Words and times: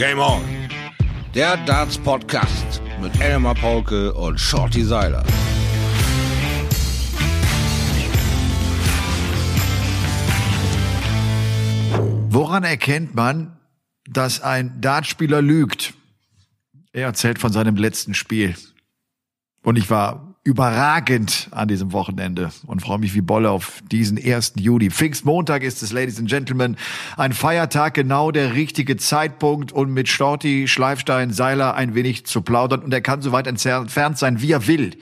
Game 0.00 0.18
On. 0.18 0.40
Der 1.34 1.58
Darts 1.66 1.98
Podcast 1.98 2.80
mit 3.02 3.20
Elmar 3.20 3.54
Paulke 3.54 4.14
und 4.14 4.40
Shorty 4.40 4.82
Seiler. 4.82 5.22
Woran 12.30 12.64
erkennt 12.64 13.14
man, 13.14 13.58
dass 14.08 14.40
ein 14.40 14.80
Dartspieler 14.80 15.42
lügt? 15.42 15.92
Er 16.94 17.04
erzählt 17.04 17.38
von 17.38 17.52
seinem 17.52 17.76
letzten 17.76 18.14
Spiel. 18.14 18.54
Und 19.62 19.76
ich 19.76 19.90
war 19.90 20.29
überragend 20.50 21.46
an 21.52 21.68
diesem 21.68 21.92
Wochenende 21.92 22.50
und 22.66 22.82
freue 22.82 22.98
mich 22.98 23.14
wie 23.14 23.20
Bolle 23.20 23.52
auf 23.52 23.80
diesen 23.92 24.18
1. 24.18 24.54
Juli. 24.56 24.90
Pfingstmontag 24.90 25.62
ist 25.62 25.80
es, 25.80 25.92
Ladies 25.92 26.18
and 26.18 26.28
Gentlemen. 26.28 26.76
Ein 27.16 27.32
Feiertag, 27.32 27.94
genau 27.94 28.32
der 28.32 28.54
richtige 28.54 28.96
Zeitpunkt, 28.96 29.70
um 29.70 29.94
mit 29.94 30.08
Storti, 30.08 30.66
Schleifstein, 30.66 31.32
Seiler 31.32 31.76
ein 31.76 31.94
wenig 31.94 32.26
zu 32.26 32.42
plaudern. 32.42 32.80
Und 32.80 32.92
er 32.92 33.00
kann 33.00 33.22
so 33.22 33.30
weit 33.30 33.46
entfernt 33.46 34.18
sein, 34.18 34.42
wie 34.42 34.50
er 34.50 34.66
will 34.66 34.96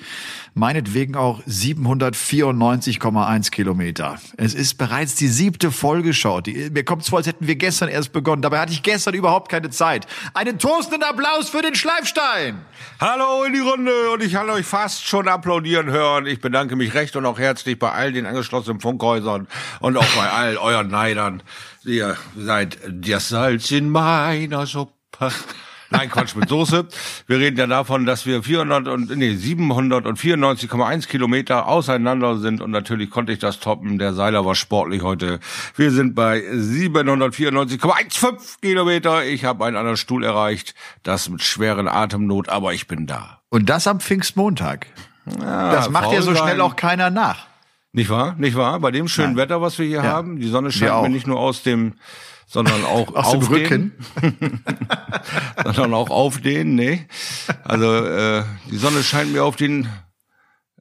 meinetwegen 0.58 1.14
auch 1.14 1.42
794,1 1.44 3.50
Kilometer. 3.50 4.18
Es 4.36 4.54
ist 4.54 4.76
bereits 4.76 5.14
die 5.14 5.28
siebte 5.28 5.70
Folge, 5.70 6.12
schaut. 6.12 6.48
Mir 6.48 6.84
kommt 6.84 7.02
es 7.02 7.08
vor, 7.08 7.18
als 7.18 7.26
hätten 7.26 7.46
wir 7.46 7.56
gestern 7.56 7.88
erst 7.88 8.12
begonnen. 8.12 8.42
Dabei 8.42 8.58
hatte 8.58 8.72
ich 8.72 8.82
gestern 8.82 9.14
überhaupt 9.14 9.50
keine 9.50 9.70
Zeit. 9.70 10.06
Einen 10.34 10.58
toastenden 10.58 11.04
Applaus 11.04 11.48
für 11.48 11.62
den 11.62 11.74
Schleifstein! 11.74 12.60
Hallo 13.00 13.44
in 13.44 13.52
die 13.52 13.60
Runde 13.60 14.10
und 14.10 14.22
ich 14.22 14.32
kann 14.32 14.50
euch 14.50 14.66
fast 14.66 15.06
schon 15.06 15.28
applaudieren 15.28 15.90
hören. 15.90 16.26
Ich 16.26 16.40
bedanke 16.40 16.76
mich 16.76 16.94
recht 16.94 17.16
und 17.16 17.24
auch 17.24 17.38
herzlich 17.38 17.78
bei 17.78 17.92
all 17.92 18.12
den 18.12 18.26
angeschlossenen 18.26 18.80
Funkhäusern 18.80 19.46
und 19.80 19.96
auch 19.96 20.16
bei 20.16 20.28
all 20.28 20.56
euren 20.56 20.88
Neidern. 20.88 21.42
Ihr 21.84 22.16
seid 22.36 22.78
das 22.88 23.28
Salz 23.28 23.70
in 23.70 23.90
meiner 23.90 24.66
Suppe. 24.66 25.30
Nein, 25.90 26.10
Quatsch 26.10 26.34
mit 26.34 26.48
Soße. 26.48 26.86
Wir 27.26 27.38
reden 27.38 27.56
ja 27.56 27.66
davon, 27.66 28.04
dass 28.04 28.26
wir 28.26 28.42
400 28.42 28.88
und 28.88 29.16
nee 29.16 29.30
794,1 29.30 31.08
Kilometer 31.08 31.66
auseinander 31.66 32.36
sind 32.36 32.60
und 32.60 32.70
natürlich 32.70 33.10
konnte 33.10 33.32
ich 33.32 33.38
das 33.38 33.58
toppen. 33.58 33.98
Der 33.98 34.12
Seiler 34.12 34.44
war 34.44 34.54
sportlich 34.54 35.02
heute. 35.02 35.40
Wir 35.76 35.90
sind 35.90 36.14
bei 36.14 36.40
794,15 36.40 38.60
Kilometer. 38.60 39.24
Ich 39.24 39.46
habe 39.46 39.64
einen 39.64 39.76
anderen 39.76 39.96
Stuhl 39.96 40.24
erreicht. 40.24 40.74
Das 41.04 41.30
mit 41.30 41.42
schweren 41.42 41.88
Atemnot, 41.88 42.50
aber 42.50 42.74
ich 42.74 42.86
bin 42.86 43.06
da. 43.06 43.40
Und 43.48 43.70
das 43.70 43.86
am 43.86 44.00
Pfingstmontag. 44.00 44.88
Ja, 45.40 45.72
das 45.72 45.90
macht 45.90 46.12
ja 46.12 46.20
so 46.20 46.34
schnell 46.34 46.60
auch 46.60 46.76
keiner 46.76 47.08
nach. 47.10 47.46
Nicht 47.92 48.10
wahr? 48.10 48.34
Nicht 48.38 48.56
wahr? 48.56 48.80
Bei 48.80 48.90
dem 48.90 49.08
schönen 49.08 49.28
Nein. 49.28 49.38
Wetter, 49.38 49.62
was 49.62 49.78
wir 49.78 49.86
hier 49.86 49.98
ja. 49.98 50.04
haben, 50.04 50.38
die 50.38 50.48
Sonne 50.48 50.70
scheint 50.70 51.02
mir 51.02 51.08
nicht 51.08 51.26
nur 51.26 51.40
aus 51.40 51.62
dem 51.62 51.94
sondern 52.48 52.84
auch 52.84 53.14
Aus 53.14 53.26
auf 53.34 53.44
dem 53.44 53.54
Rücken. 53.54 53.92
sondern 55.64 55.94
auch 55.94 56.10
auf 56.10 56.40
den, 56.40 56.74
nee. 56.74 57.06
Also 57.62 58.04
äh, 58.04 58.42
die 58.70 58.78
Sonne 58.78 59.02
scheint 59.02 59.32
mir 59.32 59.44
auf 59.44 59.56
den 59.56 59.88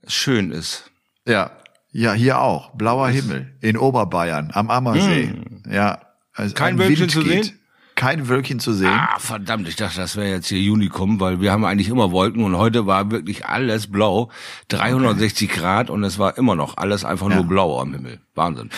schön 0.07 0.51
ist. 0.51 0.89
Ja, 1.27 1.51
ja, 1.91 2.13
hier 2.13 2.39
auch. 2.39 2.73
Blauer 2.75 3.09
Himmel 3.09 3.53
in 3.61 3.77
Oberbayern 3.77 4.51
am 4.53 4.69
Ammersee. 4.69 5.27
Hm. 5.27 5.63
Ja, 5.69 6.01
also 6.33 6.55
kein 6.55 6.79
Wölkchen 6.79 7.09
zu 7.09 7.21
sehen 7.21 7.59
kein 7.97 8.29
Wölkchen 8.29 8.59
zu 8.61 8.73
sehen. 8.73 8.93
Ah, 8.93 9.19
verdammt, 9.19 9.67
ich 9.67 9.75
dachte, 9.75 9.97
das 9.97 10.15
wäre 10.15 10.29
jetzt 10.29 10.47
hier 10.47 10.61
Junikum, 10.61 11.19
weil 11.19 11.41
wir 11.41 11.51
haben 11.51 11.65
eigentlich 11.65 11.89
immer 11.89 12.11
Wolken 12.11 12.43
und 12.43 12.55
heute 12.55 12.85
war 12.85 13.11
wirklich 13.11 13.45
alles 13.45 13.91
blau, 13.91 14.29
360 14.69 15.49
okay. 15.49 15.59
Grad 15.59 15.89
und 15.89 16.03
es 16.05 16.17
war 16.17 16.37
immer 16.37 16.55
noch 16.55 16.77
alles 16.77 17.03
einfach 17.03 17.29
ja. 17.29 17.35
nur 17.35 17.45
blau 17.45 17.81
am 17.81 17.93
Himmel. 17.93 18.19
Wahnsinn. 18.35 18.69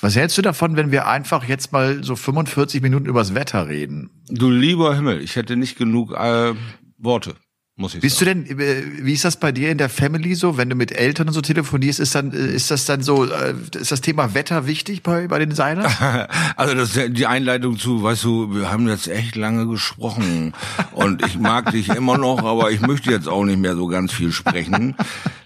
Was 0.00 0.16
hältst 0.16 0.38
du 0.38 0.42
davon, 0.42 0.76
wenn 0.76 0.92
wir 0.92 1.08
einfach 1.08 1.44
jetzt 1.44 1.72
mal 1.72 2.02
so 2.04 2.16
45 2.16 2.80
Minuten 2.80 3.06
übers 3.06 3.34
Wetter 3.34 3.68
reden? 3.68 4.10
Du 4.30 4.48
lieber 4.48 4.94
Himmel, 4.94 5.20
ich 5.20 5.36
hätte 5.36 5.56
nicht 5.56 5.76
genug 5.76 6.14
äh, 6.14 6.54
Worte 6.98 7.34
muss 7.78 7.94
ich 7.94 8.00
Bist 8.00 8.18
sagen. 8.18 8.44
du 8.46 8.56
denn, 8.56 8.60
äh, 8.60 9.04
wie 9.04 9.12
ist 9.12 9.24
das 9.24 9.36
bei 9.36 9.52
dir 9.52 9.70
in 9.70 9.78
der 9.78 9.88
Family 9.88 10.34
so, 10.34 10.56
wenn 10.56 10.68
du 10.68 10.74
mit 10.74 10.92
Eltern 10.92 11.28
und 11.28 11.32
so 11.32 11.40
telefonierst, 11.40 12.00
ist 12.00 12.14
dann, 12.14 12.32
äh, 12.32 12.36
ist 12.36 12.70
das 12.70 12.84
dann 12.84 13.02
so, 13.02 13.24
äh, 13.24 13.54
ist 13.78 13.92
das 13.92 14.00
Thema 14.00 14.34
Wetter 14.34 14.66
wichtig 14.66 15.02
bei, 15.02 15.28
bei 15.28 15.38
den 15.38 15.54
Seilern? 15.54 15.86
also 16.56 16.74
das 16.74 16.96
ist 16.96 17.16
die 17.16 17.26
Einleitung 17.26 17.78
zu, 17.78 18.02
weißt 18.02 18.24
du, 18.24 18.54
wir 18.54 18.70
haben 18.70 18.88
jetzt 18.88 19.06
echt 19.06 19.36
lange 19.36 19.66
gesprochen 19.66 20.54
und 20.92 21.24
ich 21.24 21.38
mag 21.38 21.70
dich 21.70 21.88
immer 21.88 22.18
noch, 22.18 22.44
aber 22.44 22.72
ich 22.72 22.80
möchte 22.80 23.10
jetzt 23.10 23.28
auch 23.28 23.44
nicht 23.44 23.58
mehr 23.58 23.76
so 23.76 23.86
ganz 23.86 24.12
viel 24.12 24.32
sprechen. 24.32 24.96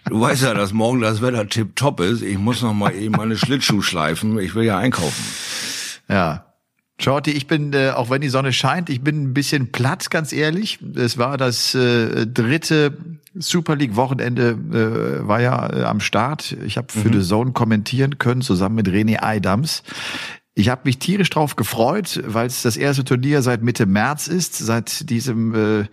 Du 0.06 0.20
weißt 0.20 0.42
ja, 0.42 0.54
dass 0.54 0.72
morgen 0.72 1.00
das 1.00 1.20
Wetter 1.20 1.46
tipptopp 1.48 2.00
ist. 2.00 2.22
Ich 2.22 2.38
muss 2.38 2.62
noch 2.62 2.74
mal 2.74 2.94
eben 2.94 3.14
meine 3.14 3.36
Schlittschuh 3.36 3.82
schleifen. 3.82 4.38
Ich 4.38 4.54
will 4.54 4.64
ja 4.64 4.78
einkaufen. 4.78 5.22
Ja. 6.08 6.51
Shorty, 7.02 7.32
ich 7.32 7.46
bin, 7.46 7.72
äh, 7.72 7.90
auch 7.90 8.10
wenn 8.10 8.20
die 8.20 8.28
Sonne 8.28 8.52
scheint, 8.52 8.88
ich 8.88 9.00
bin 9.00 9.22
ein 9.22 9.34
bisschen 9.34 9.72
platt, 9.72 10.10
ganz 10.10 10.32
ehrlich. 10.32 10.78
Es 10.94 11.18
war 11.18 11.36
das 11.36 11.74
äh, 11.74 12.26
dritte 12.26 12.96
Super 13.34 13.74
League 13.74 13.96
Wochenende, 13.96 14.50
äh, 14.50 15.26
war 15.26 15.40
ja 15.40 15.72
äh, 15.72 15.82
am 15.82 16.00
Start. 16.00 16.56
Ich 16.64 16.76
habe 16.76 16.92
für 16.92 17.08
mhm. 17.08 17.20
The 17.20 17.28
Zone 17.28 17.52
kommentieren 17.52 18.18
können, 18.18 18.42
zusammen 18.42 18.76
mit 18.76 18.88
René 18.88 19.22
Eidams. 19.22 19.82
Ich 20.54 20.68
habe 20.68 20.82
mich 20.84 20.98
tierisch 20.98 21.30
drauf 21.30 21.56
gefreut, 21.56 22.22
weil 22.26 22.46
es 22.46 22.62
das 22.62 22.76
erste 22.76 23.04
Turnier 23.04 23.42
seit 23.42 23.62
Mitte 23.62 23.86
März 23.86 24.28
ist, 24.28 24.58
seit 24.58 25.08
diesem 25.10 25.54
äh, 25.54 25.84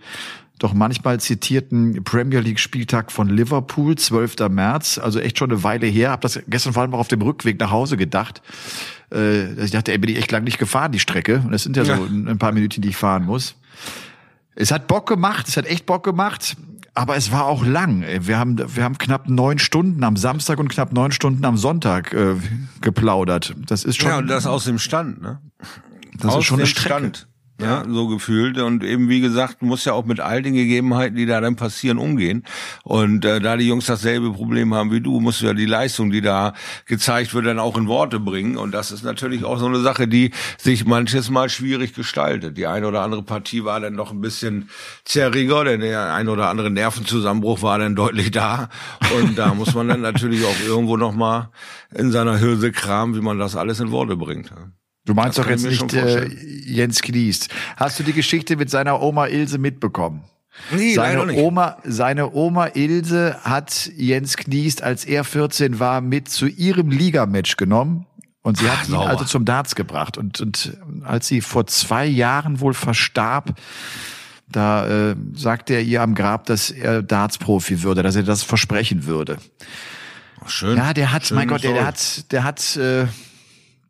doch 0.60 0.74
manchmal 0.74 1.18
zitierten 1.18 2.04
Premier 2.04 2.40
League 2.40 2.60
Spieltag 2.60 3.10
von 3.10 3.28
Liverpool, 3.28 3.96
12. 3.96 4.36
März, 4.50 4.98
also 4.98 5.18
echt 5.18 5.38
schon 5.38 5.50
eine 5.50 5.62
Weile 5.64 5.86
her. 5.86 6.10
Hab 6.10 6.20
das 6.20 6.38
gestern 6.46 6.74
vor 6.74 6.82
allem 6.82 6.94
auch 6.94 6.98
auf 6.98 7.08
dem 7.08 7.22
Rückweg 7.22 7.58
nach 7.58 7.70
Hause 7.70 7.96
gedacht. 7.96 8.42
Äh, 9.12 9.64
ich 9.64 9.70
dachte, 9.70 9.92
ey, 9.92 9.98
bin 9.98 10.10
ich 10.10 10.18
echt 10.18 10.30
lang 10.32 10.44
nicht 10.44 10.58
gefahren, 10.58 10.92
die 10.92 10.98
Strecke. 10.98 11.42
Und 11.44 11.52
das 11.52 11.62
sind 11.62 11.76
ja 11.76 11.84
so 11.84 11.92
ein 11.92 12.38
paar 12.38 12.52
Minuten, 12.52 12.80
die 12.80 12.88
ich 12.90 12.96
fahren 12.96 13.24
muss. 13.24 13.56
Es 14.54 14.72
hat 14.72 14.86
Bock 14.86 15.08
gemacht, 15.08 15.48
es 15.48 15.56
hat 15.56 15.66
echt 15.66 15.86
Bock 15.86 16.04
gemacht. 16.04 16.56
Aber 16.92 17.16
es 17.16 17.30
war 17.30 17.46
auch 17.46 17.64
lang. 17.64 18.04
Wir 18.20 18.38
haben, 18.38 18.58
wir 18.58 18.82
haben 18.82 18.98
knapp 18.98 19.28
neun 19.28 19.58
Stunden 19.58 20.02
am 20.02 20.16
Samstag 20.16 20.58
und 20.58 20.68
knapp 20.68 20.92
neun 20.92 21.12
Stunden 21.12 21.44
am 21.44 21.56
Sonntag 21.56 22.12
äh, 22.12 22.34
geplaudert. 22.80 23.54
Das 23.66 23.84
ist 23.84 24.00
schon. 24.00 24.10
Ja, 24.10 24.18
und 24.18 24.26
das 24.26 24.46
aus 24.46 24.64
dem 24.64 24.78
Stand, 24.78 25.22
ne? 25.22 25.40
Das 26.18 26.32
aus 26.32 26.40
ist 26.40 26.46
schon 26.46 26.58
eine 26.58 26.66
Strecke. 26.66 26.88
Stand 26.88 27.29
ja, 27.60 27.84
so 27.88 28.08
gefühlt. 28.08 28.58
Und 28.58 28.84
eben, 28.84 29.08
wie 29.08 29.20
gesagt, 29.20 29.62
muss 29.62 29.84
ja 29.84 29.92
auch 29.92 30.04
mit 30.04 30.20
all 30.20 30.42
den 30.42 30.54
Gegebenheiten, 30.54 31.16
die 31.16 31.26
da 31.26 31.40
dann 31.40 31.56
passieren, 31.56 31.98
umgehen. 31.98 32.44
Und 32.84 33.24
äh, 33.24 33.40
da 33.40 33.56
die 33.56 33.66
Jungs 33.66 33.86
dasselbe 33.86 34.32
Problem 34.32 34.74
haben 34.74 34.90
wie 34.90 35.00
du, 35.00 35.20
musst 35.20 35.42
du 35.42 35.46
ja 35.46 35.54
die 35.54 35.66
Leistung, 35.66 36.10
die 36.10 36.20
da 36.20 36.54
gezeigt 36.86 37.34
wird, 37.34 37.46
dann 37.46 37.58
auch 37.58 37.76
in 37.76 37.86
Worte 37.86 38.20
bringen. 38.20 38.56
Und 38.56 38.72
das 38.72 38.92
ist 38.92 39.04
natürlich 39.04 39.44
auch 39.44 39.58
so 39.58 39.66
eine 39.66 39.80
Sache, 39.80 40.08
die 40.08 40.30
sich 40.58 40.86
manches 40.86 41.30
Mal 41.30 41.48
schwierig 41.48 41.94
gestaltet. 41.94 42.56
Die 42.56 42.66
eine 42.66 42.86
oder 42.86 43.02
andere 43.02 43.22
Partie 43.22 43.64
war 43.64 43.80
dann 43.80 43.94
noch 43.94 44.10
ein 44.10 44.20
bisschen 44.20 44.68
zerriger, 45.04 45.64
denn 45.64 45.80
der 45.80 46.14
ein 46.14 46.28
oder 46.28 46.48
andere 46.48 46.70
Nervenzusammenbruch 46.70 47.62
war 47.62 47.78
dann 47.78 47.94
deutlich 47.94 48.30
da. 48.30 48.68
Und 49.16 49.36
da 49.36 49.54
muss 49.54 49.74
man 49.74 49.88
dann 49.88 50.00
natürlich 50.00 50.44
auch 50.44 50.60
irgendwo 50.66 50.96
nochmal 50.96 51.50
in 51.94 52.10
seiner 52.10 52.40
Hülse 52.40 52.72
kramen, 52.72 53.14
wie 53.14 53.20
man 53.20 53.38
das 53.38 53.56
alles 53.56 53.80
in 53.80 53.90
Worte 53.90 54.16
bringt. 54.16 54.52
Du 55.04 55.14
meinst 55.14 55.38
das 55.38 55.44
doch 55.46 55.50
jetzt 55.50 55.64
nicht 55.64 55.92
äh, 55.94 56.26
Jens 56.26 57.02
Kniest. 57.02 57.48
Hast 57.76 57.98
du 57.98 58.02
die 58.02 58.12
Geschichte 58.12 58.56
mit 58.56 58.70
seiner 58.70 59.00
Oma 59.00 59.26
Ilse 59.26 59.58
mitbekommen? 59.58 60.24
Nee, 60.72 60.94
seine 60.94 61.26
nicht. 61.26 61.38
Oma, 61.38 61.78
seine 61.84 62.32
Oma 62.32 62.68
Ilse 62.74 63.36
hat 63.42 63.90
Jens 63.96 64.36
Kniest, 64.36 64.82
als 64.82 65.04
er 65.04 65.24
14 65.24 65.78
war, 65.78 66.00
mit 66.00 66.28
zu 66.28 66.46
ihrem 66.46 66.90
Ligamatch 66.90 67.56
genommen. 67.56 68.06
Und 68.42 68.58
sie 68.58 68.68
hat 68.68 68.78
Ach, 68.82 68.88
ihn 68.88 68.90
sauber. 68.92 69.08
also 69.10 69.24
zum 69.24 69.44
Darts 69.44 69.74
gebracht. 69.74 70.16
Und, 70.16 70.40
und 70.40 70.76
als 71.04 71.28
sie 71.28 71.40
vor 71.40 71.66
zwei 71.66 72.06
Jahren 72.06 72.60
wohl 72.60 72.74
verstarb, 72.74 73.54
da 74.48 75.10
äh, 75.10 75.16
sagte 75.34 75.74
er 75.74 75.82
ihr 75.82 76.02
am 76.02 76.14
Grab, 76.14 76.46
dass 76.46 76.70
er 76.70 77.02
Darts-Profi 77.02 77.82
würde, 77.82 78.02
dass 78.02 78.16
er 78.16 78.22
das 78.22 78.42
versprechen 78.42 79.04
würde. 79.04 79.38
Schön. 80.46 80.76
Ja, 80.76 80.94
der 80.94 81.12
hat, 81.12 81.26
Schön 81.26 81.36
mein 81.36 81.48
Gott, 81.48 81.62
der, 81.62 81.74
der 81.74 81.86
hat, 81.86 82.32
der 82.32 82.44
hat 82.44 82.76
äh, 82.76 83.06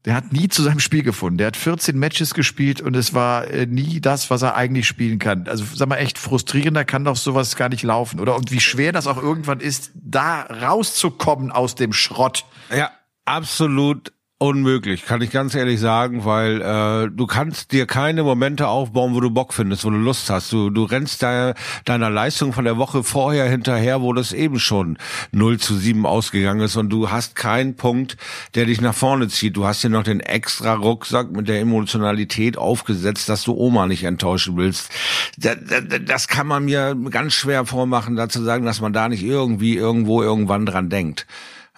der 0.04 0.14
hat 0.14 0.32
nie 0.32 0.48
zu 0.48 0.62
seinem 0.62 0.80
Spiel 0.80 1.02
gefunden. 1.02 1.38
Der 1.38 1.48
hat 1.48 1.56
14 1.56 1.98
Matches 1.98 2.32
gespielt 2.32 2.80
und 2.80 2.96
es 2.96 3.12
war 3.12 3.46
äh, 3.48 3.66
nie 3.66 4.00
das, 4.00 4.30
was 4.30 4.42
er 4.42 4.54
eigentlich 4.54 4.86
spielen 4.86 5.18
kann. 5.18 5.46
Also 5.46 5.64
sag 5.74 5.88
mal 5.88 5.96
echt 5.96 6.18
frustrierender 6.18 6.84
kann 6.84 7.04
doch 7.04 7.16
sowas 7.16 7.54
gar 7.56 7.68
nicht 7.68 7.82
laufen, 7.82 8.18
oder? 8.18 8.36
Und 8.36 8.50
wie 8.50 8.60
schwer 8.60 8.92
das 8.92 9.06
auch 9.06 9.18
irgendwann 9.22 9.60
ist, 9.60 9.90
da 9.94 10.42
rauszukommen 10.42 11.52
aus 11.52 11.74
dem 11.74 11.92
Schrott. 11.92 12.46
Ja, 12.74 12.90
absolut 13.26 14.12
Unmöglich, 14.42 15.04
kann 15.04 15.20
ich 15.20 15.32
ganz 15.32 15.54
ehrlich 15.54 15.78
sagen, 15.80 16.24
weil 16.24 16.62
äh, 16.62 17.10
du 17.14 17.26
kannst 17.26 17.72
dir 17.72 17.84
keine 17.84 18.22
Momente 18.22 18.68
aufbauen, 18.68 19.14
wo 19.14 19.20
du 19.20 19.30
Bock 19.30 19.52
findest, 19.52 19.84
wo 19.84 19.90
du 19.90 19.98
Lust 19.98 20.30
hast. 20.30 20.50
Du, 20.50 20.70
du 20.70 20.84
rennst 20.84 21.20
de, 21.20 21.52
deiner 21.84 22.08
Leistung 22.08 22.54
von 22.54 22.64
der 22.64 22.78
Woche 22.78 23.04
vorher 23.04 23.50
hinterher, 23.50 24.00
wo 24.00 24.14
das 24.14 24.32
eben 24.32 24.58
schon 24.58 24.96
0 25.32 25.58
zu 25.58 25.76
7 25.76 26.06
ausgegangen 26.06 26.62
ist 26.62 26.76
und 26.76 26.88
du 26.88 27.10
hast 27.10 27.36
keinen 27.36 27.76
Punkt, 27.76 28.16
der 28.54 28.64
dich 28.64 28.80
nach 28.80 28.94
vorne 28.94 29.28
zieht. 29.28 29.58
Du 29.58 29.66
hast 29.66 29.84
dir 29.84 29.90
noch 29.90 30.04
den 30.04 30.20
extra 30.20 30.72
Rucksack 30.72 31.30
mit 31.32 31.46
der 31.46 31.60
Emotionalität 31.60 32.56
aufgesetzt, 32.56 33.28
dass 33.28 33.44
du 33.44 33.52
Oma 33.52 33.86
nicht 33.86 34.04
enttäuschen 34.04 34.56
willst. 34.56 34.90
Das, 35.36 35.58
das 36.06 36.28
kann 36.28 36.46
man 36.46 36.64
mir 36.64 36.96
ganz 37.10 37.34
schwer 37.34 37.66
vormachen, 37.66 38.16
dazu 38.16 38.42
sagen, 38.42 38.64
dass 38.64 38.80
man 38.80 38.94
da 38.94 39.10
nicht 39.10 39.22
irgendwie 39.22 39.76
irgendwo 39.76 40.22
irgendwann 40.22 40.64
dran 40.64 40.88
denkt 40.88 41.26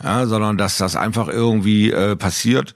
ja, 0.02 0.26
sondern 0.26 0.56
dass 0.56 0.78
das 0.78 0.96
einfach 0.96 1.28
irgendwie 1.28 1.90
äh, 1.90 2.16
passiert. 2.16 2.74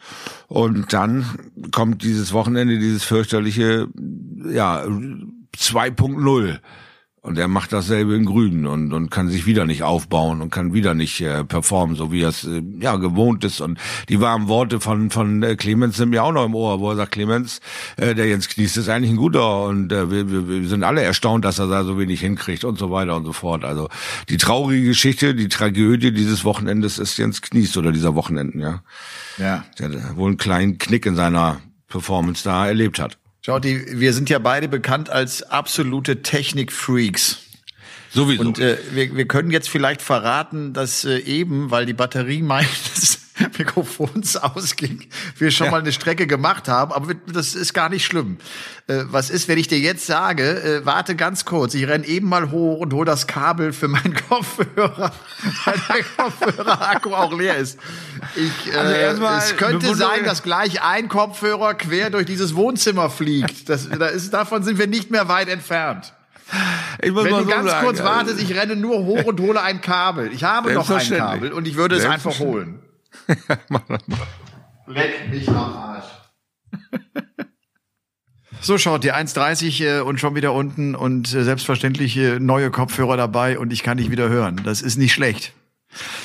Und 0.48 0.92
dann 0.92 1.26
kommt 1.72 2.02
dieses 2.02 2.32
Wochenende, 2.32 2.78
dieses 2.78 3.04
fürchterliche 3.04 3.88
ja 4.48 4.84
2.0. 4.84 6.58
Und 7.26 7.36
er 7.38 7.48
macht 7.48 7.72
dasselbe 7.72 8.14
in 8.14 8.24
Grün 8.24 8.68
und, 8.68 8.92
und 8.92 9.10
kann 9.10 9.28
sich 9.28 9.46
wieder 9.46 9.66
nicht 9.66 9.82
aufbauen 9.82 10.40
und 10.40 10.50
kann 10.50 10.72
wieder 10.72 10.94
nicht 10.94 11.20
äh, 11.20 11.42
performen, 11.42 11.96
so 11.96 12.12
wie 12.12 12.22
er 12.22 12.28
es 12.28 12.44
äh, 12.44 12.62
ja 12.78 12.94
gewohnt 12.94 13.42
ist. 13.42 13.60
Und 13.60 13.80
die 14.08 14.20
warmen 14.20 14.46
Worte 14.46 14.78
von 14.78 15.10
von 15.10 15.42
äh, 15.42 15.56
Clemens 15.56 15.96
sind 15.96 16.10
mir 16.10 16.22
auch 16.22 16.30
noch 16.30 16.44
im 16.44 16.54
Ohr, 16.54 16.78
wo 16.78 16.88
er 16.90 16.94
sagt, 16.94 17.10
Clemens, 17.10 17.60
äh, 17.96 18.14
der 18.14 18.28
Jens 18.28 18.48
Knies 18.48 18.76
ist 18.76 18.88
eigentlich 18.88 19.10
ein 19.10 19.16
guter 19.16 19.64
und 19.64 19.90
äh, 19.90 20.08
wir, 20.08 20.30
wir, 20.30 20.48
wir 20.48 20.68
sind 20.68 20.84
alle 20.84 21.02
erstaunt, 21.02 21.44
dass 21.44 21.58
er 21.58 21.66
da 21.66 21.82
so 21.82 21.98
wenig 21.98 22.20
hinkriegt 22.20 22.62
und 22.62 22.78
so 22.78 22.92
weiter 22.92 23.16
und 23.16 23.24
so 23.24 23.32
fort. 23.32 23.64
Also 23.64 23.88
die 24.28 24.36
traurige 24.36 24.86
Geschichte, 24.86 25.34
die 25.34 25.48
Tragödie 25.48 26.12
dieses 26.12 26.44
Wochenendes 26.44 27.00
ist 27.00 27.18
Jens 27.18 27.42
Knies 27.42 27.76
oder 27.76 27.90
dieser 27.90 28.14
Wochenenden, 28.14 28.60
ja. 28.60 28.82
Ja. 29.36 29.64
Der 29.80 30.16
wohl 30.16 30.28
einen 30.28 30.36
kleinen 30.36 30.78
Knick 30.78 31.06
in 31.06 31.16
seiner 31.16 31.58
Performance 31.88 32.44
da 32.44 32.68
erlebt 32.68 33.00
hat. 33.00 33.18
Schauti, 33.46 34.00
wir 34.00 34.12
sind 34.12 34.28
ja 34.28 34.40
beide 34.40 34.66
bekannt 34.66 35.08
als 35.08 35.44
absolute 35.44 36.20
Technik-Freaks. 36.22 37.42
Sowieso. 38.10 38.40
Und 38.40 38.58
äh, 38.58 38.76
wir, 38.90 39.14
wir 39.14 39.28
können 39.28 39.52
jetzt 39.52 39.68
vielleicht 39.68 40.02
verraten, 40.02 40.72
dass 40.72 41.04
äh, 41.04 41.18
eben, 41.18 41.70
weil 41.70 41.86
die 41.86 41.92
Batterie 41.92 42.42
meines 42.42 43.20
Mikrofons 43.58 44.36
ausging, 44.36 45.06
wir 45.38 45.50
schon 45.50 45.66
ja. 45.66 45.70
mal 45.70 45.80
eine 45.80 45.92
Strecke 45.92 46.26
gemacht 46.26 46.68
haben, 46.68 46.92
aber 46.92 47.14
das 47.14 47.54
ist 47.54 47.74
gar 47.74 47.88
nicht 47.88 48.04
schlimm. 48.04 48.38
Äh, 48.86 49.04
was 49.06 49.30
ist, 49.30 49.48
wenn 49.48 49.58
ich 49.58 49.68
dir 49.68 49.78
jetzt 49.78 50.06
sage, 50.06 50.62
äh, 50.62 50.86
warte 50.86 51.16
ganz 51.16 51.44
kurz, 51.44 51.74
ich 51.74 51.86
renn 51.86 52.04
eben 52.04 52.28
mal 52.28 52.50
hoch 52.50 52.80
und 52.80 52.92
hol 52.92 53.04
das 53.04 53.26
Kabel 53.26 53.72
für 53.72 53.88
meinen 53.88 54.14
Kopfhörer, 54.28 55.12
weil 55.64 55.74
der 55.88 56.04
Kopfhörer-Akku 56.16 57.14
auch 57.14 57.36
leer 57.36 57.56
ist. 57.56 57.78
Ich, 58.34 58.72
äh, 58.72 58.76
also 58.76 59.24
es 59.26 59.56
könnte 59.56 59.94
sein, 59.94 60.24
dass 60.24 60.42
gleich 60.42 60.82
ein 60.82 61.08
Kopfhörer 61.08 61.74
quer 61.74 62.10
durch 62.10 62.26
dieses 62.26 62.54
Wohnzimmer 62.54 63.10
fliegt. 63.10 63.68
Das, 63.68 63.88
da 63.88 64.06
ist, 64.06 64.32
davon 64.32 64.62
sind 64.62 64.78
wir 64.78 64.86
nicht 64.86 65.10
mehr 65.10 65.28
weit 65.28 65.48
entfernt. 65.48 66.14
Ich 67.02 67.10
muss 67.10 67.24
Wenn 67.24 67.32
mal 67.32 67.38
du 67.38 67.44
so 67.44 67.50
ganz 67.50 67.70
sagen, 67.70 67.84
kurz 67.84 68.00
also 68.00 68.10
wartest, 68.10 68.40
ich 68.40 68.56
renne 68.56 68.76
nur 68.76 69.04
hoch 69.04 69.24
und 69.24 69.40
hole 69.40 69.60
ein 69.60 69.80
Kabel. 69.80 70.32
Ich 70.32 70.44
habe 70.44 70.72
noch 70.72 70.88
ein 70.88 71.10
Kabel 71.10 71.52
und 71.52 71.66
ich 71.66 71.76
würde 71.76 71.96
es 71.96 72.04
einfach 72.04 72.38
holen. 72.38 72.80
Leck 74.86 75.30
mich 75.30 75.48
am 75.48 75.56
Arsch. 75.56 76.04
So 78.60 78.78
schaut 78.78 79.04
die 79.04 79.12
1,30 79.12 79.84
äh, 79.84 80.00
und 80.00 80.18
schon 80.18 80.34
wieder 80.34 80.52
unten 80.52 80.94
und 80.94 81.32
äh, 81.34 81.44
selbstverständlich 81.44 82.16
äh, 82.16 82.38
neue 82.40 82.70
Kopfhörer 82.70 83.16
dabei 83.16 83.58
und 83.58 83.72
ich 83.72 83.82
kann 83.82 83.98
dich 83.98 84.10
wieder 84.10 84.28
hören. 84.28 84.60
Das 84.64 84.82
ist 84.82 84.96
nicht 84.96 85.12
schlecht. 85.12 85.52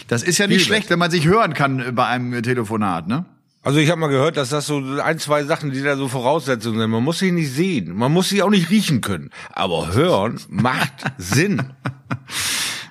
Das 0.07 0.23
ist 0.23 0.37
ja 0.37 0.47
nicht 0.47 0.57
Liebe. 0.57 0.65
schlecht, 0.65 0.89
wenn 0.89 0.99
man 0.99 1.11
sich 1.11 1.25
hören 1.27 1.53
kann 1.53 1.93
bei 1.95 2.05
einem 2.05 2.41
Telefonat, 2.41 3.07
ne? 3.07 3.25
Also 3.63 3.77
ich 3.77 3.91
habe 3.91 4.01
mal 4.01 4.07
gehört, 4.07 4.37
dass 4.37 4.49
das 4.49 4.65
so 4.65 4.77
ein, 5.03 5.19
zwei 5.19 5.43
Sachen, 5.43 5.71
die 5.71 5.83
da 5.83 5.95
so 5.95 6.07
Voraussetzungen 6.07 6.79
sind. 6.79 6.89
Man 6.89 7.03
muss 7.03 7.19
sie 7.19 7.31
nicht 7.31 7.51
sehen, 7.51 7.95
man 7.95 8.11
muss 8.11 8.29
sie 8.29 8.41
auch 8.41 8.49
nicht 8.49 8.71
riechen 8.71 9.01
können. 9.01 9.29
Aber 9.51 9.93
hören 9.93 10.39
macht 10.49 11.03
Sinn. 11.19 11.61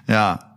Ja, 0.07 0.50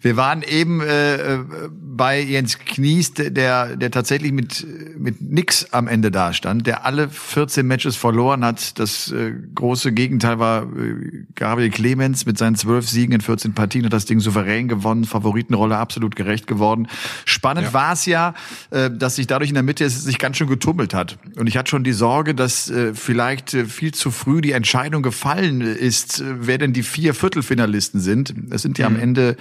wir 0.00 0.16
waren 0.16 0.42
eben 0.42 0.80
äh, 0.80 1.16
äh, 1.16 1.38
bei 1.70 2.20
Jens 2.20 2.58
Knies, 2.58 3.14
der, 3.14 3.76
der 3.76 3.90
tatsächlich 3.90 4.32
mit, 4.32 4.64
mit 4.96 5.20
nix 5.20 5.72
am 5.72 5.88
Ende 5.88 6.10
da 6.10 6.32
stand, 6.32 6.66
der 6.66 6.86
alle 6.86 7.08
14 7.08 7.66
Matches 7.66 7.96
verloren 7.96 8.44
hat. 8.44 8.78
Das 8.78 9.10
äh, 9.10 9.32
große 9.54 9.92
Gegenteil 9.92 10.38
war 10.38 10.62
äh, 10.62 11.24
Gabriel 11.34 11.70
Clemens 11.70 12.26
mit 12.26 12.38
seinen 12.38 12.54
zwölf 12.54 12.88
Siegen 12.88 13.12
in 13.12 13.20
14 13.20 13.54
Partien 13.54 13.84
hat 13.84 13.92
das 13.92 14.04
Ding 14.04 14.20
souverän 14.20 14.68
gewonnen, 14.68 15.04
Favoritenrolle 15.04 15.76
absolut 15.76 16.14
gerecht 16.14 16.46
geworden. 16.46 16.86
Spannend 17.24 17.68
ja. 17.68 17.72
war 17.72 17.92
es 17.94 18.06
ja, 18.06 18.34
äh, 18.70 18.90
dass 18.90 19.16
sich 19.16 19.26
dadurch 19.26 19.50
in 19.50 19.54
der 19.54 19.64
Mitte 19.64 19.88
sich 19.90 20.18
ganz 20.18 20.36
schön 20.36 20.48
getummelt 20.48 20.94
hat. 20.94 21.18
Und 21.36 21.48
ich 21.48 21.56
hatte 21.56 21.70
schon 21.70 21.82
die 21.82 21.92
Sorge, 21.92 22.34
dass 22.34 22.70
äh, 22.70 22.94
vielleicht 22.94 23.54
äh, 23.54 23.64
viel 23.64 23.92
zu 23.92 24.12
früh 24.12 24.40
die 24.40 24.52
Entscheidung 24.52 25.02
gefallen 25.02 25.60
ist, 25.60 26.20
äh, 26.20 26.24
wer 26.40 26.58
denn 26.58 26.72
die 26.72 26.84
vier 26.84 27.14
Viertelfinalisten 27.14 28.00
sind. 28.00 28.32
Es 28.50 28.62
sind 28.62 28.78
ja 28.78 28.88
mhm. 28.88 28.96
am 28.96 29.02
Ende 29.02 29.36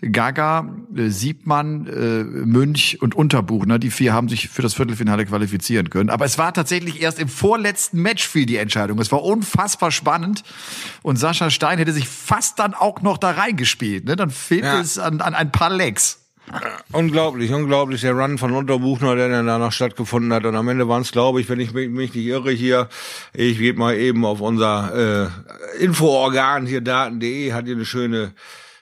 Gaga, 0.00 0.76
äh, 0.94 1.08
Siebmann, 1.08 1.86
äh, 1.86 2.22
Münch 2.22 2.98
und 3.00 3.16
Unterbuchner. 3.16 3.78
Die 3.78 3.90
vier 3.90 4.12
haben 4.12 4.28
sich 4.28 4.48
für 4.48 4.62
das 4.62 4.74
Viertelfinale 4.74 5.26
qualifizieren 5.26 5.90
können. 5.90 6.08
Aber 6.08 6.24
es 6.24 6.38
war 6.38 6.54
tatsächlich 6.54 7.00
erst 7.00 7.18
im 7.18 7.28
vorletzten 7.28 8.00
Match 8.00 8.26
fiel 8.26 8.46
die 8.46 8.56
Entscheidung. 8.56 9.00
Es 9.00 9.10
war 9.10 9.24
unfassbar 9.24 9.90
spannend. 9.90 10.44
Und 11.02 11.16
Sascha 11.16 11.50
Stein 11.50 11.78
hätte 11.78 11.92
sich 11.92 12.08
fast 12.08 12.58
dann 12.60 12.74
auch 12.74 13.02
noch 13.02 13.18
da 13.18 13.32
reingespielt. 13.32 14.04
Ne? 14.04 14.14
Dann 14.14 14.30
fehlte 14.30 14.66
ja. 14.66 14.80
es 14.80 14.98
an, 14.98 15.20
an 15.20 15.34
ein 15.34 15.50
paar 15.50 15.70
Legs. 15.70 16.20
Unglaublich, 16.92 17.52
unglaublich. 17.52 18.00
Der 18.00 18.14
Run 18.14 18.38
von 18.38 18.52
Unterbuchner, 18.52 19.16
der 19.16 19.28
dann 19.28 19.46
danach 19.46 19.72
stattgefunden 19.72 20.32
hat. 20.32 20.44
Und 20.44 20.54
am 20.54 20.68
Ende 20.68 20.88
waren 20.88 21.02
es, 21.02 21.12
glaube 21.12 21.40
ich, 21.40 21.48
wenn 21.48 21.60
ich 21.60 21.72
mich 21.72 21.90
nicht 21.90 22.16
irre 22.16 22.52
hier, 22.52 22.88
ich 23.34 23.58
gehe 23.58 23.74
mal 23.74 23.96
eben 23.96 24.24
auf 24.24 24.40
unser 24.40 25.30
äh, 25.78 25.82
Infoorgan 25.84 26.66
hier 26.66 26.80
daten.de, 26.80 27.52
hat 27.52 27.66
hier 27.66 27.74
eine 27.74 27.84
schöne 27.84 28.32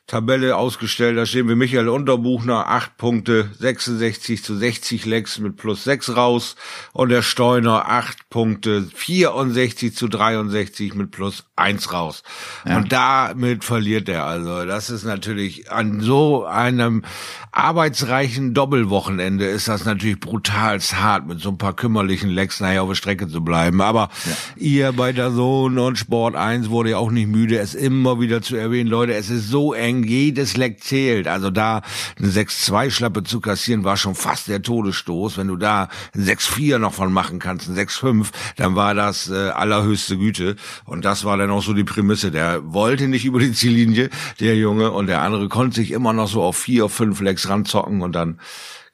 Tabelle 0.06 0.56
ausgestellt. 0.56 1.18
Da 1.18 1.26
stehen 1.26 1.48
wir 1.48 1.56
Michael 1.56 1.88
Unterbuchner, 1.88 2.68
acht 2.68 2.96
Punkte, 2.96 3.50
66 3.58 4.44
zu 4.44 4.56
60 4.56 5.04
Lecks 5.04 5.38
mit 5.38 5.56
plus 5.56 5.82
sechs 5.82 6.16
raus. 6.16 6.54
Und 6.92 7.08
der 7.08 7.22
Steuner, 7.22 7.88
acht 7.88 8.28
Punkte, 8.30 8.88
64 8.94 9.96
zu 9.96 10.06
63 10.06 10.94
mit 10.94 11.10
plus 11.10 11.46
eins 11.56 11.92
raus. 11.92 12.22
Ja. 12.64 12.76
Und 12.76 12.92
damit 12.92 13.64
verliert 13.64 14.08
er 14.08 14.24
also. 14.26 14.64
Das 14.64 14.90
ist 14.90 15.04
natürlich 15.04 15.72
an 15.72 16.00
so 16.00 16.44
einem 16.44 17.02
arbeitsreichen 17.50 18.52
Doppelwochenende 18.52 19.46
ist 19.46 19.66
das 19.66 19.86
natürlich 19.86 20.20
brutal 20.20 20.78
hart, 20.78 21.26
mit 21.26 21.40
so 21.40 21.48
ein 21.48 21.58
paar 21.58 21.74
kümmerlichen 21.74 22.28
Lecks 22.28 22.60
nachher 22.60 22.82
auf 22.82 22.90
der 22.90 22.96
Strecke 22.96 23.28
zu 23.28 23.42
bleiben. 23.42 23.80
Aber 23.80 24.10
ja. 24.26 24.32
ihr 24.56 24.92
bei 24.92 25.12
der 25.12 25.30
Sohn 25.30 25.78
und 25.78 25.96
Sport 25.96 26.36
1 26.36 26.68
wurde 26.68 26.90
ja 26.90 26.98
auch 26.98 27.10
nicht 27.10 27.28
müde, 27.28 27.58
es 27.58 27.74
immer 27.74 28.20
wieder 28.20 28.42
zu 28.42 28.56
erwähnen. 28.56 28.90
Leute, 28.90 29.14
es 29.14 29.30
ist 29.30 29.48
so 29.48 29.72
eng, 29.72 29.95
jedes 30.04 30.56
Leck 30.56 30.82
zählt. 30.82 31.28
Also 31.28 31.50
da 31.50 31.82
eine 32.18 32.28
6-2-Schlappe 32.28 33.24
zu 33.24 33.40
kassieren, 33.40 33.84
war 33.84 33.96
schon 33.96 34.14
fast 34.14 34.48
der 34.48 34.62
Todesstoß. 34.62 35.38
Wenn 35.38 35.48
du 35.48 35.56
da 35.56 35.88
ein 36.14 36.24
6-4 36.24 36.78
noch 36.78 36.94
von 36.94 37.12
machen 37.12 37.38
kannst, 37.38 37.68
ein 37.68 37.76
6-5, 37.76 38.28
dann 38.56 38.76
war 38.76 38.94
das 38.94 39.30
äh, 39.30 39.50
allerhöchste 39.50 40.16
Güte. 40.16 40.56
Und 40.84 41.04
das 41.04 41.24
war 41.24 41.36
dann 41.36 41.50
auch 41.50 41.62
so 41.62 41.72
die 41.72 41.84
Prämisse. 41.84 42.30
Der 42.30 42.72
wollte 42.72 43.08
nicht 43.08 43.24
über 43.24 43.40
die 43.40 43.52
Ziellinie, 43.52 44.10
der 44.40 44.56
Junge, 44.56 44.90
und 44.90 45.06
der 45.06 45.22
andere 45.22 45.48
konnte 45.48 45.76
sich 45.76 45.90
immer 45.90 46.12
noch 46.12 46.28
so 46.28 46.42
auf 46.42 46.56
vier, 46.56 46.88
fünf 46.88 47.20
Lecks 47.20 47.48
ranzocken 47.48 48.02
und 48.02 48.12
dann 48.12 48.38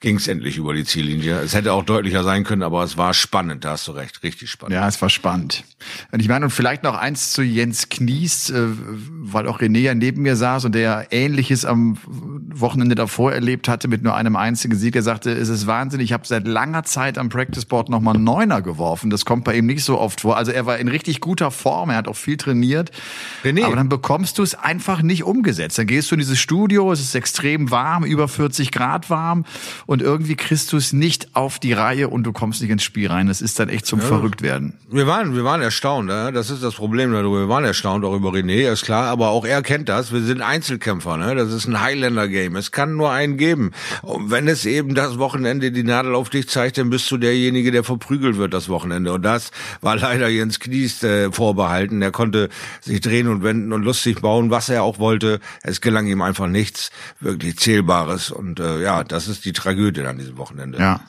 ging 0.02 0.16
es 0.16 0.28
endlich 0.28 0.58
über 0.58 0.74
die 0.74 0.84
Ziellinie. 0.84 1.38
Es 1.38 1.54
hätte 1.54 1.72
auch 1.72 1.84
deutlicher 1.84 2.24
sein 2.24 2.42
können, 2.42 2.62
aber 2.62 2.82
es 2.82 2.98
war 2.98 3.14
spannend, 3.14 3.64
da 3.64 3.70
hast 3.70 3.86
du 3.86 3.92
recht, 3.92 4.22
richtig 4.24 4.50
spannend. 4.50 4.74
Ja, 4.74 4.86
es 4.86 5.00
war 5.00 5.08
spannend. 5.08 5.64
Und 6.10 6.20
ich 6.20 6.28
meine, 6.28 6.44
und 6.46 6.50
vielleicht 6.50 6.82
noch 6.82 6.96
eins 6.96 7.30
zu 7.32 7.42
Jens 7.42 7.88
Knies, 7.88 8.50
äh, 8.50 8.66
weil 8.66 9.46
auch 9.46 9.60
René 9.60 9.78
ja 9.78 9.94
neben 9.94 10.22
mir 10.22 10.34
saß 10.34 10.64
und 10.64 10.74
der 10.74 11.06
Ähnliches 11.10 11.64
am 11.64 11.96
Wochenende 12.04 12.96
davor 12.96 13.32
erlebt 13.32 13.68
hatte 13.68 13.86
mit 13.86 14.02
nur 14.02 14.16
einem 14.16 14.34
einzigen 14.34 14.74
Sieg. 14.74 14.96
Er 14.96 15.02
sagte, 15.02 15.30
es 15.30 15.48
ist 15.48 15.68
Wahnsinn, 15.68 16.00
ich 16.00 16.12
habe 16.12 16.26
seit 16.26 16.48
langer 16.48 16.82
Zeit 16.82 17.16
am 17.16 17.28
Practice 17.28 17.64
Board 17.64 17.88
nochmal 17.88 18.18
Neuner 18.18 18.60
geworfen. 18.60 19.08
Das 19.08 19.24
kommt 19.24 19.44
bei 19.44 19.56
ihm 19.56 19.66
nicht 19.66 19.84
so 19.84 20.00
oft 20.00 20.22
vor. 20.22 20.36
Also 20.36 20.50
er 20.50 20.66
war 20.66 20.78
in 20.78 20.88
richtig 20.88 21.20
guter 21.20 21.52
Form, 21.52 21.90
er 21.90 21.96
hat 21.96 22.08
auch 22.08 22.16
viel 22.16 22.36
trainiert. 22.36 22.90
René. 23.44 23.64
Aber 23.64 23.76
dann 23.76 23.88
bekommst 23.88 24.38
du 24.38 24.42
es 24.42 24.56
einfach 24.56 25.00
nicht 25.00 25.22
umgesetzt. 25.22 25.78
Dann 25.78 25.86
gehst 25.86 26.10
du 26.10 26.16
in 26.16 26.18
dieses 26.18 26.40
Studio, 26.40 26.90
es 26.90 27.00
ist 27.00 27.14
extrem 27.14 27.70
warm, 27.70 28.04
über 28.04 28.26
40 28.26 28.72
Grad 28.72 29.08
warm 29.08 29.44
und 29.92 30.00
irgendwie 30.00 30.36
kriegst 30.36 30.72
du 30.72 30.78
es 30.78 30.94
nicht 30.94 31.36
auf 31.36 31.58
die 31.58 31.74
Reihe 31.74 32.08
und 32.08 32.22
du 32.22 32.32
kommst 32.32 32.62
nicht 32.62 32.70
ins 32.70 32.82
Spiel 32.82 33.08
rein. 33.08 33.26
Das 33.26 33.42
ist 33.42 33.60
dann 33.60 33.68
echt 33.68 33.84
zum 33.84 34.00
ja, 34.00 34.06
Verrücktwerden. 34.06 34.72
Wir 34.90 35.06
waren, 35.06 35.36
wir 35.36 35.44
waren 35.44 35.60
erstaunt, 35.60 36.08
ne? 36.08 36.32
das 36.32 36.48
ist 36.48 36.62
das 36.62 36.76
Problem 36.76 37.12
darüber. 37.12 37.40
Wir 37.40 37.48
waren 37.50 37.64
erstaunt 37.64 38.02
auch 38.06 38.16
über 38.16 38.30
René, 38.30 38.72
ist 38.72 38.86
klar, 38.86 39.08
aber 39.08 39.28
auch 39.28 39.44
er 39.44 39.60
kennt 39.60 39.90
das. 39.90 40.10
Wir 40.10 40.22
sind 40.22 40.40
Einzelkämpfer, 40.40 41.18
ne? 41.18 41.34
das 41.34 41.52
ist 41.52 41.66
ein 41.66 41.78
Highlander-Game. 41.78 42.56
Es 42.56 42.72
kann 42.72 42.96
nur 42.96 43.10
einen 43.10 43.36
geben. 43.36 43.72
Und 44.00 44.30
wenn 44.30 44.48
es 44.48 44.64
eben 44.64 44.94
das 44.94 45.18
Wochenende 45.18 45.72
die 45.72 45.82
Nadel 45.82 46.14
auf 46.14 46.30
dich 46.30 46.48
zeigt, 46.48 46.78
dann 46.78 46.88
bist 46.88 47.10
du 47.10 47.18
derjenige, 47.18 47.70
der 47.70 47.84
verprügelt 47.84 48.38
wird 48.38 48.54
das 48.54 48.70
Wochenende. 48.70 49.12
Und 49.12 49.20
das 49.26 49.50
war 49.82 49.96
leider 49.96 50.28
Jens 50.28 50.58
Knies 50.58 51.02
äh, 51.02 51.30
vorbehalten. 51.32 52.00
Er 52.00 52.12
konnte 52.12 52.48
sich 52.80 53.02
drehen 53.02 53.28
und 53.28 53.44
wenden 53.44 53.74
und 53.74 53.82
lustig 53.82 54.22
bauen, 54.22 54.50
was 54.50 54.70
er 54.70 54.84
auch 54.84 54.98
wollte. 54.98 55.38
Es 55.62 55.82
gelang 55.82 56.06
ihm 56.06 56.22
einfach 56.22 56.46
nichts 56.46 56.90
wirklich 57.20 57.58
Zählbares. 57.58 58.30
Und 58.30 58.58
äh, 58.58 58.80
ja, 58.80 59.04
das 59.04 59.28
ist 59.28 59.44
die 59.44 59.52
Tragödie 59.52 59.81
Tragödie 59.82 60.06
an 60.06 60.18
diesem 60.18 60.38
Wochenende. 60.38 60.78
Ja. 60.78 61.00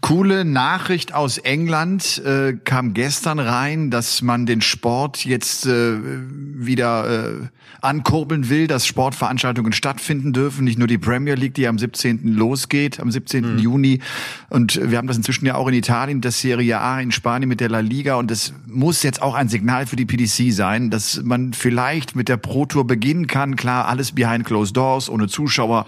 Coole 0.00 0.44
Nachricht 0.44 1.14
aus 1.14 1.38
England 1.38 2.22
äh, 2.24 2.54
kam 2.64 2.94
gestern 2.94 3.38
rein, 3.38 3.90
dass 3.90 4.22
man 4.22 4.46
den 4.46 4.60
Sport 4.60 5.24
jetzt 5.24 5.66
äh, 5.66 5.98
wieder 6.02 7.28
äh, 7.40 7.46
ankurbeln 7.82 8.48
will, 8.48 8.66
dass 8.66 8.86
Sportveranstaltungen 8.86 9.72
stattfinden 9.72 10.32
dürfen. 10.32 10.64
Nicht 10.64 10.78
nur 10.78 10.88
die 10.88 10.98
Premier 10.98 11.34
League, 11.34 11.54
die 11.54 11.66
am 11.66 11.78
17. 11.78 12.34
losgeht, 12.34 13.00
am 13.00 13.10
17. 13.10 13.54
Mhm. 13.54 13.58
Juni. 13.58 14.00
Und 14.48 14.80
wir 14.90 14.98
haben 14.98 15.06
das 15.06 15.16
inzwischen 15.16 15.46
ja 15.46 15.54
auch 15.54 15.68
in 15.68 15.74
Italien, 15.74 16.20
das 16.20 16.40
Serie 16.40 16.80
A 16.80 17.00
in 17.00 17.12
Spanien 17.12 17.48
mit 17.48 17.60
der 17.60 17.68
La 17.68 17.80
Liga. 17.80 18.16
Und 18.16 18.30
das 18.30 18.52
muss 18.66 19.02
jetzt 19.02 19.22
auch 19.22 19.34
ein 19.34 19.48
Signal 19.48 19.86
für 19.86 19.96
die 19.96 20.06
PDC 20.06 20.52
sein, 20.52 20.90
dass 20.90 21.22
man 21.22 21.52
vielleicht 21.52 22.16
mit 22.16 22.28
der 22.28 22.36
Pro 22.36 22.66
Tour 22.66 22.86
beginnen 22.86 23.26
kann. 23.26 23.56
Klar, 23.56 23.86
alles 23.86 24.12
behind 24.12 24.44
closed 24.44 24.76
doors, 24.76 25.08
ohne 25.08 25.28
Zuschauer. 25.28 25.86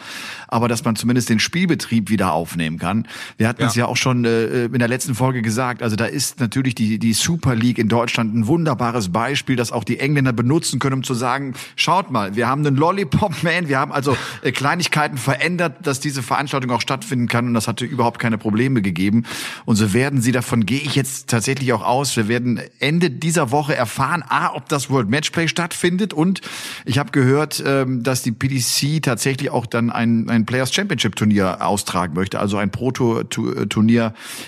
Aber 0.48 0.68
dass 0.68 0.84
man 0.84 0.96
zumindest 0.96 1.28
den 1.28 1.38
Spielbetrieb 1.38 2.10
wieder 2.10 2.32
aufnehmen 2.32 2.78
kann. 2.78 3.06
Wir 3.36 3.48
hatten 3.48 3.62
ja. 3.62 3.68
es 3.68 3.74
ja 3.74 3.86
auch 3.86 3.96
schon 4.02 4.24
äh, 4.24 4.64
in 4.64 4.78
der 4.78 4.88
letzten 4.88 5.14
Folge 5.14 5.40
gesagt. 5.40 5.82
Also 5.82 5.96
da 5.96 6.04
ist 6.04 6.40
natürlich 6.40 6.74
die, 6.74 6.98
die 6.98 7.12
Super 7.14 7.54
League 7.54 7.78
in 7.78 7.88
Deutschland 7.88 8.34
ein 8.34 8.46
wunderbares 8.46 9.10
Beispiel, 9.10 9.56
das 9.56 9.72
auch 9.72 9.84
die 9.84 9.98
Engländer 9.98 10.32
benutzen 10.32 10.78
können, 10.78 10.96
um 10.96 11.02
zu 11.02 11.14
sagen, 11.14 11.54
schaut 11.76 12.10
mal, 12.10 12.36
wir 12.36 12.48
haben 12.48 12.66
einen 12.66 12.76
Lollipop-Man, 12.76 13.68
wir 13.68 13.78
haben 13.78 13.92
also 13.92 14.16
äh, 14.42 14.52
Kleinigkeiten 14.52 15.16
verändert, 15.16 15.86
dass 15.86 16.00
diese 16.00 16.22
Veranstaltung 16.22 16.70
auch 16.72 16.80
stattfinden 16.80 17.28
kann 17.28 17.46
und 17.46 17.54
das 17.54 17.68
hatte 17.68 17.84
überhaupt 17.84 18.18
keine 18.18 18.36
Probleme 18.36 18.82
gegeben. 18.82 19.24
Und 19.64 19.76
so 19.76 19.92
werden 19.94 20.20
sie, 20.20 20.32
davon 20.32 20.66
gehe 20.66 20.80
ich 20.80 20.94
jetzt 20.94 21.28
tatsächlich 21.28 21.72
auch 21.72 21.82
aus, 21.82 22.16
wir 22.16 22.28
werden 22.28 22.60
Ende 22.80 23.10
dieser 23.10 23.50
Woche 23.50 23.74
erfahren, 23.74 24.22
a, 24.28 24.54
ob 24.54 24.68
das 24.68 24.90
World 24.90 25.08
Matchplay 25.08 25.48
stattfindet 25.48 26.12
und 26.12 26.40
ich 26.84 26.98
habe 26.98 27.12
gehört, 27.12 27.62
ähm, 27.64 28.02
dass 28.02 28.22
die 28.22 28.32
PDC 28.32 29.02
tatsächlich 29.02 29.50
auch 29.50 29.66
dann 29.66 29.90
ein, 29.90 30.28
ein 30.28 30.44
Players 30.44 30.74
Championship 30.74 31.16
Turnier 31.16 31.64
austragen 31.64 32.14
möchte, 32.14 32.40
also 32.40 32.56
ein 32.56 32.70
Proto-Turnier 32.70 33.91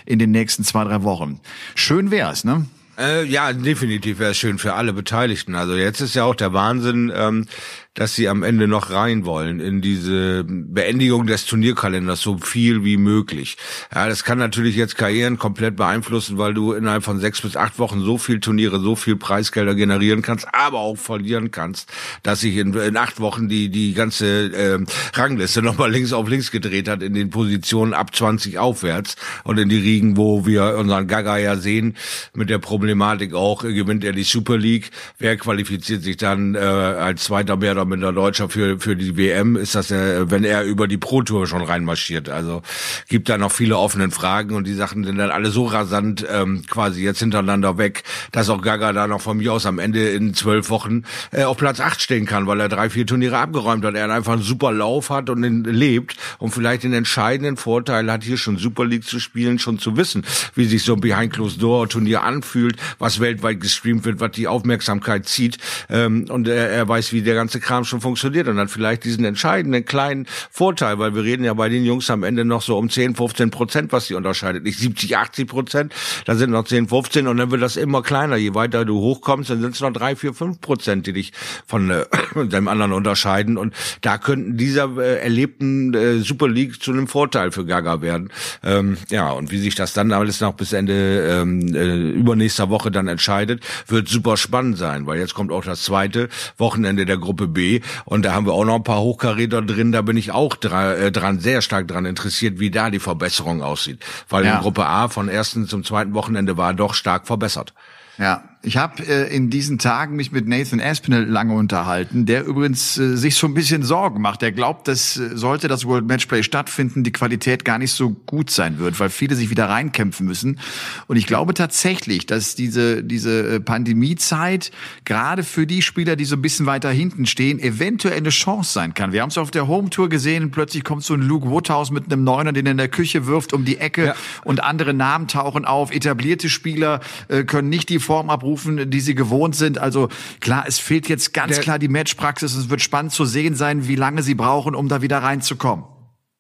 in 0.07 0.19
den 0.19 0.31
nächsten 0.31 0.65
zwei, 0.65 0.85
drei 0.85 1.03
Wochen. 1.03 1.41
Schön 1.75 2.11
wär's, 2.11 2.45
ne? 2.45 2.67
Äh, 2.99 3.25
ja, 3.25 3.53
definitiv 3.53 4.19
wäre 4.19 4.31
es 4.33 4.37
schön 4.37 4.59
für 4.59 4.75
alle 4.75 4.93
Beteiligten. 4.93 5.55
Also 5.55 5.75
jetzt 5.75 6.01
ist 6.01 6.15
ja 6.15 6.25
auch 6.25 6.35
der 6.35 6.53
Wahnsinn, 6.53 7.13
ähm, 7.15 7.47
dass 7.95 8.15
sie 8.15 8.29
am 8.29 8.43
Ende 8.43 8.67
noch 8.67 8.91
rein 8.91 9.25
wollen 9.25 9.61
in 9.61 9.81
diese 9.81 10.45
Beendigung 10.45 11.27
des 11.27 11.47
Turnierkalenders 11.47 12.21
so 12.21 12.39
viel 12.39 12.85
wie 12.85 12.97
möglich. 12.97 13.57
Ja, 13.95 14.09
das 14.09 14.25
kann 14.25 14.39
natürlich 14.39 14.75
jetzt 14.75 14.97
Karrieren 14.97 15.39
komplett 15.39 15.77
beeinflussen, 15.77 16.37
weil 16.37 16.55
du 16.55 16.73
innerhalb 16.73 17.05
von 17.05 17.21
sechs 17.21 17.41
bis 17.41 17.57
acht 17.57 17.79
Wochen 17.79 18.01
so 18.01 18.19
viel 18.19 18.41
Turniere, 18.41 18.81
so 18.81 18.97
viel 18.97 19.17
Preisgelder 19.17 19.77
generieren 19.77 20.23
kannst, 20.23 20.49
aber 20.53 20.81
auch 20.81 20.97
verlieren 20.97 21.53
kannst, 21.53 21.93
dass 22.25 22.41
sich 22.41 22.57
in, 22.57 22.75
in 22.75 22.97
acht 22.97 23.21
Wochen 23.21 23.49
die 23.49 23.69
die 23.69 23.95
ganze 23.95 24.27
äh, 24.53 24.79
Rangliste 25.15 25.63
nochmal 25.63 25.91
links 25.91 26.13
auf 26.13 26.29
links 26.29 26.51
gedreht 26.51 26.89
hat 26.89 27.03
in 27.03 27.15
den 27.15 27.31
Positionen 27.31 27.95
ab 27.95 28.15
20 28.15 28.59
aufwärts 28.59 29.17
und 29.45 29.59
in 29.59 29.69
die 29.69 29.79
Riegen, 29.79 30.17
wo 30.17 30.47
wir 30.47 30.77
unseren 30.77 31.07
Gaga 31.07 31.39
ja 31.39 31.57
sehen, 31.57 31.97
mit 32.35 32.51
der 32.51 32.59
Problematik 32.59 33.35
auch, 33.35 33.63
gewinnt 33.63 34.03
er 34.03 34.13
die 34.13 34.25
Super 34.25 34.59
League, 34.59 34.91
wer 35.19 35.37
qualifiziert 35.37 36.03
sich 36.03 36.17
dann 36.17 36.57
äh, 36.57 36.59
als 36.59 37.25
zweiter 37.25 37.57
mehr 37.57 37.73
oder 37.73 37.84
minder 37.85 38.13
Deutscher 38.13 38.49
für, 38.49 38.79
für 38.79 38.97
die 38.97 39.17
WM, 39.17 39.57
ist 39.57 39.75
das 39.75 39.89
ja, 39.89 40.31
wenn 40.31 40.45
er 40.45 40.65
über 40.65 40.89
die 40.89 40.99
Pro 40.99 41.23
Tour 41.23 41.47
schon 41.47 41.63
reinmarschiert. 41.63 42.29
Also 42.29 42.63
gibt 43.09 43.29
da 43.29 43.39
noch 43.39 43.53
viele 43.53 43.77
offene 43.77 44.11
Fragen 44.11 44.55
und 44.55 44.67
die 44.67 44.75
Sachen 44.75 45.05
sind 45.05 45.19
dann 45.19 45.31
alle 45.31 45.51
so 45.51 45.67
rasant 45.67 46.27
ähm, 46.31 46.63
quasi 46.69 47.03
jetzt 47.03 47.19
hintereinander 47.19 47.79
weg, 47.79 48.05
dass 48.33 48.49
auch 48.49 48.63
Gaga 48.63 48.93
da 48.93 49.07
noch 49.07 49.21
von 49.21 49.39
mir 49.39 49.53
aus 49.53 49.67
am 49.67 49.79
Ende 49.79 50.11
in 50.11 50.35
zwölf 50.35 50.71
Wochen 50.71 51.03
äh, 51.33 51.45
auf 51.45 51.57
Platz 51.57 51.81
acht 51.81 52.01
stehen 52.01 52.27
kann, 52.27 52.47
weil 52.47 52.61
er 52.61 52.69
drei, 52.69 52.91
vier 52.91 53.07
Turniere 53.07 53.39
abgeräumt 53.39 53.85
hat. 53.85 53.95
Er 53.95 54.11
einfach 54.11 54.35
einen 54.35 54.43
super 54.43 54.73
Lauf 54.73 55.11
hat 55.11 55.31
und 55.31 55.43
lebt 55.65 56.17
und 56.39 56.51
vielleicht 56.51 56.85
den 56.85 56.93
entscheidenden 56.93 57.57
Vorteil 57.57 58.11
hat, 58.11 58.25
hier 58.25 58.39
schon 58.39 58.57
Super 58.57 58.85
League 58.85 59.05
zu 59.05 59.19
spielen, 59.19 59.59
schon 59.59 59.79
zu 59.79 59.97
wissen, 59.97 60.25
wie 60.55 60.67
sich 60.67 60.85
so 60.85 60.95
ein 60.95 61.01
Behind 61.01 61.33
Closed 61.33 61.61
Door 61.63 61.89
Turnier 61.89 62.23
anfühlt, 62.23 62.77
was 62.99 63.21
weltweit 63.21 63.61
gestreamt 63.61 64.05
wird, 64.05 64.21
was 64.21 64.33
die 64.33 64.47
Aufmerksamkeit 64.47 65.27
zieht 65.27 65.59
ähm, 65.91 66.27
und 66.29 66.49
er, 66.49 66.71
er 66.71 66.89
weiß, 66.89 67.13
wie 67.13 67.23
der 67.23 67.35
ganze 67.35 67.61
Kram 67.61 67.74
Kram 67.75 67.85
schon 67.85 68.01
funktioniert 68.01 68.47
und 68.47 68.57
dann 68.57 68.69
vielleicht 68.69 69.05
diesen 69.05 69.25
entscheidenden 69.25 69.85
kleinen 69.85 70.27
Vorteil, 70.51 70.99
weil 71.01 71.15
wir 71.17 71.25
reden 71.25 71.43
ja 71.45 71.55
bei 71.55 71.69
den 71.69 71.85
Jungs 71.85 72.09
am 72.09 72.23
Ende 72.23 72.45
noch 72.45 72.63
so 72.63 72.79
um 72.79 72.89
10, 72.89 73.17
15 73.17 73.51
Prozent, 73.51 73.93
was 73.93 74.07
sie 74.07 74.15
unterscheidet. 74.15 74.63
Nicht 74.63 74.79
70, 74.79 75.17
80 75.17 75.49
Prozent, 75.49 75.95
da 76.25 76.37
sind 76.37 76.51
noch 76.51 76.65
10, 76.65 76.89
15 76.89 77.27
und 77.27 77.37
dann 77.37 77.51
wird 77.51 77.63
das 77.63 77.77
immer 77.77 78.03
kleiner. 78.03 78.37
Je 78.37 78.55
weiter 78.55 78.85
du 78.85 79.01
hochkommst, 79.01 79.51
dann 79.51 79.61
sind 79.61 79.75
es 79.75 79.81
noch 79.81 79.93
3, 79.93 80.15
4, 80.15 80.35
5 80.35 80.61
Prozent, 80.61 81.07
die 81.09 81.13
dich 81.13 81.33
von 81.67 81.91
äh, 81.91 82.05
dem 82.37 82.69
anderen 82.69 82.93
unterscheiden 82.93 83.57
und 83.57 83.75
da 84.03 84.19
könnten 84.19 84.57
dieser 84.57 84.97
äh, 84.97 85.21
erlebten 85.21 85.95
äh, 85.95 86.19
Super 86.19 86.49
League 86.49 86.81
zu 86.81 86.93
einem 86.93 87.09
Vorteil 87.09 87.51
für 87.51 87.67
Gaga 87.67 88.03
werden. 88.03 88.31
Ähm, 88.63 88.99
ja, 89.11 89.31
und 89.33 89.51
wie 89.51 89.59
sich 89.59 89.75
das 89.75 89.95
dann 89.95 90.13
alles 90.13 90.41
noch 90.41 90.55
bis 90.55 90.73
Ende 90.73 91.41
ähm, 91.43 91.75
äh, 91.75 92.11
übernächster 92.11 92.71
Woche 92.71 92.93
dann 92.93 93.09
entscheidet, 93.09 93.65
wird 93.89 94.09
super 94.09 94.37
spannend 94.37 94.79
sein, 94.79 95.07
weil 95.07 95.19
jetzt 95.19 95.35
kommt 95.35 95.51
auch 95.51 95.65
das 95.65 95.83
zweite 95.83 96.29
Wochenende 96.57 97.05
der 97.05 97.19
Gruppe 97.19 97.49
B 97.49 97.64
und 98.05 98.25
da 98.25 98.33
haben 98.33 98.47
wir 98.47 98.53
auch 98.53 98.65
noch 98.65 98.77
ein 98.77 98.85
paar 98.85 99.01
Hochkaräter 99.01 99.63
drin. 99.63 99.93
Da 99.93 100.03
bin 100.03 100.17
ich 100.17 100.33
auch 100.33 100.57
dran, 100.57 100.97
äh, 100.97 101.13
dran 101.13 101.41
sehr 101.41 101.63
stark 101.63 101.89
dran 101.89 102.07
interessiert, 102.07 102.59
wie 102.59 102.71
da 102.71 102.91
die 102.91 102.99
Verbesserung 102.99 103.63
aussieht. 103.63 104.05
Weil 104.29 104.45
ja. 104.45 104.57
in 104.57 104.61
Gruppe 104.63 104.87
A 104.87 105.09
von 105.09 105.29
ersten 105.29 105.67
zum 105.67 105.85
zweiten 105.85 106.15
Wochenende 106.15 106.57
war 106.57 106.75
doch 106.75 106.95
stark 106.95 107.27
verbessert. 107.27 107.75
Ja, 108.19 108.45
ich 108.65 108.77
habe 108.77 109.07
äh, 109.07 109.35
in 109.35 109.51
diesen 109.51 109.79
Tagen 109.79 110.17
mich 110.17 110.33
mit 110.33 110.49
Nathan 110.49 110.81
Aspinall 110.81 111.25
lange 111.25 111.55
unterhalten, 111.55 112.25
der 112.25 112.45
übrigens 112.45 112.97
äh, 112.99 113.17
sich 113.17 113.37
so 113.37 113.47
ein 113.47 113.55
bisschen 113.55 113.83
Sorgen 113.83 114.21
macht. 114.21 114.43
Er 114.43 114.53
glaubt, 114.53 114.89
dass 114.89 115.19
äh, 115.19 115.37
sollte 115.37 115.69
das 115.69 115.85
World 115.85 116.07
Matchplay 116.07 116.43
stattfinden, 116.43 117.05
die 117.05 117.13
Qualität 117.13 117.65
gar 117.65 117.79
nicht 117.79 117.93
so 117.93 118.11
gut 118.11 118.51
sein 118.51 118.79
wird, 118.79 118.99
weil 119.01 119.11
viele 119.11 119.37
sich 119.37 119.51
wieder 119.51 119.69
reinkämpfen 119.69 120.27
müssen. 120.27 120.59
Und 121.07 121.17
ich 121.17 121.27
glaube 121.27 121.55
tatsächlich, 121.55 122.27
dass 122.27 122.55
diese 122.55 123.05
diese 123.05 123.57
äh, 123.57 123.61
Pandemiezeit 123.61 124.71
gerade 125.05 125.43
für 125.43 125.67
die 125.67 125.83
Spieler, 125.83 126.17
die 126.17 126.25
so 126.25 126.37
ein 126.37 126.43
bisschen 126.43 126.67
weiter 126.67 126.91
hinten 126.91 127.27
stehen, 127.27 127.61
eventuell 127.61 128.17
eine 128.17 128.31
Chance 128.31 128.73
sein 128.73 128.95
kann. 128.95 129.13
Wir 129.13 129.23
haben 129.23 129.31
es 129.31 129.39
auf 129.39 129.51
der 129.51 129.69
Home 129.69 129.91
Tour 129.91 130.09
gesehen, 130.09 130.51
plötzlich 130.51 130.85
kommt 130.85 131.05
so 131.05 131.15
ein 131.15 131.23
Luke 131.23 131.49
Woodhouse 131.51 131.91
mit 131.91 132.11
einem 132.11 132.25
Neuner, 132.25 132.53
den 132.53 132.67
er 132.67 132.73
in 132.73 132.79
der 132.79 132.89
Küche 132.89 133.27
wirft 133.27 133.53
um 133.53 133.65
die 133.65 133.79
Ecke 133.79 134.07
ja. 134.07 134.15
und 134.45 134.65
andere 134.65 134.95
Namen 134.95 135.29
tauchen 135.29 135.65
auf. 135.65 135.93
Etablierte 135.93 136.49
Spieler 136.49 137.01
äh, 137.29 137.45
können 137.45 137.69
nicht 137.69 137.91
die 137.91 137.99
Form 137.99 138.31
abrufen 138.31 138.54
abrufen, 138.55 138.91
die 138.91 139.01
sie 139.01 139.15
gewohnt 139.15 139.57
sind. 139.57 139.79
Also 139.79 140.09
klar, 140.41 140.65
es 140.67 140.79
fehlt 140.79 141.09
jetzt 141.09 141.33
ganz 141.35 141.57
der, 141.57 141.63
klar 141.63 141.79
die 141.79 141.89
Matchpraxis. 141.89 142.55
Es 142.55 142.71
wird 142.71 142.81
spannend 142.81 143.13
zu 143.13 143.25
sehen 143.25 143.55
sein, 143.55 143.89
wie 143.89 143.97
lange 143.97 144.23
sie 144.23 144.35
brauchen, 144.35 144.75
um 144.75 144.89
da 144.89 145.03
wieder 145.03 145.19
reinzukommen. 145.19 145.85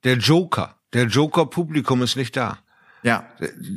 Der 0.04 0.16
Joker, 0.16 0.76
der 0.92 1.06
Joker-Publikum 1.06 2.02
ist 2.02 2.16
nicht 2.16 2.36
da. 2.36 2.58
Ja. 3.02 3.26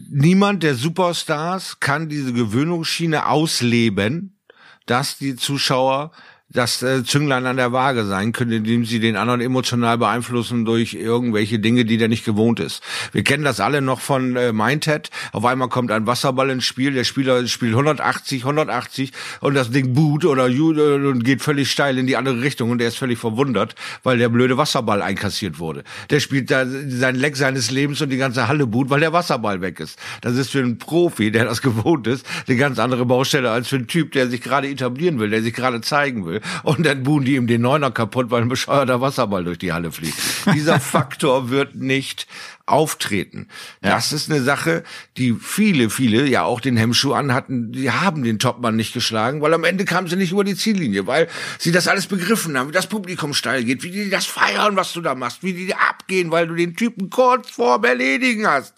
Niemand 0.10 0.64
der 0.64 0.76
Superstars 0.76 1.80
kann 1.80 2.10
diese 2.10 2.32
Gewöhnungsschiene 2.32 3.26
ausleben, 3.26 4.40
dass 4.86 5.18
die 5.18 5.36
Zuschauer 5.36 6.12
das 6.50 6.82
äh, 6.82 7.04
Zünglein 7.04 7.46
an 7.46 7.58
der 7.58 7.74
Waage 7.74 8.06
sein 8.06 8.32
können, 8.32 8.52
indem 8.52 8.86
sie 8.86 9.02
den 9.02 9.18
anderen 9.18 9.42
emotional 9.42 9.98
beeinflussen 9.98 10.64
durch 10.64 10.94
irgendwelche 10.94 11.60
Dinge, 11.60 11.84
die 11.84 11.98
der 11.98 12.08
nicht 12.08 12.24
gewohnt 12.24 12.62
ist. 12.62 12.82
Wir 13.12 13.24
kennen 13.24 13.44
das 13.44 13.60
alle 13.60 13.82
noch 13.82 14.00
von 14.00 14.38
äh, 14.38 14.54
Mindhead. 14.54 15.10
Auf 15.34 15.44
einmal 15.44 15.68
kommt 15.68 15.92
ein 15.92 16.08
Wasserball 16.08 16.50
ins 16.50 16.64
Spiel, 16.64 16.94
der 16.94 17.04
Spieler 17.04 17.46
spielt 17.48 17.74
180, 17.74 18.44
180 18.44 19.12
und 19.42 19.56
das 19.56 19.72
Ding 19.72 19.94
boot 19.94 20.24
oder 20.24 20.48
äh, 20.48 20.60
und 20.62 21.26
geht 21.26 21.42
völlig 21.42 21.70
steil 21.70 21.98
in 21.98 22.08
die 22.08 22.16
andere 22.16 22.42
Richtung 22.42 22.72
und 22.72 22.82
er 22.82 22.88
ist 22.88 22.98
völlig 22.98 23.20
verwundert, 23.20 23.76
weil 24.04 24.18
der 24.18 24.30
blöde 24.30 24.58
Wasserball 24.58 25.02
einkassiert 25.02 25.60
wurde. 25.60 25.84
Der 26.12 26.22
spielt 26.22 26.50
da 26.50 26.66
sein 26.66 27.16
Leck 27.16 27.36
seines 27.36 27.72
Lebens 27.72 28.02
und 28.02 28.10
die 28.10 28.18
ganze 28.18 28.48
Halle 28.48 28.68
boot, 28.68 28.90
weil 28.90 29.02
der 29.02 29.12
Wasserball 29.12 29.60
weg 29.60 29.82
ist. 29.82 30.00
Das 30.22 30.38
ist 30.38 30.52
für 30.52 30.60
einen 30.60 30.78
Profi, 30.78 31.30
der 31.30 31.44
das 31.44 31.62
gewohnt 31.62 32.08
ist, 32.08 32.26
eine 32.48 32.56
ganz 32.56 32.80
andere 32.80 33.06
Baustelle 33.06 33.52
als 33.52 33.68
für 33.68 33.76
einen 33.76 33.88
Typ, 33.88 34.14
der 34.14 34.30
sich 34.30 34.40
gerade 34.40 34.70
etablieren 34.70 35.20
will, 35.20 35.30
der 35.30 35.42
sich 35.42 35.54
gerade 35.54 35.82
zeigen 35.82 36.26
will 36.26 36.37
und 36.64 36.86
dann 36.86 37.04
buhen 37.04 37.26
die 37.26 37.36
ihm 37.36 37.48
den 37.48 37.62
Neuner 37.62 37.92
kaputt, 37.92 38.32
weil 38.32 38.42
ein 38.42 38.50
bescheuerter 38.50 39.02
Wasserball 39.02 39.44
durch 39.44 39.58
die 39.58 39.74
Halle 39.74 39.92
fliegt. 39.92 40.18
Dieser 40.54 40.80
Faktor 40.80 41.50
wird 41.50 41.76
nicht 41.76 42.28
auftreten. 42.66 43.48
Ja. 43.82 43.92
Das 43.92 44.12
ist 44.12 44.30
eine 44.30 44.42
Sache, 44.42 44.84
die 45.16 45.34
viele, 45.34 45.90
viele 45.90 46.28
ja 46.28 46.44
auch 46.44 46.60
den 46.60 46.78
Hemmschuh 46.78 47.14
anhatten, 47.14 47.72
die 47.72 47.90
haben 47.90 48.24
den 48.24 48.40
Topmann 48.40 48.76
nicht 48.76 48.94
geschlagen, 48.94 49.42
weil 49.42 49.54
am 49.54 49.64
Ende 49.64 49.86
kamen 49.86 50.08
sie 50.08 50.18
nicht 50.18 50.32
über 50.32 50.44
die 50.44 50.56
Ziellinie, 50.56 51.08
weil 51.08 51.30
sie 51.58 51.72
das 51.72 51.88
alles 51.88 52.08
begriffen 52.08 52.58
haben, 52.58 52.70
wie 52.70 52.74
das 52.74 52.88
Publikum 52.88 53.34
steil 53.34 53.64
geht, 53.64 53.84
wie 53.84 53.92
die 53.92 54.10
das 54.10 54.26
feiern, 54.26 54.76
was 54.76 54.94
du 54.94 55.02
da 55.02 55.16
machst, 55.16 55.44
wie 55.44 55.54
die 55.54 55.76
abgehen, 55.76 56.30
weil 56.30 56.48
du 56.48 56.56
den 56.56 56.76
Typen 56.76 57.10
kurz 57.10 57.52
vorm 57.52 57.86
Erledigen 57.86 58.46
hast. 58.48 58.74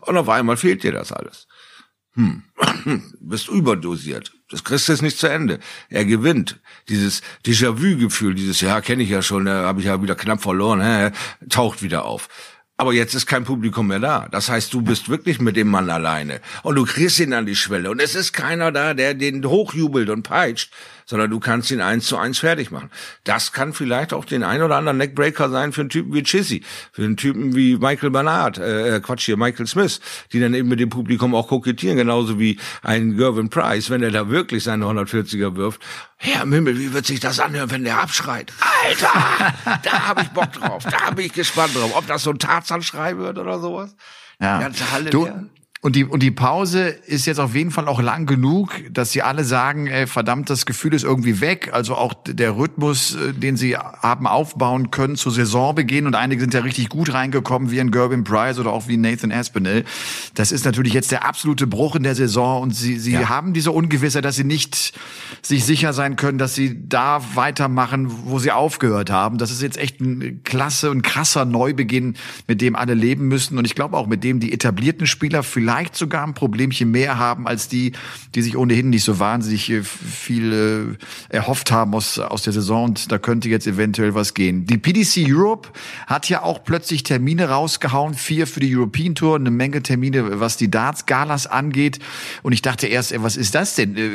Und 0.00 0.16
auf 0.16 0.28
einmal 0.28 0.56
fehlt 0.56 0.82
dir 0.82 0.92
das 0.92 1.12
alles. 1.12 1.46
Hm, 2.14 2.42
bist 3.20 3.48
überdosiert. 3.48 4.32
Das 4.50 4.64
du 4.88 4.92
jetzt 4.92 5.02
nicht 5.02 5.18
zu 5.18 5.26
Ende. 5.26 5.58
Er 5.90 6.04
gewinnt. 6.04 6.58
Dieses 6.88 7.22
Déjà-vu-Gefühl, 7.44 8.34
dieses, 8.34 8.60
ja, 8.60 8.80
kenne 8.80 9.02
ich 9.02 9.10
ja 9.10 9.20
schon, 9.20 9.44
da 9.44 9.64
habe 9.64 9.80
ich 9.80 9.86
ja 9.86 10.02
wieder 10.02 10.14
knapp 10.14 10.42
verloren, 10.42 10.80
hä, 10.80 11.10
taucht 11.50 11.82
wieder 11.82 12.04
auf. 12.06 12.28
Aber 12.78 12.92
jetzt 12.92 13.14
ist 13.14 13.26
kein 13.26 13.44
Publikum 13.44 13.88
mehr 13.88 13.98
da. 13.98 14.28
Das 14.30 14.48
heißt, 14.48 14.72
du 14.72 14.82
bist 14.82 15.08
wirklich 15.08 15.40
mit 15.40 15.56
dem 15.56 15.68
Mann 15.68 15.90
alleine. 15.90 16.40
Und 16.62 16.76
du 16.76 16.84
kriegst 16.84 17.18
ihn 17.18 17.32
an 17.32 17.44
die 17.44 17.56
Schwelle. 17.56 17.90
Und 17.90 18.00
es 18.00 18.14
ist 18.14 18.32
keiner 18.32 18.70
da, 18.70 18.94
der 18.94 19.14
den 19.14 19.44
hochjubelt 19.44 20.08
und 20.08 20.22
peitscht 20.22 20.72
sondern 21.08 21.30
du 21.30 21.40
kannst 21.40 21.70
ihn 21.70 21.80
eins 21.80 22.06
zu 22.06 22.18
eins 22.18 22.38
fertig 22.38 22.70
machen. 22.70 22.90
Das 23.24 23.52
kann 23.52 23.72
vielleicht 23.72 24.12
auch 24.12 24.26
den 24.26 24.44
ein 24.44 24.60
oder 24.60 24.76
anderen 24.76 24.98
Neckbreaker 24.98 25.48
sein 25.48 25.72
für 25.72 25.80
einen 25.80 25.90
Typen 25.90 26.12
wie 26.12 26.22
Chizzy, 26.22 26.62
für 26.92 27.02
einen 27.02 27.16
Typen 27.16 27.56
wie 27.56 27.78
Michael 27.78 28.10
Bernard, 28.10 28.58
äh, 28.58 28.96
äh, 28.96 29.00
Quatsch 29.00 29.24
hier, 29.24 29.38
Michael 29.38 29.66
Smith, 29.66 30.00
die 30.32 30.38
dann 30.38 30.52
eben 30.52 30.68
mit 30.68 30.80
dem 30.80 30.90
Publikum 30.90 31.34
auch 31.34 31.48
kokettieren, 31.48 31.96
genauso 31.96 32.38
wie 32.38 32.58
ein 32.82 33.16
Gervin 33.16 33.48
Price, 33.48 33.88
wenn 33.88 34.02
er 34.02 34.10
da 34.10 34.28
wirklich 34.28 34.64
seine 34.64 34.84
140er 34.84 35.56
wirft. 35.56 35.80
Herr 36.16 36.42
im 36.42 36.52
Himmel, 36.52 36.78
wie 36.78 36.92
wird 36.92 37.06
sich 37.06 37.20
das 37.20 37.40
anhören, 37.40 37.70
wenn 37.70 37.84
der 37.84 38.00
abschreit? 38.00 38.52
Alter, 38.84 39.80
da 39.82 40.08
habe 40.08 40.22
ich 40.22 40.28
Bock 40.28 40.52
drauf, 40.52 40.84
da 40.84 41.10
bin 41.12 41.24
ich 41.24 41.32
gespannt 41.32 41.74
drauf, 41.74 41.92
ob 41.94 42.06
das 42.06 42.22
so 42.22 42.30
ein 42.30 42.38
Tarzan-Schrei 42.38 43.16
wird 43.16 43.38
oder 43.38 43.58
sowas. 43.60 43.96
Ja. 44.40 44.60
Ganze 44.60 44.90
Halle 44.92 45.08
du, 45.08 45.24
leer. 45.24 45.44
Und 45.80 45.94
die, 45.94 46.04
und 46.04 46.24
die 46.24 46.32
Pause 46.32 46.88
ist 46.88 47.26
jetzt 47.26 47.38
auf 47.38 47.54
jeden 47.54 47.70
Fall 47.70 47.86
auch 47.86 48.02
lang 48.02 48.26
genug, 48.26 48.72
dass 48.90 49.12
sie 49.12 49.22
alle 49.22 49.44
sagen, 49.44 49.86
ey, 49.86 50.08
verdammt, 50.08 50.50
das 50.50 50.66
Gefühl 50.66 50.92
ist 50.92 51.04
irgendwie 51.04 51.40
weg. 51.40 51.70
Also 51.72 51.94
auch 51.94 52.14
der 52.26 52.56
Rhythmus, 52.56 53.14
äh, 53.14 53.32
den 53.32 53.56
sie 53.56 53.76
haben 53.76 54.26
aufbauen 54.26 54.90
können 54.90 55.14
zu 55.14 55.30
Saisonbeginn. 55.30 56.08
Und 56.08 56.16
einige 56.16 56.40
sind 56.40 56.52
ja 56.52 56.60
richtig 56.60 56.88
gut 56.88 57.14
reingekommen, 57.14 57.70
wie 57.70 57.80
ein 57.80 57.92
Gervin 57.92 58.24
Price 58.24 58.58
oder 58.58 58.72
auch 58.72 58.88
wie 58.88 58.96
Nathan 58.96 59.30
Aspinall. 59.30 59.84
Das 60.34 60.50
ist 60.50 60.64
natürlich 60.64 60.94
jetzt 60.94 61.12
der 61.12 61.24
absolute 61.24 61.68
Bruch 61.68 61.94
in 61.94 62.02
der 62.02 62.16
Saison. 62.16 62.60
Und 62.60 62.74
sie, 62.74 62.98
sie 62.98 63.12
ja. 63.12 63.28
haben 63.28 63.52
diese 63.52 63.70
Ungewissheit, 63.70 64.24
dass 64.24 64.34
sie 64.34 64.42
nicht 64.42 64.98
sich 65.42 65.64
sicher 65.64 65.92
sein 65.92 66.16
können, 66.16 66.38
dass 66.38 66.56
sie 66.56 66.88
da 66.88 67.22
weitermachen, 67.34 68.08
wo 68.24 68.40
sie 68.40 68.50
aufgehört 68.50 69.10
haben. 69.10 69.38
Das 69.38 69.52
ist 69.52 69.62
jetzt 69.62 69.78
echt 69.78 70.00
ein 70.00 70.40
klasse 70.42 70.90
und 70.90 71.02
krasser 71.02 71.44
Neubeginn, 71.44 72.16
mit 72.48 72.60
dem 72.60 72.74
alle 72.74 72.94
leben 72.94 73.28
müssen. 73.28 73.58
Und 73.58 73.64
ich 73.64 73.76
glaube 73.76 73.96
auch, 73.96 74.08
mit 74.08 74.24
dem 74.24 74.40
die 74.40 74.52
etablierten 74.52 75.06
Spieler 75.06 75.44
vielleicht 75.44 75.68
vielleicht 75.78 75.96
sogar 75.96 76.26
ein 76.26 76.34
Problemchen 76.34 76.90
mehr 76.90 77.18
haben 77.18 77.46
als 77.46 77.68
die, 77.68 77.92
die 78.34 78.42
sich 78.42 78.56
ohnehin 78.56 78.90
nicht 78.90 79.04
so 79.04 79.20
wahnsinnig 79.20 79.70
äh, 79.70 79.82
viel 79.84 80.98
äh, 81.30 81.34
erhofft 81.34 81.70
haben 81.70 81.94
aus, 81.94 82.18
aus 82.18 82.42
der 82.42 82.52
Saison. 82.52 82.86
Und 82.86 83.12
da 83.12 83.18
könnte 83.18 83.48
jetzt 83.48 83.66
eventuell 83.68 84.14
was 84.14 84.34
gehen. 84.34 84.66
Die 84.66 84.76
PDC 84.76 85.24
Europe 85.28 85.68
hat 86.08 86.28
ja 86.28 86.42
auch 86.42 86.64
plötzlich 86.64 87.04
Termine 87.04 87.48
rausgehauen. 87.50 88.14
Vier 88.14 88.48
für 88.48 88.58
die 88.58 88.74
European 88.74 89.14
Tour, 89.14 89.36
eine 89.36 89.52
Menge 89.52 89.80
Termine, 89.80 90.40
was 90.40 90.56
die 90.56 90.68
Darts-Galas 90.68 91.46
angeht. 91.46 92.00
Und 92.42 92.52
ich 92.52 92.62
dachte 92.62 92.88
erst, 92.88 93.12
ey, 93.12 93.22
was 93.22 93.36
ist 93.36 93.54
das 93.54 93.76
denn? 93.76 93.96
Äh, 93.96 94.08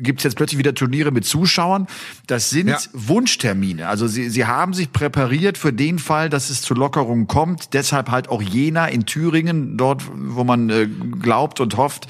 Gibt 0.00 0.20
es 0.20 0.24
jetzt 0.24 0.36
plötzlich 0.36 0.58
wieder 0.58 0.74
Turniere 0.74 1.10
mit 1.10 1.24
Zuschauern? 1.24 1.88
Das 2.28 2.50
sind 2.50 2.68
ja. 2.68 2.78
Wunschtermine. 2.92 3.88
Also 3.88 4.06
sie, 4.06 4.30
sie 4.30 4.46
haben 4.46 4.74
sich 4.74 4.92
präpariert 4.92 5.58
für 5.58 5.72
den 5.72 5.98
Fall, 5.98 6.30
dass 6.30 6.50
es 6.50 6.62
zu 6.62 6.74
Lockerungen 6.74 7.26
kommt. 7.26 7.74
Deshalb 7.74 8.10
halt 8.10 8.28
auch 8.28 8.42
Jena 8.42 8.86
in 8.86 9.06
Thüringen, 9.06 9.76
dort, 9.76 10.04
wo 10.14 10.44
man 10.44 10.70
äh, 10.70 10.88
glaubt 11.20 11.60
und 11.60 11.76
hofft 11.76 12.06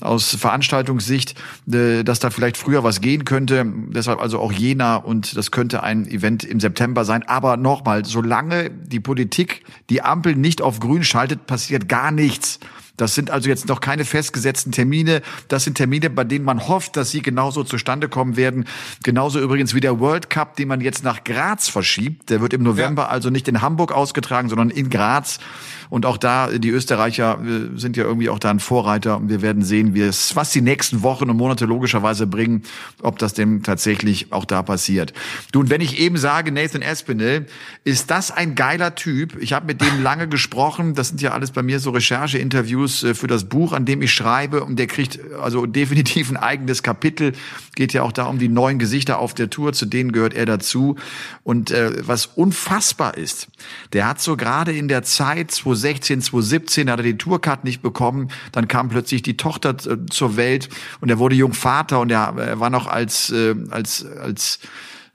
aus 0.00 0.34
Veranstaltungssicht, 0.34 1.34
äh, 1.70 2.02
dass 2.02 2.18
da 2.18 2.30
vielleicht 2.30 2.56
früher 2.56 2.84
was 2.84 3.00
gehen 3.00 3.24
könnte. 3.24 3.64
Deshalb 3.66 4.20
also 4.20 4.38
auch 4.40 4.52
Jena 4.52 4.96
und 4.96 5.36
das 5.36 5.50
könnte 5.50 5.82
ein 5.82 6.06
Event 6.06 6.44
im 6.44 6.60
September 6.60 7.04
sein. 7.04 7.22
Aber 7.26 7.56
nochmal, 7.56 8.04
solange 8.04 8.70
die 8.70 9.00
Politik 9.00 9.64
die 9.90 10.02
Ampel 10.02 10.36
nicht 10.36 10.62
auf 10.62 10.80
grün 10.80 11.04
schaltet, 11.04 11.46
passiert 11.46 11.88
gar 11.88 12.10
nichts. 12.10 12.60
Das 12.96 13.16
sind 13.16 13.30
also 13.30 13.48
jetzt 13.48 13.66
noch 13.66 13.80
keine 13.80 14.04
festgesetzten 14.04 14.70
Termine. 14.70 15.20
Das 15.48 15.64
sind 15.64 15.76
Termine, 15.76 16.10
bei 16.10 16.22
denen 16.22 16.44
man 16.44 16.68
hofft, 16.68 16.96
dass 16.96 17.10
sie 17.10 17.22
genauso 17.22 17.64
zustande 17.64 18.08
kommen 18.08 18.36
werden. 18.36 18.66
Genauso 19.02 19.40
übrigens 19.40 19.74
wie 19.74 19.80
der 19.80 19.98
World 19.98 20.30
Cup, 20.30 20.54
den 20.56 20.68
man 20.68 20.80
jetzt 20.80 21.02
nach 21.02 21.24
Graz 21.24 21.68
verschiebt. 21.68 22.30
Der 22.30 22.40
wird 22.40 22.52
im 22.52 22.62
November 22.62 23.02
ja. 23.02 23.08
also 23.08 23.30
nicht 23.30 23.48
in 23.48 23.62
Hamburg 23.62 23.90
ausgetragen, 23.90 24.48
sondern 24.48 24.70
in 24.70 24.90
Graz. 24.90 25.40
Und 25.90 26.06
auch 26.06 26.16
da, 26.16 26.48
die 26.48 26.70
Österreicher 26.70 27.38
äh, 27.44 27.78
sind 27.78 27.96
ja 27.96 28.04
irgendwie 28.04 28.28
auch 28.28 28.38
da 28.38 28.50
ein 28.50 28.60
Vorreiter. 28.60 29.16
Und 29.16 29.28
wir 29.28 29.42
werden 29.42 29.62
sehen, 29.62 29.94
wie 29.94 30.02
es, 30.02 30.36
was 30.36 30.50
die 30.50 30.60
nächsten 30.60 31.02
Wochen 31.02 31.30
und 31.30 31.36
Monate 31.36 31.66
logischerweise 31.66 32.26
bringen, 32.26 32.62
ob 33.02 33.18
das 33.18 33.34
dem 33.34 33.62
tatsächlich 33.62 34.32
auch 34.32 34.44
da 34.44 34.62
passiert. 34.62 35.12
Du, 35.52 35.60
und 35.60 35.70
wenn 35.70 35.80
ich 35.80 35.98
eben 35.98 36.16
sage, 36.16 36.52
Nathan 36.52 36.82
Espinel, 36.82 37.46
ist 37.84 38.10
das 38.10 38.30
ein 38.30 38.54
geiler 38.54 38.94
Typ? 38.94 39.36
Ich 39.40 39.52
habe 39.52 39.66
mit 39.66 39.80
dem 39.80 40.02
lange 40.02 40.28
gesprochen. 40.28 40.94
Das 40.94 41.08
sind 41.08 41.20
ja 41.20 41.32
alles 41.32 41.50
bei 41.50 41.62
mir 41.62 41.80
so 41.80 41.90
Rechercheinterviews 41.90 43.04
äh, 43.04 43.14
für 43.14 43.26
das 43.26 43.44
Buch, 43.44 43.72
an 43.72 43.84
dem 43.84 44.02
ich 44.02 44.12
schreibe. 44.12 44.64
Und 44.64 44.78
der 44.78 44.86
kriegt 44.86 45.18
also 45.40 45.66
definitiv 45.66 46.30
ein 46.30 46.36
eigenes 46.36 46.82
Kapitel. 46.82 47.32
Geht 47.74 47.92
ja 47.92 48.02
auch 48.02 48.12
da 48.12 48.24
um 48.24 48.38
die 48.38 48.48
neuen 48.48 48.78
Gesichter 48.78 49.18
auf 49.18 49.34
der 49.34 49.50
Tour. 49.50 49.72
Zu 49.72 49.86
denen 49.86 50.12
gehört 50.12 50.34
er 50.34 50.46
dazu. 50.46 50.96
Und 51.42 51.70
äh, 51.70 52.06
was 52.06 52.26
unfassbar 52.26 53.16
ist, 53.16 53.48
der 53.92 54.08
hat 54.08 54.20
so 54.20 54.36
gerade 54.36 54.72
in 54.72 54.88
der 54.88 55.02
Zeit, 55.02 55.50
2016, 55.74 56.22
2017 56.22 56.90
hat 56.90 57.00
er 57.00 57.02
die 57.02 57.18
Tourcard 57.18 57.64
nicht 57.64 57.82
bekommen. 57.82 58.28
Dann 58.52 58.68
kam 58.68 58.88
plötzlich 58.88 59.22
die 59.22 59.36
Tochter 59.36 59.70
äh, 59.70 60.06
zur 60.10 60.36
Welt 60.36 60.68
und 61.00 61.10
er 61.10 61.18
wurde 61.18 61.34
Jungvater 61.34 62.00
und 62.00 62.10
er, 62.10 62.34
er 62.36 62.60
war 62.60 62.70
noch 62.70 62.86
als, 62.86 63.30
äh, 63.30 63.54
als, 63.70 64.04
als 64.04 64.60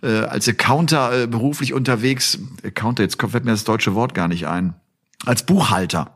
äh, 0.02 0.08
als 0.08 0.48
Accounter 0.48 1.24
äh, 1.24 1.28
beruflich 1.28 1.74
unterwegs. 1.74 2.40
Accounter, 2.64 3.04
jetzt 3.04 3.22
fällt 3.22 3.46
mir 3.46 3.52
das 3.52 3.66
deutsche 3.66 3.96
Wort 3.96 4.14
gar 4.14 4.28
nicht 4.28 4.48
ein 4.48 4.74
als 5.26 5.44
Buchhalter, 5.44 6.12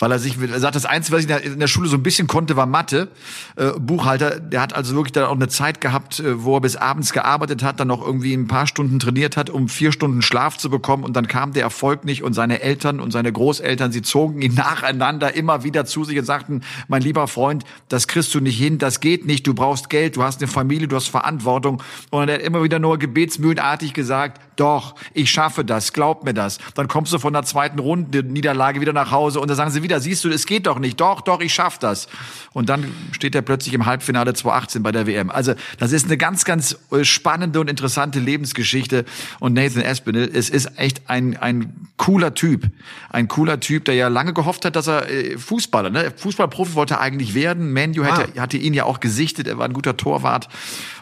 weil 0.00 0.10
er 0.10 0.18
sich 0.18 0.36
er 0.40 0.58
sagt, 0.58 0.74
das 0.74 0.84
Einzige, 0.84 1.16
was 1.16 1.24
ich 1.24 1.52
in 1.52 1.60
der 1.60 1.68
Schule 1.68 1.88
so 1.88 1.96
ein 1.96 2.02
bisschen 2.02 2.26
konnte, 2.26 2.56
war 2.56 2.66
Mathe. 2.66 3.08
Äh, 3.54 3.70
Buchhalter, 3.78 4.40
der 4.40 4.60
hat 4.60 4.74
also 4.74 4.96
wirklich 4.96 5.12
dann 5.12 5.24
auch 5.24 5.36
eine 5.36 5.46
Zeit 5.46 5.80
gehabt, 5.80 6.18
äh, 6.18 6.42
wo 6.42 6.56
er 6.56 6.60
bis 6.60 6.74
abends 6.74 7.12
gearbeitet 7.12 7.62
hat, 7.62 7.78
dann 7.78 7.86
noch 7.86 8.04
irgendwie 8.04 8.34
ein 8.34 8.48
paar 8.48 8.66
Stunden 8.66 8.98
trainiert 8.98 9.36
hat, 9.36 9.48
um 9.48 9.68
vier 9.68 9.92
Stunden 9.92 10.22
Schlaf 10.22 10.58
zu 10.58 10.70
bekommen 10.70 11.04
und 11.04 11.14
dann 11.14 11.28
kam 11.28 11.52
der 11.52 11.62
Erfolg 11.62 12.04
nicht 12.04 12.24
und 12.24 12.32
seine 12.32 12.60
Eltern 12.60 12.98
und 12.98 13.12
seine 13.12 13.32
Großeltern, 13.32 13.92
sie 13.92 14.02
zogen 14.02 14.42
ihn 14.42 14.54
nacheinander 14.56 15.34
immer 15.36 15.62
wieder 15.62 15.86
zu 15.86 16.02
sich 16.02 16.18
und 16.18 16.24
sagten, 16.24 16.62
mein 16.88 17.02
lieber 17.02 17.28
Freund, 17.28 17.62
das 17.88 18.08
kriegst 18.08 18.34
du 18.34 18.40
nicht 18.40 18.58
hin, 18.58 18.78
das 18.78 18.98
geht 18.98 19.24
nicht, 19.24 19.46
du 19.46 19.54
brauchst 19.54 19.88
Geld, 19.88 20.16
du 20.16 20.24
hast 20.24 20.40
eine 20.42 20.48
Familie, 20.48 20.88
du 20.88 20.96
hast 20.96 21.08
Verantwortung 21.08 21.80
und 22.10 22.28
er 22.28 22.34
hat 22.34 22.42
immer 22.42 22.64
wieder 22.64 22.80
nur 22.80 22.98
gebetsmühlenartig 22.98 23.94
gesagt, 23.94 24.40
doch, 24.56 24.96
ich 25.14 25.30
schaffe 25.30 25.64
das, 25.64 25.92
glaub 25.92 26.24
mir 26.24 26.34
das. 26.34 26.58
Dann 26.74 26.88
kommst 26.88 27.12
du 27.12 27.20
von 27.20 27.32
der 27.32 27.44
zweiten 27.44 27.78
Runde 27.78 28.24
Niederlage 28.48 28.80
wieder 28.80 28.92
nach 28.92 29.10
Hause 29.10 29.40
und 29.40 29.48
dann 29.48 29.56
sagen 29.56 29.70
sie 29.70 29.82
wieder, 29.82 30.00
siehst 30.00 30.24
du, 30.24 30.30
es 30.30 30.46
geht 30.46 30.66
doch 30.66 30.78
nicht. 30.78 31.00
Doch, 31.00 31.20
doch, 31.20 31.40
ich 31.40 31.52
schaff 31.52 31.78
das. 31.78 32.08
Und 32.52 32.68
dann 32.68 32.92
steht 33.12 33.34
er 33.34 33.42
plötzlich 33.42 33.74
im 33.74 33.86
Halbfinale 33.86 34.32
2018 34.32 34.82
bei 34.82 34.92
der 34.92 35.06
WM. 35.06 35.30
Also, 35.30 35.54
das 35.78 35.92
ist 35.92 36.06
eine 36.06 36.16
ganz, 36.16 36.44
ganz 36.44 36.78
äh, 36.90 37.04
spannende 37.04 37.60
und 37.60 37.68
interessante 37.68 38.18
Lebensgeschichte. 38.18 39.04
Und 39.38 39.52
Nathan 39.52 39.82
Espinel, 39.82 40.30
es 40.32 40.48
ist 40.48 40.78
echt 40.78 41.02
ein, 41.08 41.36
ein 41.36 41.88
cooler 41.96 42.34
Typ. 42.34 42.66
Ein 43.10 43.28
cooler 43.28 43.60
Typ, 43.60 43.84
der 43.84 43.94
ja 43.94 44.08
lange 44.08 44.32
gehofft 44.32 44.64
hat, 44.64 44.76
dass 44.76 44.88
er 44.88 45.10
äh, 45.10 45.36
Fußballer, 45.36 45.90
ne? 45.90 46.12
Fußballprofi 46.16 46.74
wollte 46.74 46.94
er 46.94 47.00
eigentlich 47.00 47.34
werden. 47.34 47.72
Manu 47.72 48.04
hatte, 48.04 48.28
ah. 48.36 48.40
hatte 48.40 48.56
ihn 48.56 48.74
ja 48.74 48.84
auch 48.84 49.00
gesichtet. 49.00 49.46
Er 49.46 49.58
war 49.58 49.66
ein 49.66 49.74
guter 49.74 49.96
Torwart. 49.96 50.48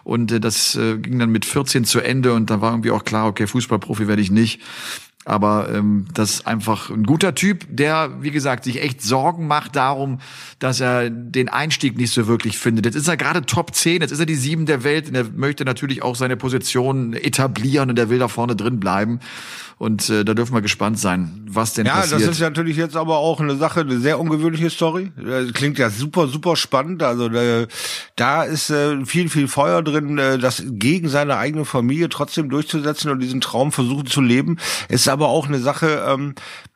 Und 0.03 0.33
äh, 0.33 0.41
das 0.41 0.75
äh, 0.75 0.99
ging 0.99 1.19
dann 1.19 1.31
mit 1.31 1.45
14 1.45 1.85
zu 1.85 2.01
Ende 2.01 2.33
und 2.33 2.51
dann 2.51 2.61
war 2.61 2.73
irgendwie 2.73 2.91
auch 2.91 3.05
klar, 3.05 3.27
okay, 3.27 3.47
Fußballprofi 3.47 4.09
werde 4.09 4.23
ich 4.23 4.31
nicht. 4.31 4.61
Aber 5.29 5.69
ähm, 5.75 6.07
das 6.15 6.35
ist 6.35 6.47
einfach 6.47 6.89
ein 6.89 7.03
guter 7.03 7.35
Typ, 7.35 7.67
der, 7.69 8.23
wie 8.23 8.31
gesagt, 8.31 8.63
sich 8.63 8.81
echt 8.81 9.03
Sorgen 9.03 9.49
macht 9.49 9.75
darum, 9.75 10.21
dass 10.61 10.79
er 10.79 11.11
den 11.11 11.49
Einstieg 11.49 11.97
nicht 11.97 12.13
so 12.13 12.29
wirklich 12.29 12.59
findet. 12.59 12.87
Jetzt 12.87 12.95
ist 12.95 13.09
er 13.09 13.17
gerade 13.17 13.45
Top 13.45 13.75
10, 13.75 14.03
jetzt 14.03 14.13
ist 14.13 14.21
er 14.21 14.27
die 14.27 14.37
Sieben 14.37 14.67
der 14.67 14.85
Welt 14.85 15.09
und 15.09 15.17
er 15.17 15.25
möchte 15.25 15.65
natürlich 15.65 16.05
auch 16.05 16.15
seine 16.15 16.37
Position 16.37 17.13
etablieren 17.13 17.91
und 17.91 17.99
er 17.99 18.09
will 18.09 18.21
da 18.21 18.29
vorne 18.29 18.55
drin 18.55 18.79
bleiben. 18.79 19.19
Und 19.79 20.09
äh, 20.09 20.25
da 20.25 20.33
dürfen 20.33 20.55
wir 20.55 20.63
gespannt 20.63 20.99
sein, 20.99 21.45
was 21.51 21.75
denn 21.75 21.85
ja, 21.85 21.97
passiert. 21.97 22.21
Ja, 22.21 22.27
das 22.29 22.37
ist 22.37 22.41
natürlich 22.41 22.79
jetzt 22.79 22.97
aber 22.97 23.19
auch 23.19 23.41
eine 23.41 23.57
Sache, 23.57 23.81
eine 23.81 23.99
sehr 23.99 24.19
ungewöhnliche 24.19 24.71
Story. 24.71 25.13
Das 25.23 25.53
klingt 25.53 25.77
ja 25.77 25.91
super, 25.91 26.29
super 26.29 26.57
spannend. 26.57 27.03
Also 27.03 27.29
äh, 27.29 27.67
da 28.15 28.43
ist 28.43 28.71
äh, 28.71 29.05
viel, 29.05 29.29
viel 29.29 29.49
Feuer 29.49 29.83
drin, 29.83 30.17
äh, 30.17 30.39
das 30.39 30.63
gegen 30.65 31.11
seine 31.11 31.37
eigene 31.37 31.67
Familie 31.67 32.09
trotzdem 32.09 32.49
durchzusetzen 32.49 33.11
und 33.11 33.19
diesen 33.19 33.43
Traum 33.43 33.71
versuchen 33.71 34.07
zu 34.07 34.23
leben. 34.23 34.57
Ist 34.89 35.09
aber 35.17 35.29
auch 35.29 35.49
eine 35.49 35.61
Sache, 35.61 36.05
ähm, 36.07 36.35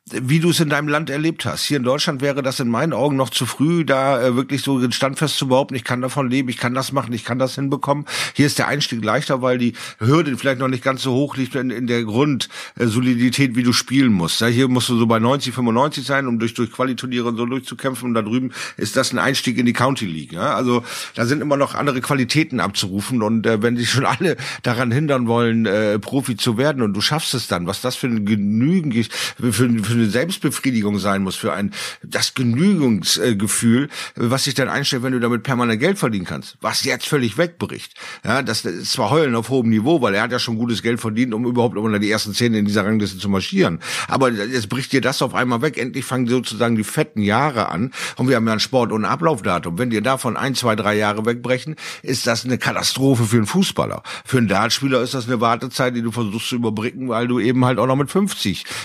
wie 0.09 0.39
du 0.39 0.49
es 0.49 0.59
in 0.59 0.69
deinem 0.69 0.87
Land 0.87 1.09
erlebt 1.09 1.45
hast. 1.45 1.63
Hier 1.63 1.77
in 1.77 1.83
Deutschland 1.83 2.21
wäre 2.21 2.41
das 2.41 2.59
in 2.59 2.67
meinen 2.67 2.91
Augen 2.91 3.15
noch 3.15 3.29
zu 3.29 3.45
früh, 3.45 3.85
da 3.85 4.21
äh, 4.21 4.35
wirklich 4.35 4.61
so 4.61 4.89
standfest 4.91 5.37
zu 5.37 5.47
behaupten, 5.47 5.75
ich 5.75 5.83
kann 5.83 6.01
davon 6.01 6.29
leben, 6.29 6.49
ich 6.49 6.57
kann 6.57 6.73
das 6.73 6.91
machen, 6.91 7.13
ich 7.13 7.23
kann 7.23 7.39
das 7.39 7.55
hinbekommen. 7.55 8.05
Hier 8.33 8.47
ist 8.47 8.57
der 8.57 8.67
Einstieg 8.67 9.03
leichter, 9.03 9.41
weil 9.41 9.57
die 9.57 9.73
Hürde 9.99 10.35
vielleicht 10.37 10.59
noch 10.59 10.67
nicht 10.67 10.83
ganz 10.83 11.03
so 11.03 11.13
hoch 11.13 11.37
liegt 11.37 11.55
in, 11.55 11.69
in 11.69 11.87
der 11.87 12.03
Grundsolidität, 12.03 13.55
wie 13.55 13.63
du 13.63 13.73
spielen 13.73 14.11
musst. 14.11 14.41
Ja, 14.41 14.47
hier 14.47 14.67
musst 14.67 14.89
du 14.89 14.97
so 14.97 15.05
bei 15.05 15.19
90, 15.19 15.53
95 15.53 16.05
sein, 16.05 16.27
um 16.27 16.39
durch, 16.39 16.53
durch 16.55 16.71
Qualiturniere 16.71 17.29
und 17.29 17.37
so 17.37 17.45
durchzukämpfen. 17.45 18.09
Und 18.09 18.13
da 18.15 18.21
drüben 18.21 18.51
ist 18.77 18.95
das 18.95 19.13
ein 19.13 19.19
Einstieg 19.19 19.57
in 19.57 19.65
die 19.65 19.73
County 19.73 20.05
League. 20.05 20.33
Ja? 20.33 20.55
Also 20.55 20.83
da 21.15 21.25
sind 21.25 21.41
immer 21.41 21.57
noch 21.57 21.75
andere 21.75 22.01
Qualitäten 22.01 22.59
abzurufen. 22.59 23.21
Und 23.21 23.45
äh, 23.45 23.61
wenn 23.61 23.77
sich 23.77 23.89
schon 23.89 24.05
alle 24.05 24.35
daran 24.63 24.91
hindern 24.91 25.27
wollen, 25.27 25.65
äh, 25.65 25.99
Profi 25.99 26.35
zu 26.35 26.57
werden 26.57 26.81
und 26.81 26.93
du 26.93 27.01
schaffst 27.01 27.33
es 27.33 27.47
dann, 27.47 27.67
was 27.67 27.81
das 27.81 27.95
für 27.95 28.07
ein 28.07 28.25
Genügen, 28.35 28.91
für, 28.93 29.53
für 29.53 29.63
eine 29.65 30.09
Selbstbefriedigung 30.09 30.99
sein 30.99 31.23
muss, 31.23 31.35
für 31.35 31.53
ein 31.53 31.71
das 32.01 32.33
Genügungsgefühl, 32.33 33.89
was 34.15 34.45
sich 34.45 34.53
dann 34.53 34.69
einstellt, 34.69 35.03
wenn 35.03 35.13
du 35.13 35.19
damit 35.19 35.43
permanent 35.43 35.79
Geld 35.79 35.97
verdienen 35.97 36.25
kannst, 36.25 36.57
was 36.61 36.83
jetzt 36.83 37.07
völlig 37.07 37.37
wegbricht. 37.37 37.93
Ja, 38.23 38.41
das 38.41 38.65
ist 38.65 38.93
zwar 38.93 39.09
heulen 39.09 39.35
auf 39.35 39.49
hohem 39.49 39.69
Niveau, 39.69 40.01
weil 40.01 40.15
er 40.15 40.23
hat 40.23 40.31
ja 40.31 40.39
schon 40.39 40.57
gutes 40.57 40.81
Geld 40.81 40.99
verdient, 40.99 41.33
um 41.33 41.45
überhaupt 41.45 41.77
unter 41.77 41.99
die 41.99 42.09
ersten 42.09 42.33
zehn 42.33 42.53
in 42.53 42.65
dieser 42.65 42.85
Rangliste 42.85 43.17
zu 43.17 43.29
marschieren. 43.29 43.79
Aber 44.07 44.31
jetzt 44.31 44.69
bricht 44.69 44.91
dir 44.91 45.01
das 45.01 45.21
auf 45.21 45.33
einmal 45.33 45.61
weg. 45.61 45.77
Endlich 45.77 46.05
fangen 46.05 46.27
sozusagen 46.27 46.75
die 46.75 46.83
fetten 46.83 47.21
Jahre 47.21 47.69
an. 47.69 47.91
Und 48.17 48.29
wir 48.29 48.35
haben 48.35 48.45
ja 48.45 48.53
einen 48.53 48.59
Sport 48.59 48.91
ohne 48.91 49.09
Ablaufdatum. 49.09 49.77
Wenn 49.77 49.89
dir 49.89 50.01
davon 50.01 50.37
ein, 50.37 50.55
zwei, 50.55 50.75
drei 50.75 50.95
Jahre 50.95 51.25
wegbrechen, 51.25 51.75
ist 52.03 52.27
das 52.27 52.45
eine 52.45 52.57
Katastrophe 52.57 53.23
für 53.23 53.37
einen 53.37 53.45
Fußballer. 53.45 54.03
Für 54.25 54.37
einen 54.37 54.47
Dartspieler 54.47 55.01
ist 55.01 55.13
das 55.13 55.27
eine 55.27 55.41
Wartezeit, 55.41 55.95
die 55.95 56.01
du 56.01 56.11
versuchst 56.11 56.49
zu 56.49 56.55
überbrücken, 56.55 57.09
weil 57.09 57.27
du 57.27 57.39
eben 57.39 57.65
halt 57.65 57.79
auch 57.79 57.87
noch 57.87 57.95
mit 57.95 58.09
50, 58.09 58.20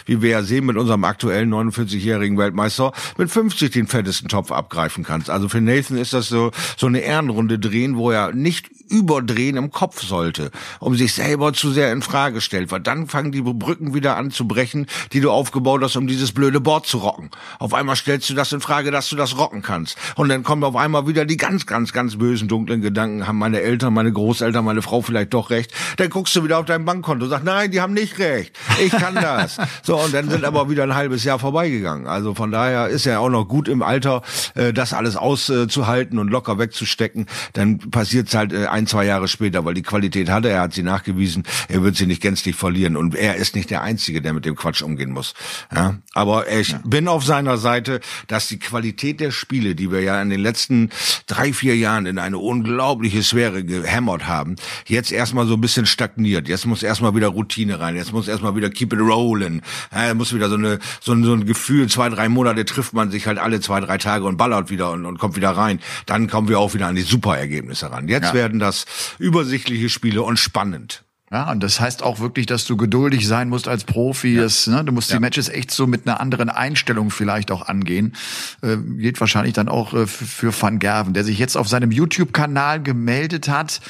wie 0.06 0.22
wir 0.22 0.30
ja 0.30 0.42
sehen 0.42 0.66
mit 0.66 0.76
unserem 0.76 1.04
aktuellen 1.04 1.52
49-jährigen 1.52 2.38
Weltmeister, 2.38 2.92
mit 3.16 3.30
50 3.30 3.70
den 3.70 3.86
fettesten 3.86 4.28
Topf 4.28 4.52
abgreifen 4.52 5.04
kannst. 5.04 5.30
Also 5.30 5.48
für 5.48 5.60
Nathan 5.60 5.98
ist 5.98 6.12
das 6.12 6.28
so, 6.28 6.50
so 6.76 6.86
eine 6.86 7.00
Ehrenrunde 7.00 7.58
drehen, 7.58 7.96
wo 7.96 8.10
er 8.10 8.32
nicht 8.32 8.70
überdrehen 8.88 9.56
im 9.56 9.70
Kopf 9.70 10.02
sollte, 10.02 10.50
um 10.80 10.94
sich 10.94 11.12
selber 11.14 11.52
zu 11.52 11.70
sehr 11.70 11.92
in 11.92 12.02
Frage 12.02 12.40
stellt, 12.40 12.70
weil 12.70 12.80
dann 12.80 13.06
fangen 13.06 13.32
die 13.32 13.42
Brücken 13.42 13.94
wieder 13.94 14.16
an 14.16 14.30
zu 14.30 14.46
brechen, 14.46 14.86
die 15.12 15.20
du 15.20 15.30
aufgebaut 15.30 15.82
hast, 15.82 15.96
um 15.96 16.06
dieses 16.06 16.32
blöde 16.32 16.60
Board 16.60 16.86
zu 16.86 16.98
rocken. 16.98 17.30
Auf 17.58 17.74
einmal 17.74 17.96
stellst 17.96 18.30
du 18.30 18.34
das 18.34 18.52
in 18.52 18.60
Frage, 18.60 18.90
dass 18.90 19.08
du 19.08 19.16
das 19.16 19.38
rocken 19.38 19.62
kannst. 19.62 19.96
Und 20.16 20.28
dann 20.28 20.42
kommen 20.42 20.64
auf 20.64 20.76
einmal 20.76 21.06
wieder 21.06 21.24
die 21.24 21.36
ganz, 21.36 21.66
ganz, 21.66 21.92
ganz 21.92 22.16
bösen, 22.16 22.48
dunklen 22.48 22.80
Gedanken, 22.80 23.26
haben 23.26 23.38
meine 23.38 23.60
Eltern, 23.60 23.94
meine 23.94 24.12
Großeltern, 24.12 24.64
meine 24.64 24.82
Frau 24.82 25.02
vielleicht 25.02 25.34
doch 25.34 25.50
recht. 25.50 25.72
Dann 25.96 26.10
guckst 26.10 26.34
du 26.36 26.44
wieder 26.44 26.58
auf 26.58 26.66
dein 26.66 26.84
Bankkonto 26.84 27.24
und 27.24 27.30
sagst, 27.30 27.44
nein, 27.44 27.70
die 27.70 27.80
haben 27.80 27.94
nicht 27.94 28.18
recht. 28.18 28.56
Ich 28.84 28.92
kann 28.92 29.14
das. 29.26 29.56
so, 29.82 29.96
und 29.98 30.14
dann 30.14 30.28
sind 30.30 30.44
aber 30.44 30.70
wieder 30.70 30.84
ein 30.84 30.94
halbes 30.94 31.24
Jahr 31.24 31.38
vorbeigegangen. 31.38 32.06
Also 32.06 32.34
von 32.34 32.50
daher 32.50 32.88
ist 32.88 33.06
er 33.06 33.20
auch 33.20 33.28
noch 33.28 33.46
gut 33.46 33.68
im 33.68 33.82
Alter, 33.82 34.22
äh, 34.54 34.72
das 34.72 34.92
alles 34.92 35.16
auszuhalten 35.16 36.18
und 36.18 36.28
locker 36.28 36.58
wegzustecken. 36.58 37.26
Dann 37.52 37.78
passiert 37.78 38.28
es 38.28 38.34
halt 38.34 38.52
äh, 38.52 38.66
ein, 38.66 38.86
zwei 38.86 39.04
Jahre 39.04 39.28
später, 39.28 39.64
weil 39.64 39.74
die 39.74 39.82
Qualität 39.82 40.30
hatte, 40.30 40.48
er 40.48 40.62
hat 40.62 40.74
sie 40.74 40.82
nachgewiesen, 40.82 41.44
er 41.68 41.82
wird 41.82 41.96
sie 41.96 42.06
nicht 42.06 42.22
gänzlich 42.22 42.56
verlieren. 42.56 42.96
Und 42.96 43.14
er 43.14 43.36
ist 43.36 43.54
nicht 43.54 43.70
der 43.70 43.82
Einzige, 43.82 44.22
der 44.22 44.32
mit 44.32 44.44
dem 44.44 44.56
Quatsch 44.56 44.82
umgehen 44.82 45.10
muss. 45.10 45.34
Ja? 45.74 45.96
Aber 46.14 46.50
ich 46.50 46.70
ja. 46.70 46.80
bin 46.84 47.08
auf 47.08 47.24
seiner 47.24 47.58
Seite, 47.58 48.00
dass 48.26 48.48
die 48.48 48.58
Qualität 48.58 49.20
der 49.20 49.30
Spiele, 49.30 49.74
die 49.74 49.90
wir 49.90 50.00
ja 50.02 50.20
in 50.20 50.30
den 50.30 50.40
letzten 50.40 50.90
drei, 51.26 51.52
vier 51.52 51.76
Jahren 51.76 52.06
in 52.06 52.18
eine 52.18 52.38
unglaubliche 52.38 53.22
Sphäre 53.22 53.64
gehämmert 53.64 54.26
haben, 54.26 54.56
jetzt 54.86 55.12
erstmal 55.12 55.46
so 55.46 55.54
ein 55.54 55.60
bisschen 55.60 55.86
stagniert. 55.86 56.48
Jetzt 56.48 56.66
muss 56.66 56.82
erstmal 56.82 57.14
wieder 57.14 57.28
Routine 57.28 57.80
rein, 57.80 57.96
jetzt 57.96 58.12
muss 58.12 58.28
erstmal 58.28 58.56
wieder 58.56 58.70
keep 58.70 58.92
it 58.92 59.00
rolling. 59.06 59.62
Ja, 59.94 60.12
muss 60.14 60.34
wieder 60.34 60.48
so 60.48 60.56
eine 60.56 60.78
so 61.00 61.12
ein, 61.12 61.24
so 61.24 61.32
ein 61.32 61.46
Gefühl, 61.46 61.88
zwei, 61.88 62.08
drei 62.08 62.28
Monate 62.28 62.64
trifft 62.64 62.92
man 62.92 63.10
sich 63.10 63.26
halt 63.26 63.38
alle 63.38 63.60
zwei, 63.60 63.80
drei 63.80 63.98
Tage 63.98 64.24
und 64.24 64.36
ballert 64.36 64.70
wieder 64.70 64.90
und, 64.92 65.06
und 65.06 65.18
kommt 65.18 65.36
wieder 65.36 65.50
rein. 65.50 65.80
Dann 66.06 66.28
kommen 66.28 66.48
wir 66.48 66.58
auch 66.58 66.74
wieder 66.74 66.86
an 66.86 66.96
die 66.96 67.02
Superergebnisse 67.02 67.90
ran. 67.90 68.08
Jetzt 68.08 68.28
ja. 68.28 68.34
werden 68.34 68.58
das 68.58 68.86
übersichtliche 69.18 69.88
Spiele 69.88 70.22
und 70.22 70.38
spannend. 70.38 71.05
Ja, 71.36 71.50
und 71.50 71.62
das 71.62 71.80
heißt 71.80 72.02
auch 72.02 72.18
wirklich, 72.18 72.46
dass 72.46 72.64
du 72.64 72.78
geduldig 72.78 73.28
sein 73.28 73.50
musst 73.50 73.68
als 73.68 73.84
Profi. 73.84 74.36
Ja. 74.36 74.44
Das, 74.44 74.66
ne, 74.68 74.82
du 74.82 74.90
musst 74.90 75.10
ja. 75.10 75.16
die 75.16 75.20
Matches 75.20 75.50
echt 75.50 75.70
so 75.70 75.86
mit 75.86 76.06
einer 76.06 76.18
anderen 76.18 76.48
Einstellung 76.48 77.10
vielleicht 77.10 77.50
auch 77.50 77.68
angehen. 77.68 78.14
Äh, 78.62 78.78
geht 78.78 79.20
wahrscheinlich 79.20 79.52
dann 79.52 79.68
auch 79.68 79.92
äh, 79.92 80.06
für 80.06 80.50
Van 80.58 80.78
Gerven, 80.78 81.12
der 81.12 81.24
sich 81.24 81.38
jetzt 81.38 81.58
auf 81.58 81.68
seinem 81.68 81.90
YouTube-Kanal 81.90 82.82
gemeldet 82.82 83.50
hat 83.50 83.82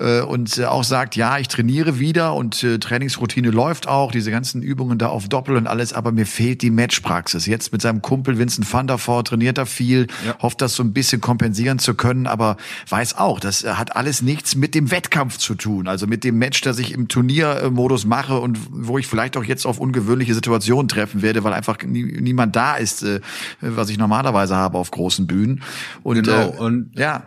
äh, 0.00 0.22
und 0.22 0.58
äh, 0.58 0.64
auch 0.64 0.82
sagt, 0.82 1.14
ja, 1.14 1.38
ich 1.38 1.46
trainiere 1.46 2.00
wieder 2.00 2.34
und 2.34 2.64
äh, 2.64 2.80
Trainingsroutine 2.80 3.50
läuft 3.50 3.86
auch, 3.86 4.10
diese 4.10 4.32
ganzen 4.32 4.60
Übungen 4.60 4.98
da 4.98 5.06
auf 5.06 5.28
Doppel 5.28 5.56
und 5.56 5.68
alles, 5.68 5.92
aber 5.92 6.10
mir 6.10 6.26
fehlt 6.26 6.62
die 6.62 6.70
Matchpraxis. 6.70 7.46
Jetzt 7.46 7.70
mit 7.70 7.80
seinem 7.80 8.02
Kumpel 8.02 8.38
Vincent 8.38 8.70
van 8.72 8.88
der 8.88 8.98
Voort 8.98 9.28
trainiert 9.28 9.56
er 9.56 9.66
viel, 9.66 10.08
ja. 10.26 10.36
hofft 10.42 10.60
das 10.60 10.74
so 10.74 10.82
ein 10.82 10.92
bisschen 10.92 11.20
kompensieren 11.20 11.78
zu 11.78 11.94
können, 11.94 12.26
aber 12.26 12.56
weiß 12.88 13.18
auch, 13.18 13.38
das 13.38 13.62
hat 13.62 13.94
alles 13.94 14.20
nichts 14.20 14.56
mit 14.56 14.74
dem 14.74 14.90
Wettkampf 14.90 15.38
zu 15.38 15.54
tun, 15.54 15.86
also 15.86 16.08
mit 16.08 16.24
dem 16.24 16.38
Match 16.38 16.60
das 16.62 16.71
ich 16.78 16.92
im 16.92 17.08
Turniermodus 17.08 18.04
mache 18.06 18.38
und 18.38 18.58
wo 18.70 18.98
ich 18.98 19.06
vielleicht 19.06 19.36
auch 19.36 19.44
jetzt 19.44 19.66
auf 19.66 19.78
ungewöhnliche 19.78 20.34
Situationen 20.34 20.88
treffen 20.88 21.22
werde, 21.22 21.44
weil 21.44 21.52
einfach 21.52 21.82
nie, 21.82 22.04
niemand 22.04 22.56
da 22.56 22.76
ist, 22.76 23.02
äh, 23.02 23.20
was 23.60 23.88
ich 23.90 23.98
normalerweise 23.98 24.56
habe 24.56 24.78
auf 24.78 24.90
großen 24.90 25.26
Bühnen. 25.26 25.62
Und, 26.02 26.22
genau. 26.22 26.52
Äh, 26.52 26.58
und 26.58 26.90
ja. 26.98 27.24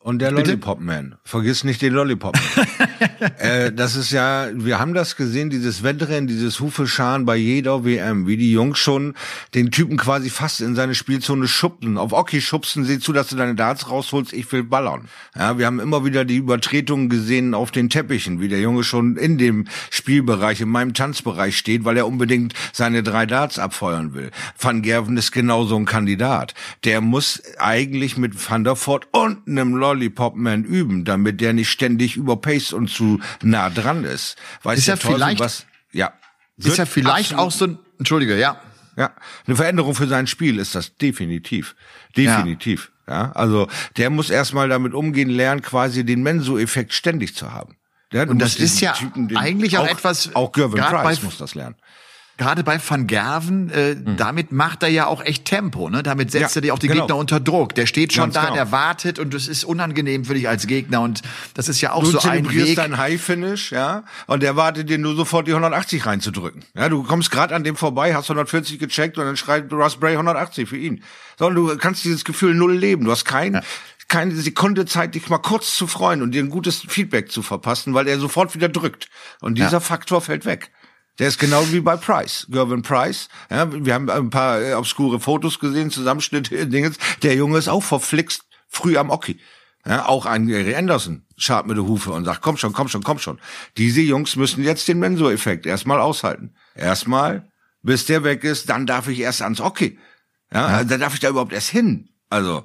Und 0.00 0.20
der 0.20 0.30
Lollipop 0.30 0.80
Man. 0.80 1.16
Vergiss 1.24 1.64
nicht 1.64 1.82
den 1.82 1.92
Lollipop 1.92 2.36
Man. 2.36 2.66
äh, 3.38 3.72
das 3.72 3.96
ist 3.96 4.12
ja, 4.12 4.46
wir 4.54 4.78
haben 4.78 4.94
das 4.94 5.16
gesehen, 5.16 5.50
dieses 5.50 5.82
Wettrennen, 5.82 6.28
dieses 6.28 6.60
Hufescharen 6.60 7.24
bei 7.24 7.34
jeder 7.34 7.84
WM, 7.84 8.28
wie 8.28 8.36
die 8.36 8.52
Jungs 8.52 8.78
schon 8.78 9.14
den 9.54 9.72
Typen 9.72 9.96
quasi 9.96 10.30
fast 10.30 10.60
in 10.60 10.76
seine 10.76 10.94
Spielzone 10.94 11.48
schubsen. 11.48 11.98
Auf 11.98 12.12
Oki 12.12 12.40
schubsen, 12.40 12.84
sieh 12.84 13.00
zu, 13.00 13.12
dass 13.12 13.26
du 13.26 13.36
deine 13.36 13.56
Darts 13.56 13.90
rausholst, 13.90 14.32
ich 14.32 14.50
will 14.52 14.62
ballern. 14.62 15.08
Ja, 15.36 15.58
wir 15.58 15.66
haben 15.66 15.80
immer 15.80 16.04
wieder 16.04 16.24
die 16.24 16.36
Übertretungen 16.36 17.08
gesehen 17.08 17.52
auf 17.52 17.72
den 17.72 17.90
Teppichen, 17.90 18.40
wie 18.40 18.48
der 18.48 18.60
Junge 18.60 18.84
schon 18.84 19.16
in 19.16 19.36
dem 19.36 19.66
Spielbereich, 19.90 20.60
in 20.60 20.68
meinem 20.68 20.94
Tanzbereich 20.94 21.58
steht, 21.58 21.84
weil 21.84 21.96
er 21.96 22.06
unbedingt 22.06 22.54
seine 22.72 23.02
drei 23.02 23.26
Darts 23.26 23.58
abfeuern 23.58 24.14
will. 24.14 24.30
Van 24.58 24.80
Gerven 24.82 25.16
ist 25.16 25.32
genauso 25.32 25.74
ein 25.74 25.86
Kandidat. 25.86 26.54
Der 26.84 27.00
muss 27.00 27.42
eigentlich 27.58 28.16
mit 28.16 28.48
Van 28.48 28.62
der 28.62 28.76
Voort 28.76 29.08
und 29.10 29.48
einem 29.48 29.74
Lollipop 29.74 29.87
Man 30.34 30.64
üben, 30.64 31.04
damit 31.04 31.40
der 31.40 31.52
nicht 31.52 31.70
ständig 31.70 32.16
überpaced 32.16 32.72
und 32.72 32.88
zu 32.88 33.20
nah 33.42 33.70
dran 33.70 34.04
ist. 34.04 34.36
Weiß 34.62 34.78
ist 34.78 34.86
ja 34.86 34.96
vielleicht, 34.96 35.40
was, 35.40 35.66
ja. 35.92 36.12
Ist 36.56 36.76
ja 36.76 36.86
vielleicht 36.86 37.34
auch 37.34 37.50
so 37.50 37.66
ein, 37.66 37.78
Entschuldige, 37.98 38.38
ja. 38.38 38.60
Ja, 38.96 39.12
eine 39.46 39.54
Veränderung 39.54 39.94
für 39.94 40.08
sein 40.08 40.26
Spiel 40.26 40.58
ist 40.58 40.74
das 40.74 40.96
definitiv. 40.96 41.76
Definitiv. 42.16 42.90
Ja, 43.06 43.14
ja 43.14 43.32
also 43.32 43.68
der 43.96 44.10
muss 44.10 44.28
erstmal 44.28 44.68
damit 44.68 44.92
umgehen 44.92 45.30
lernen, 45.30 45.62
quasi 45.62 46.04
den 46.04 46.22
Menso-Effekt 46.22 46.92
ständig 46.92 47.36
zu 47.36 47.52
haben. 47.52 47.76
Der, 48.10 48.28
und 48.28 48.40
das 48.40 48.56
ist 48.56 48.80
ja 48.80 48.92
Typen, 48.92 49.36
eigentlich 49.36 49.78
auch, 49.78 49.84
auch 49.84 49.88
etwas. 49.88 50.34
Auch 50.34 50.50
Gervin 50.50 50.82
Price 50.82 51.22
muss 51.22 51.38
das 51.38 51.54
lernen 51.54 51.76
gerade 52.38 52.64
bei 52.64 52.80
Van 52.80 53.06
Gerven, 53.06 53.68
äh, 53.70 53.94
mhm. 53.94 54.16
damit 54.16 54.52
macht 54.52 54.82
er 54.82 54.88
ja 54.88 55.06
auch 55.06 55.22
echt 55.22 55.44
Tempo, 55.44 55.90
ne? 55.90 56.02
Damit 56.02 56.30
setzt 56.30 56.54
ja, 56.54 56.60
er 56.60 56.62
dir 56.62 56.74
auch 56.74 56.78
die 56.78 56.86
genau. 56.86 57.02
Gegner 57.02 57.16
unter 57.16 57.40
Druck. 57.40 57.74
Der 57.74 57.86
steht 57.86 58.12
schon 58.12 58.24
Ganz 58.24 58.34
da, 58.34 58.42
genau. 58.44 58.54
der 58.54 58.72
wartet 58.72 59.18
und 59.18 59.34
das 59.34 59.48
ist 59.48 59.64
unangenehm 59.64 60.24
für 60.24 60.34
dich 60.34 60.48
als 60.48 60.66
Gegner 60.66 61.02
und 61.02 61.20
das 61.54 61.68
ist 61.68 61.80
ja 61.80 61.92
auch 61.92 62.02
du 62.02 62.12
so 62.12 62.20
ein 62.20 62.50
Weg. 62.50 62.76
dein 62.76 62.96
High 62.96 63.20
Finish, 63.20 63.72
ja? 63.72 64.04
Und 64.26 64.42
der 64.42 64.56
wartet 64.56 64.88
dir 64.88 64.98
nur 64.98 65.16
sofort 65.16 65.46
die 65.48 65.52
180 65.52 66.06
reinzudrücken. 66.06 66.64
Ja, 66.74 66.88
du 66.88 67.02
kommst 67.02 67.30
gerade 67.30 67.54
an 67.54 67.64
dem 67.64 67.76
vorbei, 67.76 68.14
hast 68.14 68.30
140 68.30 68.78
gecheckt 68.78 69.18
und 69.18 69.24
dann 69.24 69.36
schreibt 69.36 69.72
Russ 69.72 69.96
Bray 69.96 70.12
180 70.12 70.68
für 70.68 70.78
ihn. 70.78 71.02
Sondern 71.38 71.66
du 71.66 71.76
kannst 71.76 72.04
dieses 72.04 72.24
Gefühl 72.24 72.54
null 72.54 72.74
leben. 72.74 73.04
Du 73.04 73.10
hast 73.10 73.24
kein 73.24 73.54
ja 73.54 73.62
keine 74.08 74.34
Sekunde 74.34 74.86
Zeit, 74.86 75.14
dich 75.14 75.28
mal 75.28 75.36
kurz 75.36 75.76
zu 75.76 75.86
freuen 75.86 76.22
und 76.22 76.32
dir 76.32 76.42
ein 76.42 76.48
gutes 76.48 76.80
Feedback 76.88 77.30
zu 77.30 77.42
verpassen, 77.42 77.92
weil 77.92 78.08
er 78.08 78.18
sofort 78.18 78.54
wieder 78.54 78.70
drückt. 78.70 79.10
Und 79.40 79.58
dieser 79.58 79.72
ja. 79.72 79.80
Faktor 79.80 80.22
fällt 80.22 80.46
weg. 80.46 80.70
Der 81.18 81.28
ist 81.28 81.38
genau 81.38 81.64
wie 81.72 81.80
bei 81.80 81.96
Price, 81.96 82.46
Gervin 82.48 82.82
Price. 82.82 83.28
Ja, 83.50 83.70
wir 83.72 83.94
haben 83.94 84.08
ein 84.08 84.30
paar 84.30 84.60
äh, 84.60 84.74
obskure 84.74 85.18
Fotos 85.18 85.58
gesehen, 85.58 85.90
Zusammenschnitte, 85.90 86.66
Dingens. 86.68 86.96
Der 87.22 87.34
Junge 87.34 87.58
ist 87.58 87.68
auch 87.68 87.82
verflixt 87.82 88.42
früh 88.68 88.96
am 88.96 89.10
Oki. 89.10 89.40
Ja, 89.86 90.06
auch 90.06 90.26
ein 90.26 90.46
Gary 90.46 90.74
Anderson 90.74 91.24
schaut 91.36 91.66
mit 91.66 91.76
der 91.76 91.84
Hufe 91.84 92.10
und 92.12 92.24
sagt, 92.24 92.42
komm 92.42 92.56
schon, 92.56 92.72
komm 92.72 92.88
schon, 92.88 93.02
komm 93.02 93.18
schon. 93.18 93.38
Diese 93.76 94.00
Jungs 94.00 94.36
müssen 94.36 94.62
jetzt 94.62 94.86
den 94.88 94.98
Mensur-Effekt 94.98 95.66
erstmal 95.66 96.00
aushalten. 96.00 96.54
Erstmal, 96.74 97.50
bis 97.82 98.04
der 98.06 98.22
weg 98.24 98.44
ist, 98.44 98.68
dann 98.68 98.86
darf 98.86 99.08
ich 99.08 99.20
erst 99.20 99.40
ans 99.42 99.60
Oki. 99.60 99.98
Ja, 100.52 100.70
ja. 100.70 100.84
dann 100.84 101.00
darf 101.00 101.14
ich 101.14 101.20
da 101.20 101.28
überhaupt 101.28 101.52
erst 101.52 101.70
hin. 101.70 102.08
Also, 102.28 102.64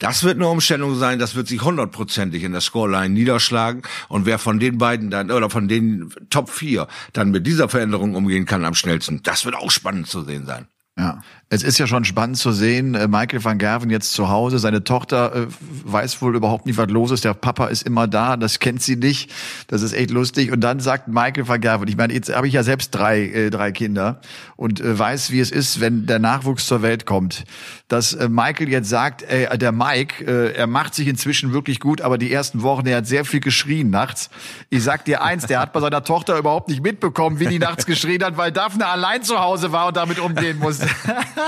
das 0.00 0.24
wird 0.24 0.36
eine 0.36 0.48
Umstellung 0.48 0.96
sein, 0.96 1.18
das 1.18 1.36
wird 1.36 1.46
sich 1.46 1.62
hundertprozentig 1.62 2.42
in 2.42 2.52
der 2.52 2.62
Scoreline 2.62 3.10
niederschlagen. 3.10 3.82
Und 4.08 4.26
wer 4.26 4.38
von 4.38 4.58
den 4.58 4.78
beiden 4.78 5.10
dann, 5.10 5.30
oder 5.30 5.50
von 5.50 5.68
den 5.68 6.12
Top 6.30 6.50
4 6.50 6.88
dann 7.12 7.30
mit 7.30 7.46
dieser 7.46 7.68
Veränderung 7.68 8.16
umgehen 8.16 8.46
kann 8.46 8.64
am 8.64 8.74
schnellsten, 8.74 9.22
das 9.22 9.44
wird 9.44 9.54
auch 9.54 9.70
spannend 9.70 10.08
zu 10.08 10.22
sehen 10.22 10.46
sein. 10.46 10.66
Ja. 10.98 11.20
Es 11.52 11.64
ist 11.64 11.78
ja 11.78 11.88
schon 11.88 12.04
spannend 12.04 12.36
zu 12.36 12.52
sehen, 12.52 12.94
äh, 12.94 13.08
Michael 13.08 13.42
van 13.42 13.58
Gerven 13.58 13.90
jetzt 13.90 14.12
zu 14.12 14.28
Hause. 14.28 14.60
Seine 14.60 14.84
Tochter 14.84 15.34
äh, 15.34 15.46
weiß 15.82 16.22
wohl 16.22 16.36
überhaupt 16.36 16.64
nicht, 16.64 16.78
was 16.78 16.88
los 16.88 17.10
ist. 17.10 17.24
Der 17.24 17.34
Papa 17.34 17.66
ist 17.66 17.82
immer 17.82 18.06
da, 18.06 18.36
das 18.36 18.60
kennt 18.60 18.80
sie 18.80 18.94
nicht. 18.94 19.32
Das 19.66 19.82
ist 19.82 19.92
echt 19.92 20.12
lustig. 20.12 20.52
Und 20.52 20.60
dann 20.60 20.78
sagt 20.78 21.08
Michael 21.08 21.48
van 21.48 21.60
Gerven, 21.60 21.88
ich 21.88 21.96
meine, 21.96 22.12
jetzt 22.12 22.32
habe 22.32 22.46
ich 22.46 22.54
ja 22.54 22.62
selbst 22.62 22.92
drei, 22.92 23.22
äh, 23.22 23.50
drei 23.50 23.72
Kinder 23.72 24.20
und 24.54 24.80
äh, 24.80 24.96
weiß, 24.96 25.32
wie 25.32 25.40
es 25.40 25.50
ist, 25.50 25.80
wenn 25.80 26.06
der 26.06 26.20
Nachwuchs 26.20 26.68
zur 26.68 26.82
Welt 26.82 27.04
kommt. 27.04 27.42
Dass 27.88 28.12
äh, 28.12 28.28
Michael 28.28 28.68
jetzt 28.68 28.88
sagt, 28.88 29.22
äh, 29.22 29.58
der 29.58 29.72
Mike, 29.72 30.24
äh, 30.24 30.52
er 30.52 30.68
macht 30.68 30.94
sich 30.94 31.08
inzwischen 31.08 31.52
wirklich 31.52 31.80
gut, 31.80 32.00
aber 32.00 32.16
die 32.16 32.32
ersten 32.32 32.62
Wochen, 32.62 32.86
er 32.86 32.98
hat 32.98 33.08
sehr 33.08 33.24
viel 33.24 33.40
geschrien 33.40 33.90
nachts. 33.90 34.30
Ich 34.68 34.84
sag 34.84 35.04
dir 35.04 35.24
eins, 35.24 35.46
der 35.46 35.58
hat 35.58 35.72
bei 35.72 35.80
seiner 35.80 36.04
Tochter 36.04 36.38
überhaupt 36.38 36.68
nicht 36.68 36.80
mitbekommen, 36.80 37.40
wie 37.40 37.48
die 37.48 37.58
nachts 37.58 37.86
geschrien 37.86 38.22
hat, 38.22 38.36
weil 38.36 38.52
Daphne 38.52 38.86
allein 38.86 39.24
zu 39.24 39.40
Hause 39.40 39.72
war 39.72 39.88
und 39.88 39.96
damit 39.96 40.20
umgehen 40.20 40.60
musste. 40.60 40.86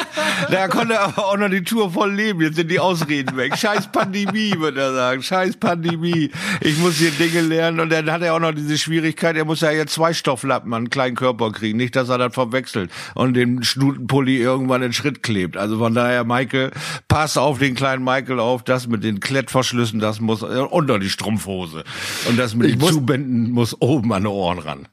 da 0.50 0.68
konnte 0.68 0.94
er 0.94 1.04
aber 1.04 1.26
auch 1.26 1.36
noch 1.36 1.48
die 1.48 1.62
Tour 1.62 1.92
voll 1.92 2.12
leben. 2.12 2.40
Jetzt 2.40 2.56
sind 2.56 2.70
die 2.70 2.80
Ausreden 2.80 3.36
weg. 3.36 3.56
Scheiß 3.56 3.90
Pandemie, 3.92 4.54
würde 4.58 4.80
er 4.80 4.94
sagen. 4.94 5.22
Scheiß 5.22 5.56
Pandemie. 5.56 6.30
Ich 6.60 6.78
muss 6.78 6.96
hier 6.96 7.10
Dinge 7.10 7.40
lernen. 7.40 7.80
Und 7.80 7.90
dann 7.90 8.10
hat 8.10 8.22
er 8.22 8.34
auch 8.34 8.40
noch 8.40 8.52
diese 8.52 8.78
Schwierigkeit, 8.78 9.36
er 9.36 9.44
muss 9.44 9.60
ja 9.60 9.70
jetzt 9.70 9.94
zwei 9.94 10.12
Stofflappen 10.12 10.72
an 10.72 10.82
einen 10.82 10.90
kleinen 10.90 11.16
Körper 11.16 11.50
kriegen. 11.52 11.78
Nicht, 11.78 11.96
dass 11.96 12.08
er 12.08 12.18
das 12.18 12.34
verwechselt 12.34 12.90
und 13.14 13.34
den 13.34 13.62
Schnutenpulli 13.62 14.36
irgendwann 14.36 14.82
in 14.82 14.92
Schritt 14.92 15.22
klebt. 15.22 15.56
Also 15.56 15.78
von 15.78 15.94
daher, 15.94 16.24
Michael, 16.24 16.70
pass 17.08 17.36
auf 17.36 17.58
den 17.58 17.74
kleinen 17.74 18.04
Michael 18.04 18.40
auf. 18.40 18.62
Das 18.62 18.86
mit 18.86 19.04
den 19.04 19.20
Klettverschlüssen, 19.20 20.00
das 20.00 20.20
muss 20.20 20.42
unter 20.42 20.98
die 20.98 21.10
Strumpfhose. 21.10 21.84
Und 22.28 22.38
das 22.38 22.54
mit 22.54 22.68
ich 22.68 22.72
den 22.74 22.80
muss, 22.80 22.90
Zubänden 22.92 23.50
muss 23.50 23.80
oben 23.80 24.12
an 24.12 24.22
die 24.22 24.28
Ohren 24.28 24.58
ran. 24.58 24.88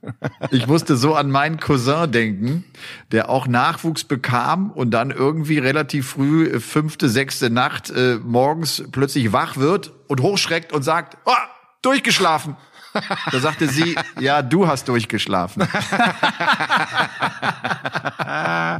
ich 0.51 0.67
musste 0.67 0.95
so 0.97 1.15
an 1.15 1.31
meinen 1.31 1.59
Cousin 1.59 2.11
denken, 2.11 2.65
der 3.11 3.29
auch 3.29 3.47
Nachwuchs 3.47 4.03
bekam 4.03 4.71
und 4.71 4.88
dann 4.91 5.11
irgendwie 5.11 5.59
relativ 5.59 6.09
früh, 6.09 6.47
äh, 6.47 6.59
fünfte, 6.59 7.09
sechste 7.09 7.49
Nacht, 7.49 7.89
äh, 7.89 8.17
morgens 8.23 8.83
plötzlich 8.91 9.31
wach 9.31 9.57
wird 9.57 9.91
und 10.07 10.21
hochschreckt 10.21 10.73
und 10.73 10.83
sagt, 10.83 11.17
oh, 11.25 11.31
durchgeschlafen. 11.81 12.55
Da 13.31 13.39
sagte 13.39 13.67
sie, 13.67 13.95
ja, 14.19 14.41
du 14.41 14.67
hast 14.67 14.87
durchgeschlafen. 14.87 15.67
ja, 18.29 18.79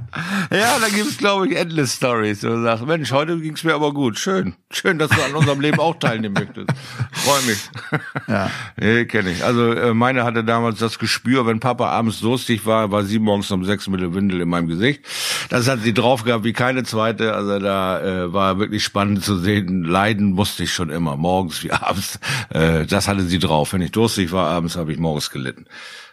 da 0.51 0.89
gibt's 0.93 1.17
glaube 1.17 1.47
ich 1.47 1.57
endless 1.57 1.95
Stories. 1.95 2.41
Du 2.41 2.61
sagst, 2.61 2.85
Mensch, 2.85 3.11
heute 3.11 3.39
ging's 3.39 3.63
mir 3.63 3.73
aber 3.73 3.93
gut. 3.93 4.17
Schön, 4.17 4.55
schön, 4.71 4.99
dass 4.99 5.09
du 5.09 5.21
an 5.23 5.33
unserem 5.33 5.59
Leben 5.61 5.79
auch 5.79 5.97
teilnehmen 5.99 6.33
möchtest. 6.33 6.67
Freue 7.11 7.41
mich. 7.43 7.59
Ja, 8.27 8.49
nee, 8.77 9.05
kenne 9.05 9.31
ich. 9.31 9.43
Also 9.43 9.73
äh, 9.73 9.93
meine 9.93 10.23
hatte 10.23 10.43
damals 10.43 10.79
das 10.79 10.99
Gespür, 10.99 11.45
wenn 11.45 11.59
Papa 11.59 11.89
abends 11.89 12.19
durstig 12.19 12.65
war, 12.65 12.91
war 12.91 13.03
sie 13.03 13.19
morgens 13.19 13.51
um 13.51 13.65
sechs 13.65 13.87
mit 13.87 14.01
der 14.01 14.13
Windel 14.13 14.41
in 14.41 14.49
meinem 14.49 14.67
Gesicht. 14.67 15.01
Das 15.49 15.67
hat 15.67 15.81
sie 15.81 15.93
drauf 15.93 16.23
gehabt 16.23 16.43
wie 16.43 16.53
keine 16.53 16.83
zweite. 16.83 17.33
Also 17.33 17.59
da 17.59 18.01
äh, 18.01 18.33
war 18.33 18.59
wirklich 18.59 18.83
spannend 18.83 19.23
zu 19.23 19.37
sehen. 19.37 19.83
Leiden 19.83 20.31
musste 20.33 20.63
ich 20.63 20.73
schon 20.73 20.89
immer, 20.89 21.17
morgens 21.17 21.63
wie 21.63 21.71
abends. 21.71 22.19
Äh, 22.49 22.85
das 22.85 23.07
hatte 23.07 23.23
sie 23.23 23.39
drauf. 23.39 23.73
Wenn 23.73 23.81
ich 23.81 23.91
durstig 23.99 24.31
war 24.31 24.47
abends, 24.47 24.77
habe 24.77 24.93
ich 24.93 24.97
morgens 24.97 25.29
gelitten. 25.29 25.65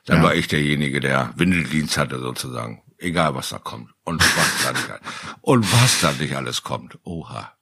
Dann 0.06 0.18
ja. 0.18 0.22
war 0.24 0.34
ich 0.34 0.48
derjenige, 0.48 0.98
der 0.98 1.32
Windeldienst 1.36 1.96
hatte 1.96 2.18
sozusagen. 2.18 2.82
Egal 2.98 3.34
was 3.36 3.50
da 3.50 3.58
kommt. 3.58 3.90
Und 4.02 4.20
was 4.20 4.62
da 4.64 4.72
nicht, 4.72 4.88
und 5.40 5.72
was 5.72 6.00
da 6.00 6.12
nicht 6.12 6.34
alles 6.34 6.64
kommt. 6.64 6.98
Oha. 7.04 7.52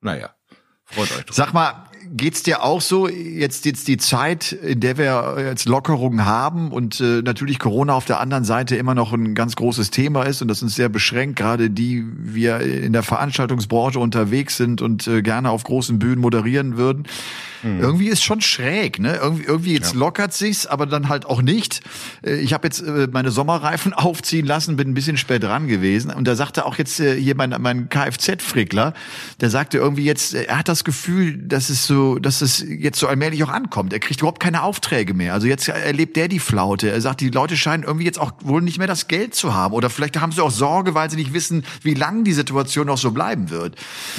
Naja. 0.00 0.30
Freut 0.84 1.10
euch. 1.12 1.24
Drauf. 1.24 1.36
Sag 1.36 1.52
mal, 1.52 1.89
geht's 2.12 2.42
dir 2.42 2.62
auch 2.62 2.80
so, 2.80 3.08
jetzt, 3.08 3.64
jetzt 3.64 3.88
die 3.88 3.96
Zeit, 3.96 4.52
in 4.52 4.80
der 4.80 4.98
wir 4.98 5.36
jetzt 5.38 5.68
Lockerungen 5.68 6.24
haben 6.24 6.72
und 6.72 7.00
äh, 7.00 7.22
natürlich 7.22 7.58
Corona 7.58 7.94
auf 7.94 8.04
der 8.04 8.20
anderen 8.20 8.44
Seite 8.44 8.76
immer 8.76 8.94
noch 8.94 9.12
ein 9.12 9.34
ganz 9.34 9.56
großes 9.56 9.90
Thema 9.90 10.24
ist 10.24 10.42
und 10.42 10.48
das 10.48 10.62
uns 10.62 10.74
sehr 10.74 10.88
beschränkt, 10.88 11.36
gerade 11.36 11.70
die 11.70 12.04
wir 12.16 12.60
in 12.60 12.92
der 12.92 13.02
Veranstaltungsbranche 13.02 13.98
unterwegs 13.98 14.56
sind 14.56 14.82
und 14.82 15.06
äh, 15.06 15.22
gerne 15.22 15.50
auf 15.50 15.64
großen 15.64 15.98
Bühnen 15.98 16.20
moderieren 16.20 16.76
würden. 16.76 17.06
Mhm. 17.62 17.80
Irgendwie 17.80 18.08
ist 18.08 18.22
schon 18.22 18.40
schräg, 18.40 18.98
ne? 18.98 19.16
Irgendwie, 19.16 19.44
irgendwie 19.44 19.74
jetzt 19.74 19.92
ja. 19.92 19.98
lockert 19.98 20.32
sich's, 20.32 20.66
aber 20.66 20.86
dann 20.86 21.08
halt 21.08 21.26
auch 21.26 21.42
nicht. 21.42 21.80
Äh, 22.24 22.36
ich 22.36 22.52
habe 22.52 22.66
jetzt 22.66 22.80
äh, 22.80 23.08
meine 23.10 23.30
Sommerreifen 23.30 23.92
aufziehen 23.92 24.46
lassen, 24.46 24.76
bin 24.76 24.90
ein 24.90 24.94
bisschen 24.94 25.16
spät 25.16 25.42
dran 25.42 25.68
gewesen 25.68 26.10
und 26.10 26.26
da 26.26 26.34
sagte 26.34 26.64
auch 26.64 26.76
jetzt 26.76 27.00
äh, 27.00 27.20
hier 27.20 27.34
mein, 27.36 27.54
mein 27.58 27.88
Kfz-Frickler, 27.88 28.94
der 29.40 29.50
sagte 29.50 29.78
irgendwie 29.78 30.04
jetzt, 30.04 30.34
er 30.34 30.58
hat 30.58 30.68
das 30.68 30.84
Gefühl, 30.84 31.36
dass 31.36 31.70
es 31.70 31.86
so, 31.90 32.20
dass 32.20 32.40
es 32.40 32.64
jetzt 32.68 33.00
so 33.00 33.08
allmählich 33.08 33.42
auch 33.42 33.48
ankommt. 33.48 33.92
Er 33.92 33.98
kriegt 33.98 34.20
überhaupt 34.20 34.40
keine 34.40 34.62
Aufträge 34.62 35.12
mehr. 35.12 35.34
Also 35.34 35.48
jetzt 35.48 35.66
erlebt 35.68 36.16
der 36.16 36.28
die 36.28 36.38
Flaute. 36.38 36.88
Er 36.88 37.00
sagt, 37.00 37.20
die 37.20 37.30
Leute 37.30 37.56
scheinen 37.56 37.82
irgendwie 37.82 38.04
jetzt 38.04 38.20
auch 38.20 38.30
wohl 38.44 38.62
nicht 38.62 38.78
mehr 38.78 38.86
das 38.86 39.08
Geld 39.08 39.34
zu 39.34 39.54
haben 39.54 39.74
oder 39.74 39.90
vielleicht 39.90 40.20
haben 40.20 40.30
sie 40.30 40.40
auch 40.40 40.52
Sorge, 40.52 40.94
weil 40.94 41.10
sie 41.10 41.16
nicht 41.16 41.34
wissen, 41.34 41.64
wie 41.82 41.94
lang 41.94 42.22
die 42.22 42.32
Situation 42.32 42.86
noch 42.86 42.96
so 42.96 43.10
bleiben 43.10 43.50
wird. 43.50 43.74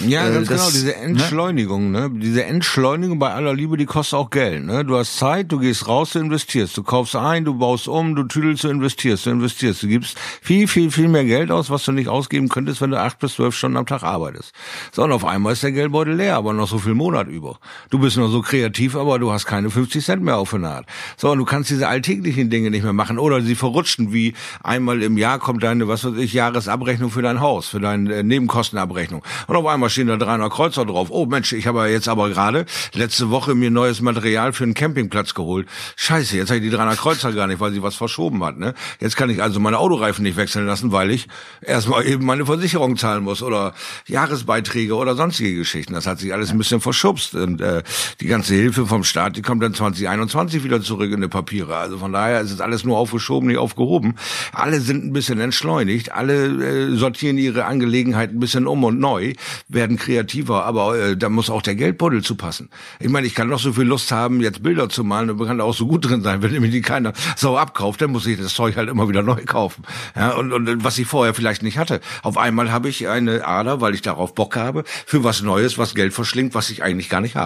Ja, 0.05 0.29
ganz 0.29 0.49
das, 0.49 0.57
genau, 0.57 0.71
diese 0.71 0.87
ne? 0.87 0.95
Entschleunigung, 0.95 1.91
ne? 1.91 2.11
Diese 2.13 2.43
Entschleunigung 2.43 3.19
bei 3.19 3.31
aller 3.31 3.53
Liebe, 3.53 3.77
die 3.77 3.85
kostet 3.85 4.19
auch 4.19 4.29
Geld. 4.29 4.65
Ne? 4.65 4.83
Du 4.83 4.97
hast 4.97 5.15
Zeit, 5.15 5.49
du 5.49 5.59
gehst 5.59 5.87
raus, 5.87 6.11
du 6.11 6.19
investierst, 6.19 6.75
du 6.75 6.83
kaufst 6.83 7.15
ein, 7.15 7.45
du 7.45 7.53
baust 7.53 7.87
um, 7.87 8.15
du 8.15 8.23
tüdelst, 8.23 8.65
du 8.65 8.67
investierst, 8.67 9.25
du 9.25 9.29
investierst. 9.29 9.83
Du 9.83 9.87
gibst 9.87 10.17
viel, 10.41 10.67
viel, 10.67 10.91
viel 10.91 11.07
mehr 11.07 11.23
Geld 11.23 11.51
aus, 11.51 11.69
was 11.69 11.85
du 11.85 11.93
nicht 11.93 12.09
ausgeben 12.09 12.49
könntest, 12.49 12.81
wenn 12.81 12.91
du 12.91 12.99
acht 12.99 13.19
bis 13.19 13.35
zwölf 13.35 13.55
Stunden 13.55 13.77
am 13.77 13.85
Tag 13.85 14.03
arbeitest. 14.03 14.51
So, 14.91 15.03
und 15.03 15.13
auf 15.13 15.23
einmal 15.23 15.53
ist 15.53 15.63
der 15.63 15.71
Geldbeutel 15.71 16.15
leer, 16.15 16.35
aber 16.35 16.51
noch 16.51 16.67
so 16.67 16.77
viel 16.77 16.95
Monat 16.95 17.27
über. 17.27 17.59
Du 17.89 17.99
bist 17.99 18.17
noch 18.17 18.29
so 18.29 18.41
kreativ, 18.41 18.95
aber 18.95 19.19
du 19.19 19.31
hast 19.31 19.45
keine 19.45 19.69
50 19.69 20.03
Cent 20.03 20.23
mehr 20.23 20.37
auf 20.37 20.51
der 20.51 20.59
Naht. 20.59 20.85
So, 21.17 21.31
und 21.31 21.37
du 21.37 21.45
kannst 21.45 21.69
diese 21.69 21.87
alltäglichen 21.87 22.49
Dinge 22.49 22.71
nicht 22.71 22.83
mehr 22.83 22.93
machen 22.93 23.19
oder 23.19 23.41
sie 23.41 23.55
verrutschen, 23.55 24.13
wie 24.13 24.33
einmal 24.63 25.01
im 25.03 25.17
Jahr 25.17 25.39
kommt 25.39 25.63
deine, 25.63 25.87
was 25.87 26.03
weiß 26.03 26.17
ich, 26.17 26.33
Jahresabrechnung 26.33 27.11
für 27.11 27.21
dein 27.21 27.39
Haus, 27.39 27.67
für 27.67 27.79
deine 27.79 28.13
äh, 28.15 28.23
Nebenkostenabrechnung. 28.23 29.23
Und 29.47 29.55
auf 29.55 29.65
einmal 29.65 29.89
stehen 29.89 30.07
da 30.07 30.17
300 30.17 30.51
Kreuzer 30.51 30.85
drauf. 30.85 31.09
Oh 31.11 31.25
Mensch, 31.25 31.53
ich 31.53 31.67
habe 31.67 31.87
jetzt 31.87 32.07
aber 32.07 32.29
gerade 32.29 32.65
letzte 32.93 33.29
Woche 33.29 33.55
mir 33.55 33.71
neues 33.71 34.01
Material 34.01 34.53
für 34.53 34.63
einen 34.63 34.73
Campingplatz 34.73 35.33
geholt. 35.33 35.67
Scheiße, 35.95 36.37
jetzt 36.37 36.49
habe 36.49 36.59
ich 36.59 36.63
die 36.63 36.75
300 36.75 36.97
Kreuzer 36.97 37.31
gar 37.33 37.47
nicht, 37.47 37.59
weil 37.59 37.71
sie 37.71 37.83
was 37.83 37.95
verschoben 37.95 38.43
hat. 38.43 38.57
Ne? 38.57 38.73
Jetzt 38.99 39.15
kann 39.15 39.29
ich 39.29 39.41
also 39.41 39.59
meine 39.59 39.77
Autoreifen 39.77 40.23
nicht 40.23 40.37
wechseln 40.37 40.65
lassen, 40.65 40.91
weil 40.91 41.11
ich 41.11 41.27
erstmal 41.61 42.05
eben 42.05 42.25
meine 42.25 42.45
Versicherung 42.45 42.97
zahlen 42.97 43.23
muss 43.23 43.43
oder 43.43 43.73
Jahresbeiträge 44.07 44.95
oder 44.95 45.15
sonstige 45.15 45.55
Geschichten. 45.55 45.93
Das 45.93 46.07
hat 46.07 46.19
sich 46.19 46.33
alles 46.33 46.51
ein 46.51 46.57
bisschen 46.57 46.81
verschubst. 46.81 47.35
Und 47.51 47.61
äh, 47.61 47.83
die 48.21 48.27
ganze 48.27 48.55
Hilfe 48.55 48.85
vom 48.85 49.03
Staat, 49.03 49.35
die 49.35 49.41
kommt 49.41 49.61
dann 49.61 49.73
2021 49.73 50.63
wieder 50.63 50.81
zurück 50.81 51.11
in 51.11 51.21
die 51.21 51.27
Papiere. 51.27 51.75
Also 51.75 51.97
von 51.97 52.13
daher 52.13 52.39
ist 52.39 52.51
es 52.51 52.61
alles 52.61 52.85
nur 52.85 52.97
aufgeschoben, 52.97 53.49
nicht 53.49 53.57
aufgehoben. 53.57 54.15
Alle 54.53 54.79
sind 54.79 55.03
ein 55.03 55.11
bisschen 55.11 55.39
entschleunigt, 55.39 56.13
alle 56.13 56.45
äh, 56.45 56.95
sortieren 56.95 57.37
ihre 57.37 57.65
Angelegenheiten 57.65 58.37
ein 58.37 58.39
bisschen 58.39 58.67
um 58.67 58.83
und 58.85 58.99
neu, 58.99 59.33
werden 59.67 59.97
kreativer, 59.97 60.65
aber 60.65 60.97
äh, 60.97 61.17
da 61.17 61.27
muss 61.27 61.49
auch 61.49 61.61
der 61.61 61.75
Geldbeutel 61.75 62.23
zu 62.23 62.35
passen. 62.35 62.69
Ich 62.99 63.09
meine, 63.09 63.27
ich 63.27 63.35
kann 63.35 63.49
noch 63.49 63.59
so 63.59 63.73
viel 63.73 63.83
Lust 63.83 64.11
haben, 64.11 64.39
jetzt 64.39 64.63
Bilder 64.63 64.87
zu 64.87 65.03
malen, 65.03 65.29
und 65.29 65.45
kann 65.45 65.57
da 65.57 65.65
auch 65.65 65.73
so 65.73 65.87
gut 65.87 66.07
drin 66.07 66.21
sein. 66.21 66.41
Wenn 66.41 66.51
nämlich 66.51 66.71
die 66.71 66.81
keiner 66.81 67.11
so 67.35 67.57
abkauft, 67.57 68.01
dann 68.01 68.11
muss 68.11 68.25
ich 68.25 68.39
das 68.39 68.53
Zeug 68.53 68.77
halt 68.77 68.89
immer 68.89 69.09
wieder 69.09 69.23
neu 69.23 69.43
kaufen. 69.45 69.83
Ja, 70.15 70.31
und, 70.35 70.53
und 70.53 70.83
was 70.85 70.97
ich 70.97 71.07
vorher 71.07 71.33
vielleicht 71.33 71.63
nicht 71.63 71.77
hatte. 71.77 71.99
Auf 72.23 72.37
einmal 72.37 72.71
habe 72.71 72.87
ich 72.87 73.09
eine 73.09 73.45
Ader, 73.45 73.81
weil 73.81 73.93
ich 73.93 74.01
darauf 74.01 74.35
Bock 74.35 74.55
habe, 74.55 74.83
für 75.05 75.25
was 75.25 75.41
Neues, 75.41 75.77
was 75.77 75.95
Geld 75.95 76.13
verschlingt, 76.13 76.55
was 76.55 76.69
ich 76.69 76.83
eigentlich 76.83 77.09
gar 77.09 77.19
nicht 77.19 77.35
habe. 77.35 77.40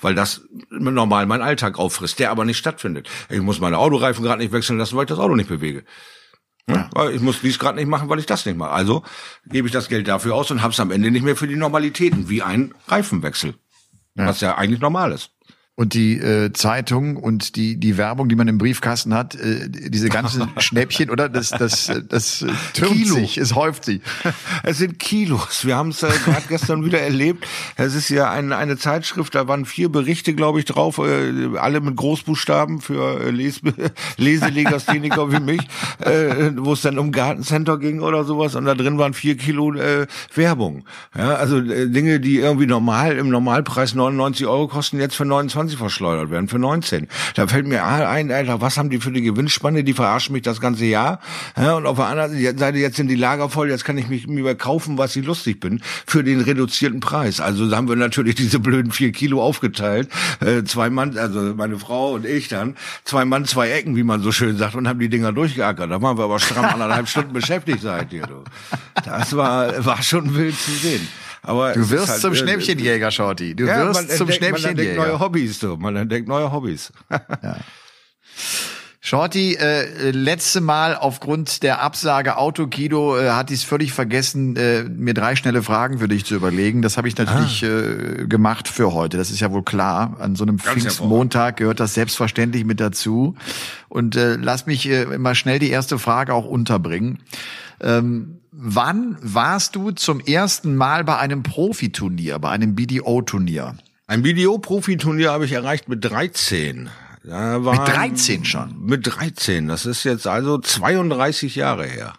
Weil 0.00 0.14
das 0.14 0.42
normal 0.70 1.26
mein 1.26 1.42
Alltag 1.42 1.78
auffrisst, 1.78 2.18
der 2.18 2.30
aber 2.30 2.44
nicht 2.44 2.58
stattfindet. 2.58 3.08
Ich 3.28 3.40
muss 3.40 3.60
meine 3.60 3.78
Autoreifen 3.78 4.24
gerade 4.24 4.42
nicht 4.42 4.52
wechseln 4.52 4.78
lassen, 4.78 4.96
weil 4.96 5.04
ich 5.04 5.08
das 5.08 5.18
Auto 5.18 5.34
nicht 5.34 5.48
bewege. 5.48 5.84
Ja. 6.68 6.88
Ich 7.10 7.20
muss 7.20 7.40
dies 7.40 7.58
gerade 7.58 7.78
nicht 7.78 7.88
machen, 7.88 8.08
weil 8.08 8.18
ich 8.18 8.26
das 8.26 8.46
nicht 8.46 8.56
mache. 8.56 8.70
Also 8.70 9.02
gebe 9.46 9.66
ich 9.66 9.72
das 9.72 9.88
Geld 9.88 10.06
dafür 10.06 10.34
aus 10.34 10.50
und 10.50 10.62
habe 10.62 10.72
es 10.72 10.80
am 10.80 10.90
Ende 10.90 11.10
nicht 11.10 11.24
mehr 11.24 11.36
für 11.36 11.48
die 11.48 11.56
Normalitäten, 11.56 12.28
wie 12.28 12.42
ein 12.42 12.74
Reifenwechsel. 12.86 13.54
Ja. 14.14 14.26
Was 14.26 14.40
ja 14.40 14.56
eigentlich 14.56 14.80
normal 14.80 15.12
ist 15.12 15.30
und 15.76 15.94
die 15.94 16.18
äh, 16.18 16.52
Zeitung 16.52 17.16
und 17.16 17.56
die 17.56 17.78
die 17.78 17.96
Werbung, 17.96 18.28
die 18.28 18.36
man 18.36 18.48
im 18.48 18.58
Briefkasten 18.58 19.14
hat, 19.14 19.34
äh, 19.34 19.68
diese 19.70 20.10
ganzen 20.10 20.48
Schnäppchen, 20.58 21.10
oder 21.10 21.28
das 21.28 21.50
das 21.50 21.90
das 22.08 22.42
äh, 22.42 22.48
türmt 22.74 22.96
Kilo. 22.96 23.14
sich, 23.14 23.38
es 23.38 23.54
häuft 23.54 23.84
sich. 23.84 24.02
Es 24.62 24.78
sind 24.78 24.98
Kilos. 24.98 25.64
Wir 25.64 25.76
haben 25.76 25.88
es 25.88 26.02
äh, 26.02 26.10
gerade 26.24 26.42
gestern 26.48 26.84
wieder 26.84 27.00
erlebt. 27.00 27.46
Es 27.76 27.94
ist 27.94 28.10
ja 28.10 28.30
ein, 28.30 28.52
eine 28.52 28.76
Zeitschrift, 28.76 29.34
da 29.34 29.48
waren 29.48 29.64
vier 29.64 29.88
Berichte, 29.88 30.34
glaube 30.34 30.58
ich, 30.58 30.66
drauf, 30.66 30.98
äh, 30.98 31.56
alle 31.56 31.80
mit 31.80 31.96
Großbuchstaben 31.96 32.80
für 32.80 33.20
äh, 33.20 33.30
Les 33.30 33.60
Leselegastheniker 34.18 35.32
wie 35.32 35.40
mich, 35.40 35.62
äh, 36.00 36.52
wo 36.56 36.74
es 36.74 36.82
dann 36.82 36.98
um 36.98 37.10
Gartencenter 37.10 37.78
ging 37.78 38.00
oder 38.00 38.24
sowas 38.24 38.54
und 38.54 38.66
da 38.66 38.74
drin 38.74 38.98
waren 38.98 39.14
vier 39.14 39.36
Kilo 39.36 39.72
äh, 39.74 40.06
Werbung. 40.34 40.84
Ja, 41.16 41.34
also 41.34 41.58
äh, 41.58 41.88
Dinge, 41.88 42.20
die 42.20 42.36
irgendwie 42.36 42.66
normal 42.66 43.16
im 43.16 43.30
Normalpreis 43.30 43.94
99 43.94 44.46
Euro 44.46 44.68
kosten, 44.68 45.00
jetzt 45.00 45.16
für 45.16 45.24
29 45.24 45.59
20 45.60 45.78
verschleudert 45.78 46.30
werden, 46.30 46.48
für 46.48 46.58
19. 46.58 47.06
Da 47.34 47.46
fällt 47.46 47.66
mir 47.66 47.84
ein, 47.84 48.32
Alter, 48.32 48.62
was 48.62 48.78
haben 48.78 48.88
die 48.88 48.98
für 48.98 49.10
eine 49.10 49.20
Gewinnspanne? 49.20 49.84
Die 49.84 49.92
verarschen 49.92 50.32
mich 50.32 50.42
das 50.42 50.60
ganze 50.60 50.86
Jahr. 50.86 51.20
Ja, 51.56 51.74
und 51.74 51.86
auf 51.86 51.96
der 51.96 52.06
anderen 52.06 52.58
Seite, 52.58 52.78
jetzt 52.78 52.96
sind 52.96 53.08
die 53.08 53.14
Lager 53.14 53.50
voll, 53.50 53.68
jetzt 53.68 53.84
kann 53.84 53.98
ich 53.98 54.08
mich 54.08 54.26
mir 54.26 54.54
kaufen, 54.54 54.96
was 54.96 55.14
ich 55.16 55.26
lustig 55.26 55.60
bin, 55.60 55.82
für 56.06 56.24
den 56.24 56.40
reduzierten 56.40 57.00
Preis. 57.00 57.40
Also 57.40 57.70
haben 57.76 57.88
wir 57.88 57.96
natürlich 57.96 58.34
diese 58.36 58.58
blöden 58.58 58.90
vier 58.90 59.12
Kilo 59.12 59.42
aufgeteilt. 59.42 60.08
Äh, 60.40 60.64
zwei 60.64 60.88
Mann, 60.88 61.18
also 61.18 61.54
meine 61.54 61.78
Frau 61.78 62.14
und 62.14 62.24
ich 62.24 62.48
dann, 62.48 62.76
zwei 63.04 63.26
Mann, 63.26 63.44
zwei 63.44 63.70
Ecken, 63.70 63.96
wie 63.96 64.02
man 64.02 64.22
so 64.22 64.32
schön 64.32 64.56
sagt, 64.56 64.74
und 64.74 64.88
haben 64.88 64.98
die 64.98 65.10
Dinger 65.10 65.32
durchgeackert. 65.32 65.90
Da 65.90 66.00
waren 66.00 66.16
wir 66.16 66.24
aber 66.24 66.40
stramm 66.40 66.64
anderthalb 66.64 67.06
Stunden 67.06 67.34
beschäftigt 67.34 67.82
seid 67.82 68.12
ihr, 68.12 68.26
du. 68.26 68.44
Das 69.04 69.36
war, 69.36 69.84
war 69.84 70.02
schon 70.02 70.34
wild 70.34 70.58
zu 70.58 70.70
sehen. 70.70 71.06
Aber 71.42 71.72
du 71.72 71.90
wirst 71.90 72.08
halt, 72.08 72.20
zum 72.20 72.32
äh, 72.32 72.36
Schnappchenjäger, 72.36 73.10
Shorty. 73.10 73.54
Du 73.54 73.66
ja, 73.66 73.86
wirst 73.86 74.10
zum 74.16 74.28
entdeckt, 74.28 74.58
Schnäppchenjäger. 74.58 74.60
Man 74.60 74.78
entdeckt 74.78 74.96
neue 74.96 75.20
Hobbys, 75.20 75.58
du. 75.58 75.76
Man 75.76 75.96
entdeckt 75.96 76.28
neue 76.28 76.52
Hobbys. 76.52 76.92
ja. 77.10 77.56
Shorty, 79.02 79.54
äh, 79.54 80.10
letzte 80.10 80.60
Mal 80.60 80.94
aufgrund 80.94 81.62
der 81.62 81.80
Absage 81.80 82.36
Autokido 82.36 83.18
äh, 83.18 83.30
hat 83.30 83.50
es 83.50 83.64
völlig 83.64 83.94
vergessen, 83.94 84.56
äh, 84.56 84.82
mir 84.84 85.14
drei 85.14 85.36
schnelle 85.36 85.62
Fragen 85.62 86.00
für 86.00 86.08
dich 86.08 86.26
zu 86.26 86.34
überlegen. 86.34 86.82
Das 86.82 86.98
habe 86.98 87.08
ich 87.08 87.16
natürlich 87.16 87.64
ah. 87.64 87.66
äh, 87.66 88.26
gemacht 88.26 88.68
für 88.68 88.92
heute. 88.92 89.16
Das 89.16 89.30
ist 89.30 89.40
ja 89.40 89.50
wohl 89.52 89.62
klar. 89.62 90.18
An 90.20 90.36
so 90.36 90.44
einem 90.44 90.58
Pfingstmontag 90.58 91.56
gehört 91.56 91.80
das 91.80 91.94
selbstverständlich 91.94 92.66
mit 92.66 92.78
dazu. 92.78 93.36
Und 93.88 94.16
äh, 94.16 94.36
lass 94.36 94.66
mich 94.66 94.86
äh, 94.86 95.06
mal 95.16 95.34
schnell 95.34 95.58
die 95.58 95.70
erste 95.70 95.98
Frage 95.98 96.34
auch 96.34 96.44
unterbringen. 96.44 97.20
Ähm, 97.80 98.39
wann 98.52 99.16
warst 99.20 99.76
du 99.76 99.90
zum 99.92 100.20
ersten 100.20 100.76
Mal 100.76 101.04
bei 101.04 101.18
einem 101.18 101.42
Profiturnier, 101.42 102.38
bei 102.38 102.50
einem 102.50 102.74
BDO-Turnier? 102.74 103.76
Ein 104.06 104.22
BDO-Profiturnier 104.22 105.30
habe 105.30 105.44
ich 105.44 105.52
erreicht 105.52 105.88
mit 105.88 106.04
13. 106.04 106.90
Da 107.22 107.64
war, 107.64 107.78
mit 107.78 107.94
13 107.94 108.44
schon? 108.44 108.84
Mit 108.84 109.06
13. 109.06 109.68
Das 109.68 109.86
ist 109.86 110.04
jetzt 110.04 110.26
also 110.26 110.58
32 110.58 111.54
Jahre 111.56 111.86
her. 111.86 112.14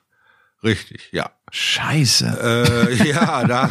Richtig, 0.63 1.09
ja. 1.11 1.31
Scheiße. 1.53 2.87
Äh, 2.89 3.09
ja, 3.09 3.43
da, 3.45 3.69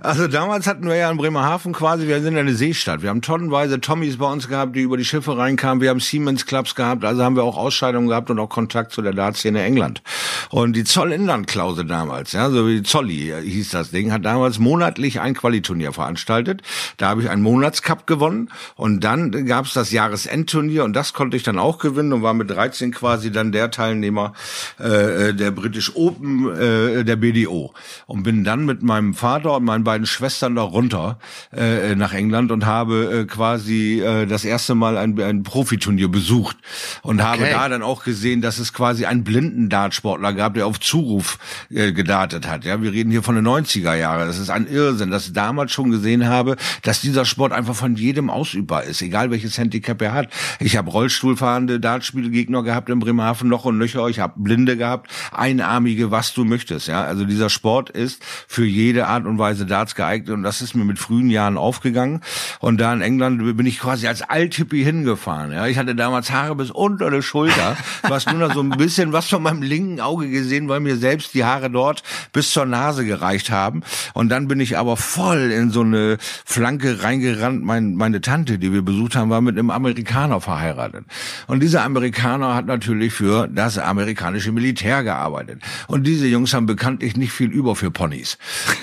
also 0.00 0.28
damals 0.28 0.66
hatten 0.66 0.86
wir 0.86 0.96
ja 0.96 1.10
in 1.10 1.18
Bremerhaven 1.18 1.74
quasi, 1.74 2.08
wir 2.08 2.22
sind 2.22 2.38
eine 2.38 2.54
Seestadt. 2.54 3.02
Wir 3.02 3.10
haben 3.10 3.20
tonnenweise 3.20 3.82
Tommys 3.82 4.16
bei 4.16 4.32
uns 4.32 4.48
gehabt, 4.48 4.74
die 4.74 4.80
über 4.80 4.96
die 4.96 5.04
Schiffe 5.04 5.36
reinkamen. 5.36 5.82
Wir 5.82 5.90
haben 5.90 6.00
Siemens 6.00 6.46
Clubs 6.46 6.74
gehabt, 6.74 7.04
also 7.04 7.22
haben 7.22 7.36
wir 7.36 7.44
auch 7.44 7.58
Ausscheidungen 7.58 8.08
gehabt 8.08 8.30
und 8.30 8.38
auch 8.38 8.48
Kontakt 8.48 8.92
zu 8.92 9.02
der 9.02 9.12
Dartszene 9.12 9.62
England. 9.62 10.00
Und 10.48 10.74
die 10.74 10.84
Zollinlandklausel 10.84 11.84
damals, 11.84 12.32
ja, 12.32 12.48
so 12.48 12.66
wie 12.66 12.82
Zolli 12.82 13.34
hieß 13.42 13.70
das 13.70 13.90
Ding, 13.90 14.10
hat 14.10 14.24
damals 14.24 14.58
monatlich 14.58 15.20
ein 15.20 15.34
Qualiturnier 15.34 15.92
veranstaltet. 15.92 16.62
Da 16.96 17.10
habe 17.10 17.20
ich 17.20 17.28
einen 17.28 17.42
Monatscup 17.42 18.06
gewonnen 18.06 18.48
und 18.74 19.04
dann 19.04 19.44
gab 19.44 19.66
es 19.66 19.74
das 19.74 19.90
Jahresendturnier 19.90 20.82
und 20.84 20.94
das 20.94 21.12
konnte 21.12 21.36
ich 21.36 21.42
dann 21.42 21.58
auch 21.58 21.78
gewinnen 21.78 22.14
und 22.14 22.22
war 22.22 22.32
mit 22.32 22.48
13 22.48 22.90
quasi 22.90 23.30
dann 23.30 23.52
der 23.52 23.70
Teilnehmer 23.70 24.32
äh, 24.78 25.34
der 25.34 25.50
British 25.50 25.94
Open 25.94 26.48
äh, 26.56 27.01
der 27.04 27.16
BDO 27.16 27.72
und 28.06 28.22
bin 28.22 28.44
dann 28.44 28.64
mit 28.64 28.82
meinem 28.82 29.14
Vater 29.14 29.56
und 29.56 29.64
meinen 29.64 29.84
beiden 29.84 30.06
Schwestern 30.06 30.54
da 30.54 30.62
runter 30.62 31.18
äh, 31.54 31.94
nach 31.94 32.12
England 32.12 32.50
und 32.52 32.66
habe 32.66 33.20
äh, 33.22 33.24
quasi 33.24 34.00
äh, 34.00 34.26
das 34.26 34.44
erste 34.44 34.74
Mal 34.74 34.96
ein, 34.96 35.18
ein 35.20 35.42
Profiturnier 35.42 36.08
besucht 36.08 36.56
und 37.02 37.22
habe 37.22 37.42
okay. 37.42 37.52
da 37.52 37.68
dann 37.68 37.82
auch 37.82 38.04
gesehen, 38.04 38.40
dass 38.40 38.58
es 38.58 38.72
quasi 38.72 39.06
einen 39.06 39.24
blinden 39.24 39.68
Dartsportler 39.68 40.32
gab, 40.32 40.54
der 40.54 40.66
auf 40.66 40.80
Zuruf 40.80 41.38
äh, 41.70 41.92
gedartet 41.92 42.48
hat. 42.48 42.64
Ja, 42.64 42.82
wir 42.82 42.92
reden 42.92 43.10
hier 43.10 43.22
von 43.22 43.34
den 43.34 43.46
90er 43.46 43.94
Jahren. 43.94 44.26
Das 44.26 44.38
ist 44.38 44.50
ein 44.50 44.66
Irrsinn, 44.66 45.10
dass 45.10 45.26
ich 45.26 45.32
damals 45.32 45.72
schon 45.72 45.90
gesehen 45.90 46.28
habe, 46.28 46.56
dass 46.82 47.00
dieser 47.00 47.24
Sport 47.24 47.52
einfach 47.52 47.74
von 47.74 47.96
jedem 47.96 48.30
ausübbar 48.30 48.84
ist, 48.84 49.02
egal 49.02 49.30
welches 49.30 49.58
Handicap 49.58 50.00
er 50.02 50.12
hat. 50.12 50.28
Ich 50.60 50.76
habe 50.76 50.90
Rollstuhlfahrende 50.90 51.80
Dartspielgegner 51.80 52.62
gehabt 52.62 52.88
in 52.88 52.98
Bremerhaven 52.98 53.48
noch 53.48 53.64
und 53.64 53.78
nöcher. 53.78 54.08
Ich 54.08 54.20
habe 54.20 54.34
Blinde 54.36 54.76
gehabt, 54.76 55.10
einarmige, 55.32 56.10
was 56.10 56.34
du 56.34 56.44
möchtest. 56.44 56.88
Ja, 56.88 56.91
also 56.92 57.24
dieser 57.24 57.50
Sport 57.50 57.90
ist 57.90 58.22
für 58.46 58.64
jede 58.64 59.06
Art 59.06 59.26
und 59.26 59.38
Weise 59.38 59.66
Darts 59.66 59.94
geeignet 59.94 60.30
und 60.30 60.42
das 60.42 60.62
ist 60.62 60.74
mir 60.74 60.84
mit 60.84 60.98
frühen 60.98 61.30
Jahren 61.30 61.56
aufgegangen. 61.56 62.20
Und 62.60 62.80
da 62.80 62.92
in 62.92 63.00
England 63.00 63.56
bin 63.56 63.66
ich 63.66 63.78
quasi 63.78 64.06
als 64.06 64.22
Althippie 64.22 64.84
hingefahren. 64.84 65.52
Ja, 65.52 65.66
ich 65.66 65.78
hatte 65.78 65.94
damals 65.94 66.30
Haare 66.30 66.54
bis 66.56 66.70
unter 66.70 67.10
der 67.10 67.22
Schulter, 67.22 67.76
was 68.08 68.26
nur 68.26 68.36
noch 68.36 68.54
so 68.54 68.60
ein 68.60 68.70
bisschen 68.70 69.12
was 69.12 69.28
von 69.28 69.42
meinem 69.42 69.62
linken 69.62 70.00
Auge 70.00 70.28
gesehen, 70.28 70.68
weil 70.68 70.80
mir 70.80 70.96
selbst 70.96 71.34
die 71.34 71.44
Haare 71.44 71.70
dort 71.70 72.02
bis 72.32 72.50
zur 72.50 72.66
Nase 72.66 73.04
gereicht 73.04 73.50
haben. 73.50 73.82
Und 74.14 74.28
dann 74.28 74.48
bin 74.48 74.60
ich 74.60 74.78
aber 74.78 74.96
voll 74.96 75.50
in 75.50 75.70
so 75.70 75.82
eine 75.82 76.18
Flanke 76.44 77.02
reingerannt. 77.02 77.64
Mein, 77.64 77.94
meine 77.94 78.20
Tante, 78.20 78.58
die 78.58 78.72
wir 78.72 78.82
besucht 78.82 79.16
haben, 79.16 79.30
war 79.30 79.40
mit 79.40 79.58
einem 79.58 79.70
Amerikaner 79.70 80.40
verheiratet. 80.40 81.04
Und 81.46 81.60
dieser 81.62 81.82
Amerikaner 81.84 82.54
hat 82.54 82.66
natürlich 82.66 83.12
für 83.12 83.48
das 83.48 83.78
amerikanische 83.78 84.52
Militär 84.52 85.02
gearbeitet. 85.02 85.60
Und 85.86 86.06
diese 86.06 86.26
Jungs 86.26 86.54
haben 86.54 86.66
bekanntlich 86.82 87.16
nicht 87.16 87.30
viel 87.30 87.48
über 87.52 87.76
für 87.76 87.92
Ponys 87.92 88.38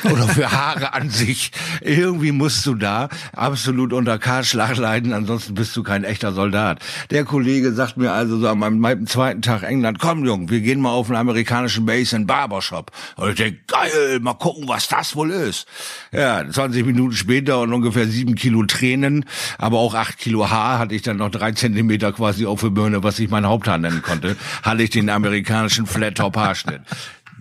oder 0.06 0.26
für 0.30 0.50
Haare 0.54 0.94
an 0.94 1.10
sich. 1.10 1.52
Irgendwie 1.82 2.32
musst 2.32 2.66
du 2.66 2.74
da 2.74 3.10
absolut 3.36 3.92
unter 3.92 4.18
Kahlschlag 4.18 4.78
leiden, 4.78 5.12
ansonsten 5.12 5.54
bist 5.54 5.76
du 5.76 5.84
kein 5.84 6.06
echter 6.06 6.32
Soldat. 6.32 6.80
Der 7.10 7.26
Kollege 7.26 7.74
sagt 7.74 7.98
mir 7.98 8.14
also 8.14 8.40
so 8.40 8.48
an 8.48 8.80
meinem, 8.80 9.06
zweiten 9.06 9.42
Tag 9.42 9.64
England, 9.64 10.00
komm 10.00 10.24
Jung, 10.24 10.50
wir 10.50 10.62
gehen 10.62 10.80
mal 10.80 10.92
auf 10.92 11.10
einen 11.10 11.18
amerikanischen 11.18 11.86
Base 11.86 12.16
in 12.16 12.26
Barbershop. 12.26 12.92
Und 13.18 13.32
ich 13.32 13.36
denke, 13.36 13.60
geil, 13.68 14.20
mal 14.22 14.34
gucken, 14.36 14.70
was 14.70 14.88
das 14.88 15.18
wohl 15.18 15.32
ist. 15.32 15.68
Ja, 16.14 16.50
20 16.50 16.86
Minuten 16.86 17.14
später 17.14 17.60
und 17.60 17.74
ungefähr 17.74 18.08
sieben 18.08 18.36
Kilo 18.36 18.64
Tränen, 18.64 19.26
aber 19.58 19.80
auch 19.80 19.94
acht 19.94 20.20
Kilo 20.20 20.50
Haar 20.50 20.80
hatte 20.80 20.96
ich 20.96 21.02
dann 21.02 21.18
noch 21.18 21.32
drei 21.32 21.52
Zentimeter 21.52 22.14
quasi 22.14 22.46
auf 22.46 22.62
der 22.62 22.70
Birne, 22.70 23.04
was 23.04 23.20
ich 23.20 23.30
mein 23.30 23.46
Haupthaar 23.46 23.78
nennen 23.78 24.02
konnte, 24.02 24.38
hatte 24.64 24.84
ich 24.84 24.90
den 24.90 25.10
amerikanischen 25.10 25.86
Flat-Top-Haarschnitt. 25.86 26.80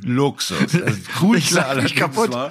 Luxus. 0.05 0.73
Das 0.73 0.97
Coolste 1.19 1.65
allerdings 1.65 1.95
kaputt. 1.95 2.33
war, 2.33 2.51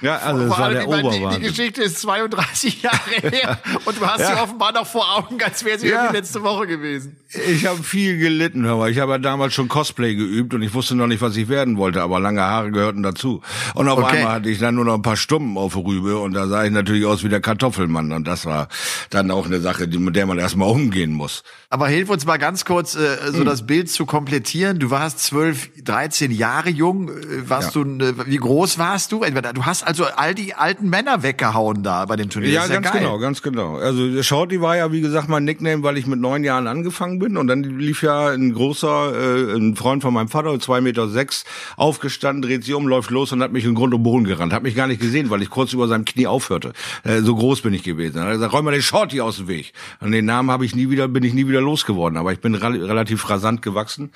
ja, 0.00 0.16
also 0.18 0.48
das 0.48 0.58
war 0.58 0.70
der 0.70 0.88
Oberwahnsinn. 0.88 1.30
Die, 1.30 1.36
die, 1.36 1.48
Geschichte 1.48 1.82
ist 1.82 2.00
32 2.00 2.82
Jahre 2.82 2.98
her 3.22 3.58
und 3.84 4.00
du 4.00 4.06
hast 4.06 4.20
ja. 4.20 4.36
sie 4.36 4.42
offenbar 4.42 4.72
noch 4.72 4.86
vor 4.86 5.16
Augen, 5.16 5.42
als 5.42 5.64
wäre 5.64 5.78
sie 5.78 5.88
ja. 5.88 6.10
letzte 6.10 6.42
Woche 6.42 6.66
gewesen. 6.66 7.16
Ich 7.48 7.66
habe 7.66 7.82
viel 7.82 8.18
gelitten, 8.18 8.66
aber 8.66 8.88
ich 8.88 8.98
habe 8.98 9.12
ja 9.12 9.18
damals 9.18 9.54
schon 9.54 9.68
Cosplay 9.68 10.14
geübt 10.14 10.54
und 10.54 10.62
ich 10.62 10.72
wusste 10.74 10.94
noch 10.94 11.06
nicht, 11.06 11.20
was 11.20 11.36
ich 11.36 11.48
werden 11.48 11.76
wollte, 11.76 12.02
aber 12.02 12.20
lange 12.20 12.42
Haare 12.42 12.70
gehörten 12.70 13.02
dazu. 13.02 13.42
Und 13.74 13.88
auf 13.88 13.98
okay. 13.98 14.18
einmal 14.18 14.32
hatte 14.34 14.50
ich 14.50 14.58
dann 14.58 14.74
nur 14.74 14.84
noch 14.84 14.94
ein 14.94 15.02
paar 15.02 15.16
Stumpen 15.16 15.56
auf 15.58 15.74
der 15.74 15.84
Rübe 15.84 16.18
und 16.18 16.32
da 16.32 16.46
sah 16.46 16.64
ich 16.64 16.70
natürlich 16.70 17.04
aus 17.04 17.24
wie 17.24 17.28
der 17.28 17.40
Kartoffelmann 17.40 18.12
und 18.12 18.26
das 18.26 18.46
war 18.46 18.68
dann 19.10 19.30
auch 19.30 19.46
eine 19.46 19.60
Sache, 19.60 19.86
mit 19.86 20.16
der 20.16 20.26
man 20.26 20.38
erstmal 20.38 20.70
umgehen 20.70 21.12
muss. 21.12 21.42
Aber 21.70 21.88
hilf 21.88 22.08
uns 22.08 22.24
mal 22.24 22.38
ganz 22.38 22.64
kurz, 22.64 22.94
äh, 22.94 23.18
so 23.26 23.40
hm. 23.40 23.44
das 23.44 23.66
Bild 23.66 23.90
zu 23.90 24.06
komplettieren. 24.06 24.78
Du 24.78 24.90
warst 24.90 25.18
12, 25.20 25.84
13 25.84 26.30
Jahre 26.30 26.70
jung. 26.70 27.10
Äh, 27.10 27.48
warst 27.48 27.74
ja. 27.74 27.84
du, 27.84 28.04
äh, 28.04 28.14
wie 28.26 28.38
groß 28.38 28.78
warst 28.78 29.12
du? 29.12 29.20
Du 29.20 29.66
hast 29.66 29.86
also 29.88 30.04
all 30.04 30.34
die 30.34 30.54
alten 30.54 30.90
Männer 30.90 31.22
weggehauen 31.22 31.82
da 31.82 32.04
bei 32.04 32.16
dem 32.16 32.28
Turnier. 32.28 32.50
Ja, 32.50 32.66
ja 32.66 32.74
ganz 32.74 32.92
geil. 32.92 33.00
genau, 33.00 33.18
ganz 33.18 33.40
genau. 33.40 33.76
Also 33.76 34.22
Shorty 34.22 34.60
war 34.60 34.76
ja, 34.76 34.92
wie 34.92 35.00
gesagt, 35.00 35.30
mein 35.30 35.44
Nickname, 35.44 35.82
weil 35.82 35.96
ich 35.96 36.06
mit 36.06 36.20
neun 36.20 36.44
Jahren 36.44 36.66
angefangen 36.66 37.18
bin. 37.18 37.38
Und 37.38 37.46
dann 37.46 37.62
lief 37.62 38.02
ja 38.02 38.28
ein 38.28 38.52
großer, 38.52 39.48
äh, 39.48 39.56
ein 39.56 39.76
Freund 39.76 40.02
von 40.02 40.12
meinem 40.12 40.28
Vater, 40.28 40.60
zwei 40.60 40.82
Meter 40.82 41.08
sechs, 41.08 41.46
aufgestanden, 41.78 42.42
dreht 42.42 42.64
sich 42.64 42.74
um, 42.74 42.86
läuft 42.86 43.10
los 43.10 43.32
und 43.32 43.42
hat 43.42 43.50
mich 43.50 43.64
in 43.64 43.74
Grund 43.74 43.94
und 43.94 44.02
Boden 44.02 44.24
gerannt. 44.24 44.52
Hat 44.52 44.62
mich 44.62 44.74
gar 44.74 44.88
nicht 44.88 45.00
gesehen, 45.00 45.30
weil 45.30 45.40
ich 45.40 45.48
kurz 45.48 45.72
über 45.72 45.88
seinem 45.88 46.04
Knie 46.04 46.26
aufhörte. 46.26 46.74
Äh, 47.04 47.22
so 47.22 47.34
groß 47.34 47.62
bin 47.62 47.72
ich 47.72 47.82
gewesen. 47.82 48.16
Dann 48.16 48.24
hat 48.24 48.30
er 48.32 48.34
gesagt, 48.34 48.52
räum 48.52 48.66
mal 48.66 48.72
den 48.72 48.82
Shorty 48.82 49.22
aus 49.22 49.38
dem 49.38 49.48
Weg. 49.48 49.72
Und 50.00 50.12
den 50.12 50.26
Namen 50.26 50.50
habe 50.50 50.66
ich 50.66 50.76
nie 50.76 50.90
wieder, 50.90 51.08
bin 51.08 51.24
ich 51.24 51.32
nie 51.32 51.48
wieder 51.48 51.62
losgeworden. 51.62 52.18
Aber 52.18 52.30
ich 52.34 52.40
bin 52.40 52.54
relativ 52.54 53.30
rasant 53.30 53.62
gewachsen 53.62 54.10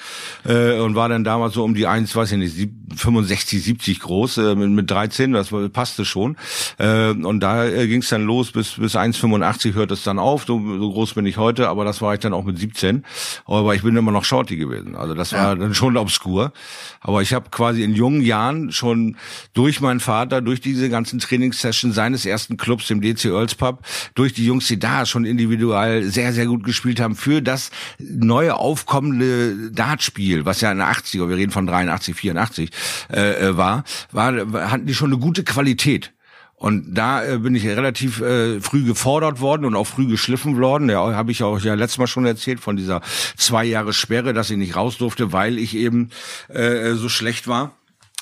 äh, 0.44 0.78
und 0.80 0.96
war 0.96 1.08
dann 1.08 1.24
damals 1.24 1.54
so 1.54 1.64
um 1.64 1.74
die 1.74 1.86
eins, 1.86 2.14
weiß 2.14 2.32
ich 2.32 2.38
nicht, 2.38 2.70
65, 2.94 3.62
70 3.62 4.00
groß, 4.00 4.36
äh, 4.36 4.54
mit, 4.54 4.68
mit 4.68 4.90
13, 4.90 5.32
das 5.32 5.50
passte 5.68 6.04
schon. 6.04 6.36
Äh, 6.78 7.10
und 7.10 7.40
da 7.40 7.66
äh, 7.66 7.86
ging 7.86 8.02
es 8.02 8.08
dann 8.08 8.24
los, 8.24 8.52
bis, 8.52 8.74
bis 8.78 8.96
1,85 8.96 9.74
hört 9.74 9.90
es 9.90 10.02
dann 10.02 10.18
auf. 10.18 10.44
So, 10.44 10.60
so 10.78 10.92
groß 10.92 11.14
bin 11.14 11.26
ich 11.26 11.36
heute, 11.36 11.68
aber 11.68 11.84
das 11.84 12.00
war 12.00 12.14
ich 12.14 12.20
dann 12.20 12.32
auch 12.32 12.44
mit 12.44 12.58
17. 12.58 13.04
Aber 13.46 13.74
ich 13.74 13.82
bin 13.82 13.96
immer 13.96 14.12
noch 14.12 14.24
Shorty 14.24 14.56
gewesen. 14.56 14.96
Also 14.96 15.14
das 15.14 15.32
war 15.32 15.50
ja. 15.50 15.54
dann 15.54 15.74
schon 15.74 15.96
obskur. 15.96 16.52
Aber 17.00 17.22
ich 17.22 17.32
habe 17.34 17.50
quasi 17.50 17.82
in 17.82 17.94
jungen 17.94 18.22
Jahren 18.22 18.72
schon 18.72 19.16
durch 19.54 19.80
meinen 19.80 20.00
Vater, 20.00 20.40
durch 20.40 20.60
diese 20.60 20.88
ganzen 20.88 21.18
Trainingssessions 21.18 21.94
seines 21.94 22.24
ersten 22.26 22.56
Clubs, 22.56 22.86
dem 22.86 23.00
DC 23.00 23.26
Earls 23.26 23.54
Pub, 23.54 23.80
durch 24.14 24.32
die 24.32 24.46
Jungs, 24.46 24.66
die 24.68 24.78
da 24.78 25.04
schon 25.06 25.24
individuell 25.24 26.04
sehr, 26.04 26.32
sehr 26.32 26.46
gut 26.46 26.64
gespielt 26.64 27.00
haben, 27.00 27.16
für 27.16 27.42
das 27.42 27.70
neue 27.98 28.56
aufkommende 28.56 29.70
Dartspiel, 29.72 30.44
was 30.44 30.60
ja 30.60 30.70
in 30.72 30.78
der 30.78 30.92
80er, 30.92 31.28
wir 31.28 31.36
reden 31.36 31.52
von 31.52 31.66
83, 31.66 32.14
84, 32.14 32.70
äh, 33.12 33.48
äh, 33.48 33.56
war, 33.56 33.84
war, 34.12 34.70
hatten 34.70 34.86
die 34.86 34.94
schon 34.94 35.12
eine 35.12 35.20
gute 35.20 35.44
Qualität. 35.52 36.12
Und 36.62 36.94
da 36.94 37.24
äh, 37.24 37.38
bin 37.38 37.56
ich 37.56 37.66
relativ 37.66 38.20
äh, 38.20 38.60
früh 38.60 38.84
gefordert 38.84 39.40
worden 39.40 39.64
und 39.64 39.74
auch 39.74 39.86
früh 39.86 40.06
geschliffen 40.06 40.56
worden. 40.60 40.88
Ja, 40.90 41.12
habe 41.12 41.32
ich 41.32 41.42
auch 41.42 41.58
ja 41.58 41.74
letztes 41.74 41.98
Mal 41.98 42.06
schon 42.06 42.24
erzählt 42.24 42.60
von 42.60 42.76
dieser 42.76 43.00
zwei 43.36 43.64
Jahre 43.64 43.92
Sperre, 43.92 44.32
dass 44.32 44.48
ich 44.48 44.56
nicht 44.56 44.76
raus 44.76 44.96
durfte, 44.96 45.32
weil 45.32 45.58
ich 45.58 45.74
eben 45.74 46.10
äh, 46.48 46.92
so 46.92 47.08
schlecht 47.08 47.48
war. 47.48 47.72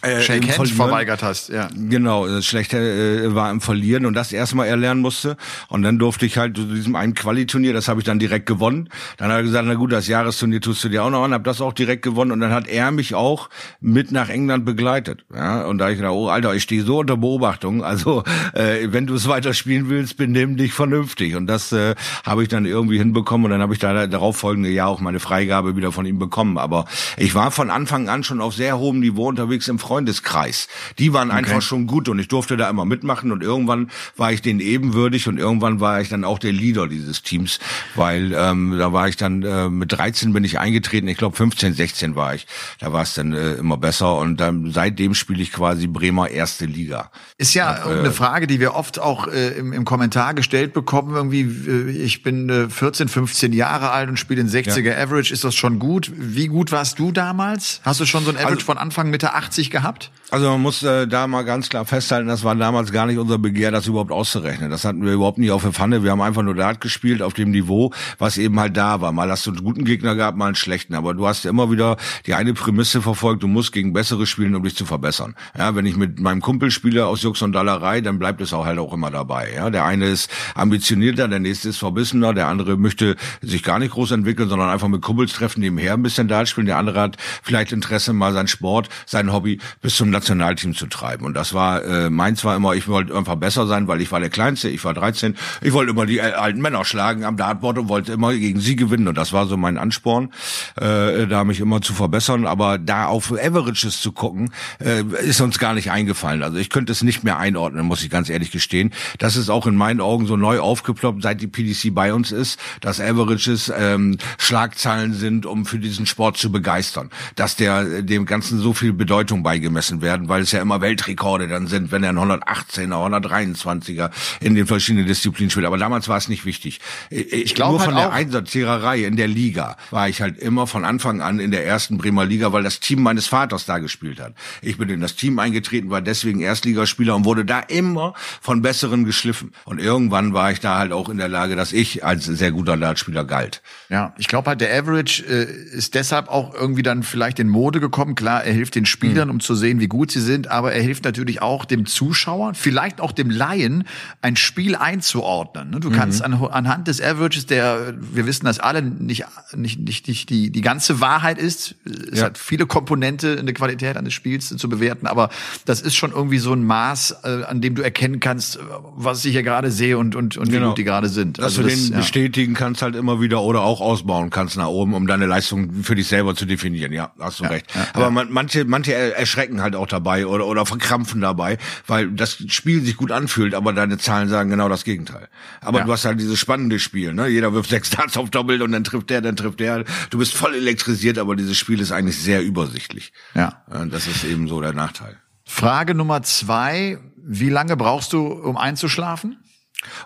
Äh, 0.02 0.22
Shake 0.22 0.44
Verlieren. 0.46 0.76
verweigert 0.76 1.22
hast, 1.22 1.50
ja. 1.50 1.68
Genau, 1.74 2.26
das 2.26 2.46
Schlechte 2.46 2.78
äh, 2.78 3.34
war 3.34 3.50
im 3.50 3.60
Verlieren 3.60 4.06
und 4.06 4.14
das 4.14 4.32
erstmal 4.32 4.66
erlernen 4.66 5.02
musste. 5.02 5.36
Und 5.68 5.82
dann 5.82 5.98
durfte 5.98 6.24
ich 6.24 6.38
halt 6.38 6.56
zu 6.56 6.64
diesem 6.64 6.96
einen 6.96 7.14
Qualiturnier, 7.14 7.74
das 7.74 7.88
habe 7.88 8.00
ich 8.00 8.06
dann 8.06 8.18
direkt 8.18 8.46
gewonnen. 8.46 8.88
Dann 9.18 9.28
hat 9.28 9.36
er 9.36 9.42
gesagt, 9.42 9.66
na 9.66 9.74
gut, 9.74 9.92
das 9.92 10.08
Jahresturnier 10.08 10.62
tust 10.62 10.82
du 10.84 10.88
dir 10.88 11.04
auch 11.04 11.10
noch 11.10 11.22
an, 11.22 11.34
habe 11.34 11.44
das 11.44 11.60
auch 11.60 11.74
direkt 11.74 12.02
gewonnen 12.02 12.32
und 12.32 12.40
dann 12.40 12.52
hat 12.52 12.66
er 12.66 12.90
mich 12.92 13.14
auch 13.14 13.50
mit 13.80 14.10
nach 14.10 14.30
England 14.30 14.64
begleitet. 14.64 15.24
Ja, 15.34 15.66
und 15.66 15.76
da 15.76 15.90
ich 15.90 15.96
gedacht, 15.96 16.12
oh 16.12 16.28
Alter, 16.28 16.54
ich 16.54 16.62
stehe 16.62 16.82
so 16.82 17.00
unter 17.00 17.18
Beobachtung, 17.18 17.84
also 17.84 18.24
äh, 18.54 18.88
wenn 18.90 19.06
du 19.06 19.14
es 19.14 19.28
weiter 19.28 19.52
spielen 19.52 19.90
willst, 19.90 20.16
benimm 20.16 20.56
dich 20.56 20.72
vernünftig. 20.72 21.36
Und 21.36 21.46
das 21.46 21.72
äh, 21.72 21.94
habe 22.24 22.42
ich 22.42 22.48
dann 22.48 22.64
irgendwie 22.64 22.96
hinbekommen 22.96 23.46
und 23.46 23.50
dann 23.50 23.60
habe 23.60 23.74
ich 23.74 23.78
da 23.78 24.06
darauf 24.06 24.38
folgende 24.38 24.70
Jahr 24.70 24.88
auch 24.88 25.00
meine 25.00 25.20
Freigabe 25.20 25.76
wieder 25.76 25.92
von 25.92 26.06
ihm 26.06 26.18
bekommen. 26.18 26.56
Aber 26.56 26.86
ich 27.18 27.34
war 27.34 27.50
von 27.50 27.68
Anfang 27.68 28.08
an 28.08 28.24
schon 28.24 28.40
auf 28.40 28.54
sehr 28.54 28.78
hohem 28.78 29.00
Niveau 29.00 29.28
unterwegs 29.28 29.68
im 29.68 29.78
Freundeskreis. 29.90 30.68
Die 31.00 31.12
waren 31.12 31.30
okay. 31.30 31.38
einfach 31.38 31.62
schon 31.62 31.88
gut 31.88 32.08
und 32.08 32.20
ich 32.20 32.28
durfte 32.28 32.56
da 32.56 32.70
immer 32.70 32.84
mitmachen 32.84 33.32
und 33.32 33.42
irgendwann 33.42 33.90
war 34.16 34.30
ich 34.30 34.40
denen 34.40 34.60
ebenwürdig 34.60 35.26
und 35.26 35.36
irgendwann 35.36 35.80
war 35.80 36.00
ich 36.00 36.08
dann 36.08 36.22
auch 36.22 36.38
der 36.38 36.52
Leader 36.52 36.86
dieses 36.86 37.22
Teams, 37.24 37.58
weil 37.96 38.32
ähm, 38.32 38.76
da 38.78 38.92
war 38.92 39.08
ich 39.08 39.16
dann 39.16 39.42
äh, 39.42 39.68
mit 39.68 39.90
13 39.90 40.32
bin 40.32 40.44
ich 40.44 40.60
eingetreten, 40.60 41.08
ich 41.08 41.18
glaube 41.18 41.34
15, 41.34 41.74
16 41.74 42.14
war 42.14 42.36
ich. 42.36 42.46
Da 42.78 42.92
war 42.92 43.02
es 43.02 43.14
dann 43.14 43.32
äh, 43.32 43.54
immer 43.54 43.78
besser 43.78 44.16
und 44.16 44.36
dann 44.36 44.70
seitdem 44.70 45.12
spiele 45.14 45.42
ich 45.42 45.50
quasi 45.50 45.88
Bremer 45.88 46.30
erste 46.30 46.66
Liga. 46.66 47.10
Ist 47.36 47.54
ja 47.54 47.82
und, 47.82 47.96
äh, 47.96 47.98
eine 47.98 48.12
Frage, 48.12 48.46
die 48.46 48.60
wir 48.60 48.74
oft 48.74 49.00
auch 49.00 49.26
äh, 49.26 49.58
im, 49.58 49.72
im 49.72 49.84
Kommentar 49.84 50.34
gestellt 50.34 50.72
bekommen, 50.72 51.16
irgendwie 51.16 51.40
äh, 51.40 51.90
ich 51.90 52.22
bin 52.22 52.48
äh, 52.48 52.68
14, 52.68 53.08
15 53.08 53.52
Jahre 53.52 53.90
alt 53.90 54.08
und 54.08 54.18
spiele 54.20 54.40
in 54.40 54.48
60er 54.48 54.82
ja. 54.82 55.02
Average, 55.02 55.34
ist 55.34 55.42
das 55.42 55.56
schon 55.56 55.80
gut? 55.80 56.12
Wie 56.14 56.46
gut 56.46 56.70
warst 56.70 57.00
du 57.00 57.10
damals? 57.10 57.80
Hast 57.82 57.98
du 57.98 58.06
schon 58.06 58.22
so 58.22 58.30
ein 58.30 58.36
Average 58.36 58.52
also, 58.52 58.66
von 58.66 58.78
Anfang 58.78 59.10
Mitte 59.10 59.34
80 59.34 59.70
gehabt? 59.70 59.79
Gehabt? 59.80 60.10
Also 60.32 60.48
man 60.48 60.62
muss 60.62 60.84
äh, 60.84 61.08
da 61.08 61.26
mal 61.26 61.42
ganz 61.42 61.68
klar 61.68 61.84
festhalten, 61.84 62.28
das 62.28 62.44
war 62.44 62.54
damals 62.54 62.92
gar 62.92 63.06
nicht 63.06 63.18
unser 63.18 63.38
Begehr, 63.38 63.72
das 63.72 63.88
überhaupt 63.88 64.12
auszurechnen. 64.12 64.70
Das 64.70 64.84
hatten 64.84 65.04
wir 65.04 65.12
überhaupt 65.12 65.38
nicht 65.38 65.50
auf 65.50 65.62
der 65.62 65.72
Pfanne. 65.72 66.04
Wir 66.04 66.12
haben 66.12 66.20
einfach 66.20 66.42
nur 66.42 66.54
Dart 66.54 66.80
gespielt 66.80 67.20
auf 67.20 67.34
dem 67.34 67.50
Niveau, 67.50 67.92
was 68.18 68.38
eben 68.38 68.60
halt 68.60 68.76
da 68.76 69.00
war. 69.00 69.10
Mal 69.10 69.28
hast 69.28 69.46
du 69.46 69.50
einen 69.50 69.64
guten 69.64 69.84
Gegner 69.84 70.14
gehabt, 70.14 70.38
mal 70.38 70.46
einen 70.46 70.54
schlechten. 70.54 70.94
Aber 70.94 71.14
du 71.14 71.26
hast 71.26 71.44
ja 71.44 71.50
immer 71.50 71.72
wieder 71.72 71.96
die 72.26 72.34
eine 72.34 72.54
Prämisse 72.54 73.02
verfolgt, 73.02 73.42
du 73.42 73.48
musst 73.48 73.72
gegen 73.72 73.92
bessere 73.92 74.24
spielen, 74.24 74.54
um 74.54 74.62
dich 74.62 74.76
zu 74.76 74.86
verbessern. 74.86 75.34
Ja, 75.58 75.74
wenn 75.74 75.84
ich 75.84 75.96
mit 75.96 76.20
meinem 76.20 76.40
Kumpel 76.40 76.70
spiele 76.70 77.06
aus 77.06 77.22
Jux 77.22 77.42
und 77.42 77.52
Dallerei, 77.52 78.00
dann 78.00 78.20
bleibt 78.20 78.40
es 78.40 78.52
auch 78.52 78.66
halt 78.66 78.78
auch 78.78 78.92
immer 78.92 79.10
dabei. 79.10 79.52
Ja, 79.52 79.68
der 79.70 79.84
eine 79.84 80.06
ist 80.06 80.30
ambitionierter, 80.54 81.26
der 81.26 81.40
nächste 81.40 81.70
ist 81.70 81.78
verbissener, 81.78 82.34
der 82.34 82.46
andere 82.46 82.76
möchte 82.76 83.16
sich 83.42 83.64
gar 83.64 83.80
nicht 83.80 83.94
groß 83.94 84.12
entwickeln, 84.12 84.48
sondern 84.48 84.68
einfach 84.68 84.88
mit 84.88 85.02
Kumpels 85.02 85.32
treffen, 85.32 85.58
nebenher 85.58 85.94
ein 85.94 86.02
bisschen 86.04 86.28
Dart 86.28 86.48
spielen. 86.48 86.66
Der 86.66 86.78
andere 86.78 87.00
hat 87.00 87.16
vielleicht 87.42 87.72
Interesse, 87.72 88.12
mal 88.12 88.32
sein 88.32 88.46
Sport, 88.46 88.88
sein 89.06 89.32
Hobby 89.32 89.58
bis 89.80 89.96
zum 89.96 90.10
Nationalteam 90.10 90.74
zu 90.74 90.86
treiben. 90.86 91.24
Und 91.24 91.34
das 91.34 91.54
war, 91.54 91.84
äh, 91.84 92.10
meins 92.10 92.44
war 92.44 92.56
immer, 92.56 92.74
ich 92.74 92.88
wollte 92.88 93.16
einfach 93.16 93.36
besser 93.36 93.66
sein, 93.66 93.88
weil 93.88 94.00
ich 94.00 94.12
war 94.12 94.20
der 94.20 94.30
Kleinste, 94.30 94.68
ich 94.68 94.84
war 94.84 94.94
13. 94.94 95.36
Ich 95.62 95.72
wollte 95.72 95.90
immer 95.90 96.06
die 96.06 96.20
alten 96.20 96.60
Männer 96.60 96.84
schlagen 96.84 97.24
am 97.24 97.36
Dartboard 97.36 97.78
und 97.78 97.88
wollte 97.88 98.12
immer 98.12 98.32
gegen 98.34 98.60
sie 98.60 98.76
gewinnen. 98.76 99.08
Und 99.08 99.16
das 99.16 99.32
war 99.32 99.46
so 99.46 99.56
mein 99.56 99.78
Ansporn, 99.78 100.32
äh, 100.76 101.26
da 101.26 101.44
mich 101.44 101.60
immer 101.60 101.80
zu 101.80 101.94
verbessern. 101.94 102.46
Aber 102.46 102.78
da 102.78 103.06
auf 103.06 103.32
Averages 103.32 104.00
zu 104.00 104.12
gucken, 104.12 104.52
äh, 104.78 105.02
ist 105.24 105.40
uns 105.40 105.58
gar 105.58 105.74
nicht 105.74 105.90
eingefallen. 105.90 106.42
Also 106.42 106.58
ich 106.58 106.70
könnte 106.70 106.92
es 106.92 107.02
nicht 107.02 107.24
mehr 107.24 107.38
einordnen, 107.38 107.86
muss 107.86 108.02
ich 108.02 108.10
ganz 108.10 108.28
ehrlich 108.28 108.50
gestehen. 108.50 108.92
Das 109.18 109.36
ist 109.36 109.50
auch 109.50 109.66
in 109.66 109.76
meinen 109.76 110.00
Augen 110.00 110.26
so 110.26 110.36
neu 110.36 110.60
aufgeploppt, 110.60 111.22
seit 111.22 111.40
die 111.40 111.46
PDC 111.46 111.94
bei 111.94 112.12
uns 112.12 112.32
ist, 112.32 112.58
dass 112.80 113.00
Averages 113.00 113.72
ähm, 113.76 114.18
Schlagzeilen 114.38 115.14
sind, 115.14 115.46
um 115.46 115.66
für 115.66 115.78
diesen 115.78 116.06
Sport 116.06 116.36
zu 116.36 116.52
begeistern. 116.52 117.10
Dass 117.36 117.56
der 117.56 118.02
dem 118.02 118.26
Ganzen 118.26 118.60
so 118.60 118.72
viel 118.72 118.92
Bedeutung 118.92 119.42
beigemessen 119.60 120.00
werden, 120.00 120.28
weil 120.28 120.42
es 120.42 120.52
ja 120.52 120.62
immer 120.62 120.80
Weltrekorde 120.80 121.46
dann 121.46 121.66
sind, 121.66 121.92
wenn 121.92 122.02
er 122.02 122.10
ein 122.10 122.18
118er, 122.18 122.94
123er 122.94 124.10
in 124.40 124.54
den 124.54 124.66
verschiedenen 124.66 125.06
Disziplinen 125.06 125.50
spielt. 125.50 125.66
Aber 125.66 125.78
damals 125.78 126.08
war 126.08 126.16
es 126.16 126.28
nicht 126.28 126.44
wichtig. 126.44 126.80
Ich, 127.10 127.32
ich 127.32 127.54
glaube 127.54 127.72
nur 127.72 127.80
halt 127.80 127.90
von 127.90 127.96
der 127.96 128.12
Einsatziererei 128.12 129.04
in 129.04 129.16
der 129.16 129.28
Liga 129.28 129.76
war 129.90 130.08
ich 130.08 130.22
halt 130.22 130.38
immer 130.38 130.66
von 130.66 130.84
Anfang 130.84 131.20
an 131.20 131.38
in 131.40 131.50
der 131.50 131.66
ersten 131.66 131.98
Bremer 131.98 132.24
Liga, 132.24 132.52
weil 132.52 132.62
das 132.62 132.80
Team 132.80 133.02
meines 133.02 133.26
Vaters 133.26 133.66
da 133.66 133.78
gespielt 133.78 134.20
hat. 134.20 134.32
Ich 134.62 134.78
bin 134.78 134.88
in 134.88 135.00
das 135.00 135.14
Team 135.14 135.38
eingetreten, 135.38 135.90
war 135.90 136.00
deswegen 136.00 136.40
Erstligaspieler 136.40 137.14
und 137.14 137.24
wurde 137.24 137.44
da 137.44 137.60
immer 137.60 138.14
von 138.40 138.62
Besseren 138.62 139.04
geschliffen. 139.04 139.52
Und 139.64 139.78
irgendwann 139.78 140.32
war 140.32 140.52
ich 140.52 140.60
da 140.60 140.78
halt 140.78 140.92
auch 140.92 141.08
in 141.08 141.18
der 141.18 141.28
Lage, 141.28 141.56
dass 141.56 141.72
ich 141.72 142.04
als 142.04 142.24
sehr 142.24 142.52
guter 142.52 142.76
Dartspieler 142.76 143.24
galt. 143.24 143.62
Ja, 143.88 144.14
ich 144.16 144.28
glaube 144.28 144.48
halt, 144.48 144.60
der 144.60 144.72
Average 144.72 145.24
äh, 145.24 145.44
ist 145.76 145.94
deshalb 145.94 146.28
auch 146.28 146.54
irgendwie 146.54 146.82
dann 146.82 147.02
vielleicht 147.02 147.38
in 147.38 147.48
Mode 147.48 147.80
gekommen. 147.80 148.14
Klar, 148.14 148.44
er 148.44 148.52
hilft 148.52 148.74
den 148.74 148.86
Spielern, 148.86 149.28
mhm. 149.28 149.34
um 149.34 149.39
zu 149.40 149.54
sehen, 149.54 149.80
wie 149.80 149.88
gut 149.88 150.10
sie 150.10 150.20
sind, 150.20 150.48
aber 150.48 150.72
er 150.72 150.82
hilft 150.82 151.04
natürlich 151.04 151.42
auch 151.42 151.64
dem 151.64 151.86
Zuschauer, 151.86 152.54
vielleicht 152.54 153.00
auch 153.00 153.12
dem 153.12 153.30
Laien, 153.30 153.84
ein 154.22 154.36
Spiel 154.36 154.76
einzuordnen. 154.76 155.70
Ne? 155.70 155.80
Du 155.80 155.90
kannst 155.90 156.26
mhm. 156.26 156.34
an, 156.34 156.50
anhand 156.50 156.88
des 156.88 157.00
Averages, 157.00 157.46
der, 157.46 157.94
wir 158.00 158.26
wissen 158.26 158.46
das 158.46 158.58
alle, 158.58 158.82
nicht, 158.82 159.24
nicht, 159.54 159.80
nicht, 159.80 160.08
nicht 160.08 160.30
die, 160.30 160.50
die 160.50 160.60
ganze 160.60 161.00
Wahrheit 161.00 161.38
ist. 161.38 161.76
Es 162.12 162.20
ja. 162.20 162.26
hat 162.26 162.38
viele 162.38 162.66
Komponente, 162.66 163.36
eine 163.38 163.52
Qualität 163.52 163.96
eines 163.96 164.12
Spiels 164.12 164.48
zu 164.48 164.68
bewerten, 164.68 165.06
aber 165.06 165.30
das 165.64 165.80
ist 165.80 165.94
schon 165.94 166.12
irgendwie 166.12 166.38
so 166.38 166.52
ein 166.52 166.64
Maß, 166.64 167.16
äh, 167.24 167.44
an 167.44 167.60
dem 167.60 167.74
du 167.74 167.82
erkennen 167.82 168.20
kannst, 168.20 168.58
was 168.96 169.24
ich 169.24 169.32
hier 169.32 169.42
gerade 169.42 169.70
sehe 169.70 169.98
und, 169.98 170.14
und, 170.14 170.36
und 170.36 170.50
genau. 170.50 170.60
wie 170.60 170.68
gut 170.68 170.78
die 170.78 170.84
gerade 170.84 171.08
sind. 171.08 171.38
Dass 171.38 171.46
also 171.46 171.62
du 171.62 171.68
das, 171.68 171.82
den 171.82 171.92
ja. 171.92 171.98
bestätigen 171.98 172.54
kannst 172.54 172.82
halt 172.82 172.96
immer 172.96 173.20
wieder 173.20 173.42
oder 173.42 173.62
auch 173.62 173.80
ausbauen 173.80 174.30
kannst 174.30 174.56
nach 174.56 174.68
oben, 174.68 174.94
um 174.94 175.06
deine 175.06 175.26
Leistung 175.26 175.82
für 175.82 175.94
dich 175.94 176.08
selber 176.08 176.34
zu 176.34 176.46
definieren. 176.46 176.92
Ja, 176.92 177.12
hast 177.18 177.40
du 177.40 177.44
ja, 177.44 177.50
recht. 177.50 177.66
aber 177.92 178.10
man, 178.10 178.30
manche, 178.30 178.64
manche 178.64 179.14
erschrecken 179.30 179.62
halt 179.62 179.76
auch 179.76 179.86
dabei 179.86 180.26
oder, 180.26 180.46
oder 180.46 180.66
verkrampfen 180.66 181.20
dabei, 181.20 181.58
weil 181.86 182.10
das 182.10 182.42
Spiel 182.48 182.82
sich 182.82 182.96
gut 182.96 183.12
anfühlt, 183.12 183.54
aber 183.54 183.72
deine 183.72 183.96
Zahlen 183.96 184.28
sagen 184.28 184.50
genau 184.50 184.68
das 184.68 184.82
Gegenteil. 184.82 185.28
Aber 185.60 185.82
du 185.82 185.92
hast 185.92 186.04
halt 186.04 186.18
dieses 186.18 186.38
spannende 186.38 186.80
Spiel, 186.80 187.12
ne? 187.12 187.28
Jeder 187.28 187.52
wirft 187.52 187.70
sechs 187.70 187.90
Darts 187.90 188.16
auf 188.16 188.30
Doppelt 188.30 188.60
und 188.60 188.72
dann 188.72 188.82
trifft 188.82 189.10
der, 189.10 189.20
dann 189.20 189.36
trifft 189.36 189.60
der. 189.60 189.84
Du 190.10 190.18
bist 190.18 190.34
voll 190.34 190.54
elektrisiert, 190.54 191.18
aber 191.18 191.36
dieses 191.36 191.56
Spiel 191.56 191.80
ist 191.80 191.92
eigentlich 191.92 192.18
sehr 192.18 192.42
übersichtlich. 192.42 193.12
Ja. 193.34 193.62
Das 193.88 194.08
ist 194.08 194.24
eben 194.24 194.48
so 194.48 194.60
der 194.60 194.72
Nachteil. 194.72 195.16
Frage 195.44 195.94
Nummer 195.94 196.22
zwei. 196.22 196.98
Wie 197.22 197.50
lange 197.50 197.76
brauchst 197.76 198.12
du, 198.12 198.26
um 198.26 198.56
einzuschlafen? 198.56 199.36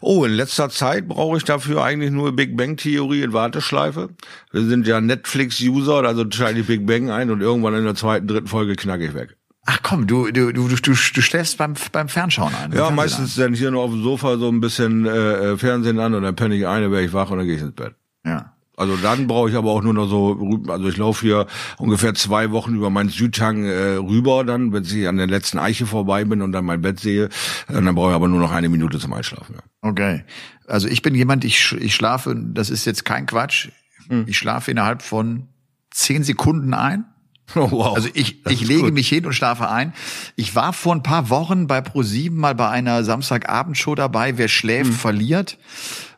Oh, 0.01 0.25
in 0.25 0.33
letzter 0.33 0.69
Zeit 0.71 1.09
brauche 1.09 1.37
ich 1.37 1.45
dafür 1.45 1.83
eigentlich 1.83 2.11
nur 2.11 2.35
Big 2.35 2.57
Bang 2.57 2.77
Theorie 2.77 3.23
in 3.23 3.33
Warteschleife. 3.33 4.11
Wir 4.53 4.63
sind 4.67 4.87
ja 4.87 5.01
Netflix-User, 5.01 6.05
also 6.05 6.25
schalte 6.31 6.61
ich 6.61 6.67
Big 6.67 6.87
Bang 6.87 7.11
ein 7.11 7.31
und 7.31 7.41
irgendwann 7.41 7.75
in 7.75 7.85
der 7.85 7.95
zweiten, 7.95 8.27
dritten 8.27 8.47
Folge 8.47 8.77
knacke 8.77 9.07
ich 9.07 9.15
weg. 9.15 9.37
Ach 9.67 9.79
komm, 9.83 10.07
du 10.07 10.31
du 10.31 10.53
du 10.53 10.69
du, 10.69 10.77
du 10.77 10.95
schläfst 10.95 11.57
beim 11.57 11.75
beim 11.93 12.09
Fernschauen 12.09 12.55
ein. 12.55 12.73
Ja, 12.73 12.91
meistens 12.91 13.35
dann 13.35 13.55
hier 13.55 13.71
nur 13.71 13.83
auf 13.83 13.91
dem 13.91 14.03
Sofa 14.03 14.37
so 14.37 14.49
ein 14.49 14.61
bisschen 14.61 15.07
äh, 15.07 15.53
äh, 15.53 15.57
Fernsehen 15.57 15.99
an 15.99 16.15
und 16.15 16.23
dann 16.23 16.37
penne 16.37 16.55
ich 16.55 16.67
ein, 16.67 16.83
dann 16.83 16.93
werde 16.93 17.07
ich 17.07 17.13
wach 17.15 17.31
und 17.31 17.39
dann 17.39 17.47
gehe 17.47 17.57
ich 17.57 17.63
ins 17.63 17.75
Bett. 17.75 17.95
Ja. 18.27 18.54
Also 18.77 18.97
dann 18.97 19.27
brauche 19.27 19.51
ich 19.51 19.57
aber 19.57 19.71
auch 19.71 19.83
nur 19.83 19.95
noch 19.95 20.09
so, 20.09 20.61
also 20.69 20.89
ich 20.89 20.97
laufe 20.97 21.25
hier 21.25 21.47
ungefähr 21.79 22.15
zwei 22.15 22.51
Wochen 22.51 22.75
über 22.75 22.91
meinen 22.91 23.09
Südhang 23.09 23.65
äh, 23.65 23.95
rüber, 23.95 24.45
dann, 24.45 24.73
wenn 24.73 24.83
ich 24.83 25.07
an 25.07 25.17
der 25.17 25.29
letzten 25.29 25.59
Eiche 25.59 25.87
vorbei 25.87 26.25
bin 26.25 26.43
und 26.43 26.53
dann 26.53 26.65
mein 26.65 26.83
Bett 26.83 26.99
sehe, 26.99 27.27
äh, 27.27 27.31
dann 27.69 27.95
brauche 27.95 28.11
ich 28.11 28.15
aber 28.17 28.29
nur 28.29 28.41
noch 28.41 28.51
eine 28.51 28.69
Minute 28.69 28.99
zum 28.99 29.13
Einschlafen. 29.13 29.57
Ja. 29.57 29.63
Okay. 29.89 30.25
Also 30.67 30.89
ich 30.89 31.03
bin 31.03 31.15
jemand, 31.15 31.45
ich, 31.45 31.73
ich 31.73 31.95
schlafe, 31.95 32.35
das 32.37 32.71
ist 32.71 32.85
jetzt 32.85 33.05
kein 33.05 33.27
Quatsch, 33.27 33.69
hm. 34.09 34.25
ich 34.27 34.37
schlafe 34.37 34.73
innerhalb 34.73 35.03
von 35.03 35.49
zehn 35.91 36.25
Sekunden 36.25 36.75
ein. 36.75 37.05
Oh, 37.57 37.71
wow. 37.71 37.95
Also 37.95 38.09
ich, 38.15 38.47
ich 38.47 38.67
lege 38.67 38.85
gut. 38.85 38.95
mich 38.95 39.07
hin 39.07 39.27
und 39.27 39.35
schlafe 39.35 39.69
ein. 39.69 39.93
Ich 40.35 40.55
war 40.55 40.73
vor 40.73 40.95
ein 40.95 41.03
paar 41.03 41.29
Wochen 41.29 41.67
bei 41.67 41.81
Pro7 41.81 42.33
mal 42.33 42.55
bei 42.55 42.71
einer 42.71 43.05
Samstagabendshow 43.05 43.95
dabei, 43.95 44.39
wer 44.39 44.49
schläft, 44.49 44.93
hm. 44.93 44.97
verliert. 44.97 45.59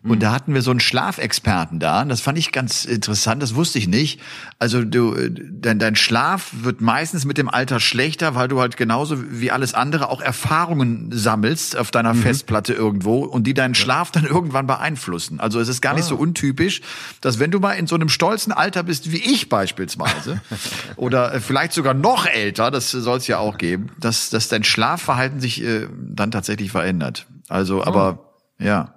Und 0.09 0.23
da 0.23 0.33
hatten 0.33 0.55
wir 0.55 0.63
so 0.63 0.71
einen 0.71 0.81
Schlafexperten 0.81 1.81
da. 1.81 2.03
Und 2.03 2.09
das 2.09 2.21
fand 2.21 2.39
ich 2.39 2.53
ganz 2.53 2.85
interessant. 2.85 3.43
Das 3.43 3.55
wusste 3.55 3.79
ich 3.79 3.89
nicht. 3.89 4.21
Also 4.59 4.85
du, 4.85 5.15
dein, 5.31 5.79
dein 5.79 5.97
Schlaf 5.97 6.51
wird 6.53 6.81
meistens 6.81 7.25
mit 7.25 7.39
dem 7.39 7.49
Alter 7.49 7.81
schlechter, 7.81 8.35
weil 8.35 8.49
du 8.49 8.61
halt 8.61 8.77
genauso 8.77 9.17
wie 9.31 9.51
alles 9.51 9.75
andere 9.75 10.09
auch 10.09 10.21
Erfahrungen 10.21 11.11
sammelst 11.13 11.77
auf 11.77 11.91
deiner 11.91 12.15
mhm. 12.15 12.23
Festplatte 12.23 12.73
irgendwo 12.73 13.25
und 13.25 13.47
die 13.47 13.55
deinen 13.55 13.75
Schlaf 13.75 14.11
dann 14.11 14.25
irgendwann 14.25 14.67
beeinflussen. 14.67 15.41
Also 15.41 15.61
es 15.61 15.69
ist 15.69 15.81
gar 15.81 15.95
nicht 15.95 16.05
ah. 16.05 16.09
so 16.09 16.17
untypisch, 16.17 16.83
dass 17.21 17.39
wenn 17.39 17.51
du 17.51 17.59
mal 17.59 17.73
in 17.73 17.87
so 17.87 17.95
einem 17.97 18.09
stolzen 18.09 18.53
Alter 18.53 18.83
bist 18.83 19.11
wie 19.11 19.19
ich 19.19 19.49
beispielsweise 19.49 20.41
oder 20.97 21.41
vielleicht 21.41 21.73
sogar 21.73 21.95
noch 21.95 22.27
älter, 22.27 22.71
das 22.71 22.91
soll 22.91 23.19
es 23.19 23.27
ja 23.27 23.39
auch 23.39 23.59
geben, 23.59 23.91
dass, 23.99 24.31
dass 24.31 24.49
dein 24.49 24.65
Schlafverhalten 24.65 25.41
sich 25.41 25.63
äh, 25.63 25.89
dann 25.99 26.31
tatsächlich 26.31 26.71
verändert. 26.71 27.27
Also, 27.49 27.85
aber 27.85 28.19
oh. 28.61 28.65
ja. 28.65 28.96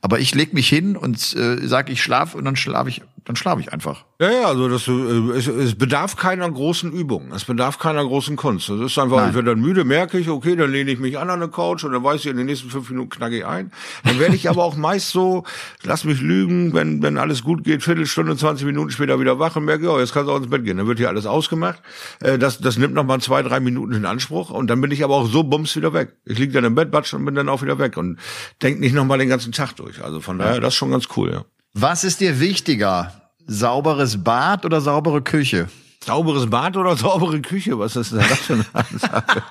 Aber 0.00 0.18
ich 0.18 0.34
leg 0.34 0.52
mich 0.52 0.68
hin 0.68 0.96
und 0.96 1.34
äh, 1.34 1.66
sage, 1.66 1.92
ich 1.92 2.02
schlafe 2.02 2.36
und 2.36 2.44
dann 2.44 2.56
schlafe 2.56 2.88
ich, 2.88 3.02
dann 3.26 3.34
schlafe 3.34 3.60
ich 3.60 3.72
einfach. 3.72 4.04
Ja, 4.20 4.30
ja, 4.30 4.44
also 4.44 4.68
das, 4.68 4.86
äh, 4.86 4.92
es, 5.36 5.48
es 5.48 5.74
bedarf 5.74 6.16
keiner 6.16 6.48
großen 6.48 6.92
Übung, 6.92 7.32
es 7.32 7.44
bedarf 7.44 7.76
keiner 7.78 8.04
großen 8.04 8.36
Kunst. 8.36 8.68
Das 8.68 8.80
ist 8.80 8.98
einfach, 8.98 9.16
Nein. 9.16 9.30
ich 9.30 9.34
werde 9.34 9.50
dann 9.50 9.60
müde, 9.60 9.84
merke 9.84 10.16
ich, 10.16 10.28
okay, 10.28 10.54
dann 10.54 10.70
lehne 10.70 10.92
ich 10.92 11.00
mich 11.00 11.18
an 11.18 11.28
an 11.28 11.40
der 11.40 11.48
Couch 11.48 11.82
und 11.82 11.90
dann 11.90 12.04
weiß 12.04 12.20
ich, 12.20 12.26
in 12.30 12.36
den 12.36 12.46
nächsten 12.46 12.70
fünf 12.70 12.88
Minuten 12.88 13.10
knacke 13.10 13.38
ich 13.38 13.44
ein. 13.44 13.72
Dann 14.04 14.20
werde 14.20 14.36
ich 14.36 14.48
aber 14.48 14.62
auch 14.62 14.76
meist 14.76 15.10
so, 15.10 15.42
lass 15.82 16.04
mich 16.04 16.20
lügen, 16.20 16.72
wenn, 16.72 17.02
wenn 17.02 17.18
alles 17.18 17.42
gut 17.42 17.64
geht, 17.64 17.82
Viertelstunde, 17.82 18.36
20 18.36 18.64
Minuten 18.64 18.90
später 18.90 19.18
wieder 19.18 19.40
wach 19.40 19.56
und 19.56 19.64
merke, 19.64 19.90
oh, 19.90 19.98
jetzt 19.98 20.14
kannst 20.14 20.28
du 20.28 20.32
auch 20.32 20.38
ins 20.38 20.48
Bett 20.48 20.64
gehen. 20.64 20.76
Dann 20.76 20.86
wird 20.86 20.98
hier 20.98 21.08
alles 21.08 21.26
ausgemacht. 21.26 21.82
Äh, 22.20 22.38
das, 22.38 22.60
das 22.60 22.78
nimmt 22.78 22.94
noch 22.94 23.04
mal 23.04 23.20
zwei, 23.20 23.42
drei 23.42 23.58
Minuten 23.58 23.92
in 23.92 24.06
Anspruch 24.06 24.50
und 24.50 24.70
dann 24.70 24.80
bin 24.80 24.92
ich 24.92 25.02
aber 25.02 25.16
auch 25.16 25.26
so 25.26 25.42
bums 25.42 25.74
wieder 25.74 25.92
weg. 25.92 26.14
Ich 26.24 26.38
liege 26.38 26.52
dann 26.52 26.64
im 26.64 26.76
Bett, 26.76 26.92
batsch 26.92 27.12
und 27.12 27.24
bin 27.24 27.34
dann 27.34 27.48
auch 27.48 27.60
wieder 27.60 27.80
weg 27.80 27.96
und 27.96 28.20
denk 28.62 28.78
nicht 28.78 28.94
noch 28.94 29.04
mal 29.04 29.18
den 29.18 29.28
ganzen 29.28 29.50
Tag 29.50 29.74
durch. 29.74 30.00
Also 30.00 30.20
von 30.20 30.38
daher, 30.38 30.60
das 30.60 30.74
ist 30.74 30.76
schon 30.76 30.92
ganz 30.92 31.08
cool, 31.16 31.32
ja. 31.32 31.44
Was 31.78 32.04
ist 32.04 32.20
dir 32.20 32.40
wichtiger? 32.40 33.12
Sauberes 33.46 34.24
Bad 34.24 34.64
oder 34.64 34.80
saubere 34.80 35.20
Küche? 35.20 35.68
Sauberes 36.02 36.48
Bad 36.48 36.74
oder 36.78 36.96
saubere 36.96 37.42
Küche? 37.42 37.78
Was 37.78 37.96
ist 37.96 38.12
denn 38.12 38.20
das 38.20 38.38
für 38.38 38.54
eine 38.54 38.64
Ansage? 38.72 39.42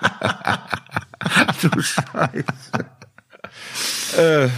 du 1.69 1.81
Scheiße. 1.83 2.47
Äh, 4.17 4.49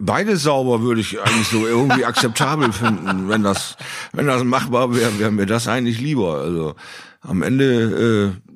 beide 0.00 0.36
sauber 0.36 0.82
würde 0.82 1.00
ich 1.00 1.20
eigentlich 1.20 1.46
so 1.46 1.68
irgendwie 1.68 2.04
akzeptabel 2.04 2.72
finden. 2.72 3.28
Wenn 3.28 3.44
das, 3.44 3.76
wenn 4.12 4.26
das 4.26 4.42
machbar 4.42 4.92
wäre, 4.92 5.20
wäre 5.20 5.30
mir 5.30 5.46
das 5.46 5.68
eigentlich 5.68 6.00
lieber. 6.00 6.38
Also 6.38 6.74
am 7.20 7.42
Ende 7.42 8.34
äh, 8.34 8.47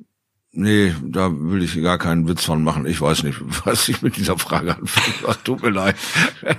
Nee, 0.55 0.93
da 1.01 1.31
will 1.31 1.63
ich 1.63 1.81
gar 1.81 1.97
keinen 1.97 2.27
Witz 2.27 2.45
von 2.45 2.63
machen. 2.63 2.85
Ich 2.85 3.01
weiß 3.01 3.23
nicht, 3.23 3.39
was 3.65 3.89
ich 3.89 4.03
mit 4.03 4.17
dieser 4.17 4.37
Frage 4.37 4.77
anfange. 4.77 5.37
Tut 5.43 5.63
mir 5.63 5.71
leid. 5.71 5.95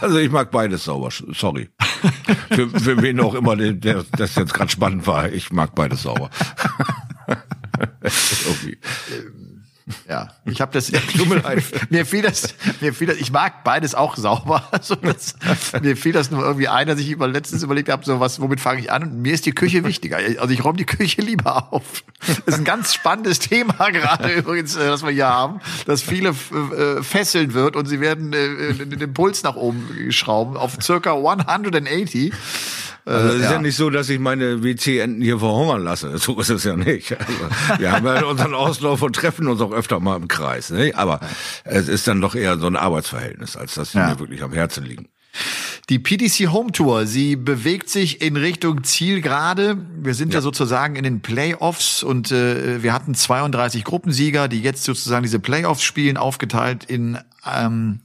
Also 0.00 0.18
ich 0.18 0.30
mag 0.30 0.52
beides 0.52 0.84
sauber. 0.84 1.08
Sorry. 1.10 1.68
Für, 2.52 2.68
für 2.68 3.02
wen 3.02 3.18
auch 3.18 3.34
immer 3.34 3.56
der, 3.56 3.72
der 3.72 4.04
das 4.16 4.36
jetzt 4.36 4.54
gerade 4.54 4.70
spannend 4.70 5.08
war. 5.08 5.32
Ich 5.32 5.50
mag 5.50 5.74
beides 5.74 6.02
sauber. 6.02 6.30
Ja, 10.08 10.28
ich 10.44 10.60
habe 10.60 10.72
das. 10.72 10.90
mir 11.90 12.04
fiel 12.04 12.22
das, 12.22 12.54
mir 12.80 12.92
fiel 12.92 13.06
das. 13.06 13.18
Ich 13.18 13.30
mag 13.30 13.62
beides 13.62 13.94
auch 13.94 14.16
sauber. 14.16 14.68
Also 14.76 14.94
das, 14.96 15.34
mir 15.80 15.96
fiel 15.96 16.12
das 16.12 16.30
nur 16.30 16.44
irgendwie 16.44 16.68
ein, 16.68 16.86
dass 16.86 16.98
ich 16.98 17.10
über 17.10 17.26
letztens 17.28 17.62
überlegt 17.62 17.88
habe, 17.88 18.04
so 18.04 18.20
was, 18.20 18.40
womit 18.40 18.60
fange 18.60 18.80
ich 18.80 18.92
an? 18.92 19.04
Und 19.04 19.22
mir 19.22 19.32
ist 19.32 19.46
die 19.46 19.52
Küche 19.52 19.84
wichtiger. 19.84 20.18
Also 20.38 20.50
ich 20.52 20.62
räume 20.64 20.76
die 20.76 20.84
Küche 20.84 21.22
lieber 21.22 21.72
auf. 21.72 22.04
Das 22.26 22.38
ist 22.46 22.58
ein 22.58 22.64
ganz 22.64 22.94
spannendes 22.94 23.38
Thema 23.38 23.90
gerade 23.90 24.32
übrigens, 24.32 24.76
äh, 24.76 24.86
das 24.86 25.02
wir 25.02 25.10
hier 25.10 25.28
haben, 25.28 25.60
dass 25.86 26.02
viele 26.02 26.30
äh, 26.30 27.02
fesseln 27.02 27.54
wird 27.54 27.76
und 27.76 27.86
sie 27.86 28.00
werden 28.00 28.32
äh, 28.32 28.74
den 28.74 29.14
Puls 29.14 29.42
nach 29.44 29.56
oben 29.56 30.10
schrauben 30.10 30.56
auf 30.56 30.76
circa 30.82 31.14
180. 31.14 32.32
Also 33.06 33.28
es 33.28 33.34
ist 33.36 33.42
ja. 33.42 33.52
ja. 33.52 33.58
nicht 33.60 33.76
so, 33.76 33.88
dass 33.88 34.08
ich 34.08 34.18
meine 34.18 34.64
WC-Enten 34.64 35.22
hier 35.22 35.38
verhungern 35.38 35.84
lasse. 35.84 36.18
So 36.26 36.40
ist 36.40 36.50
es 36.50 36.64
ja 36.64 36.76
nicht. 36.76 37.12
Also, 37.12 37.78
wir 37.78 37.92
haben 37.92 38.04
ja 38.04 38.24
unseren 38.24 38.54
Auslauf 38.54 39.00
und 39.02 39.14
treffen 39.14 39.46
uns 39.46 39.60
auch 39.60 39.70
öfter 39.70 40.00
mal 40.00 40.16
im 40.16 40.26
Kreis. 40.26 40.70
Ne? 40.70 40.92
Aber 40.94 41.20
es 41.64 41.86
ist 41.86 42.08
dann 42.08 42.20
doch 42.20 42.34
eher 42.34 42.58
so 42.58 42.66
ein 42.66 42.74
Arbeitsverhältnis, 42.74 43.56
als 43.56 43.74
dass 43.74 43.92
sie 43.92 43.98
ja. 43.98 44.08
mir 44.08 44.18
wirklich 44.18 44.42
am 44.42 44.52
Herzen 44.52 44.84
liegen. 44.84 45.08
Die 45.88 46.00
PDC 46.00 46.50
Home 46.50 46.72
Tour, 46.72 47.06
sie 47.06 47.36
bewegt 47.36 47.88
sich 47.88 48.20
in 48.20 48.36
Richtung 48.36 48.82
Zielgerade. 48.82 49.76
Wir 49.96 50.14
sind 50.14 50.32
ja. 50.32 50.38
ja 50.38 50.42
sozusagen 50.42 50.96
in 50.96 51.04
den 51.04 51.20
Playoffs 51.20 52.02
und 52.02 52.32
äh, 52.32 52.82
wir 52.82 52.92
hatten 52.92 53.14
32 53.14 53.84
Gruppensieger, 53.84 54.48
die 54.48 54.62
jetzt 54.62 54.82
sozusagen 54.82 55.22
diese 55.22 55.38
Playoffs 55.38 55.84
spielen, 55.84 56.16
aufgeteilt 56.16 56.84
in 56.84 57.18
ähm, 57.44 58.00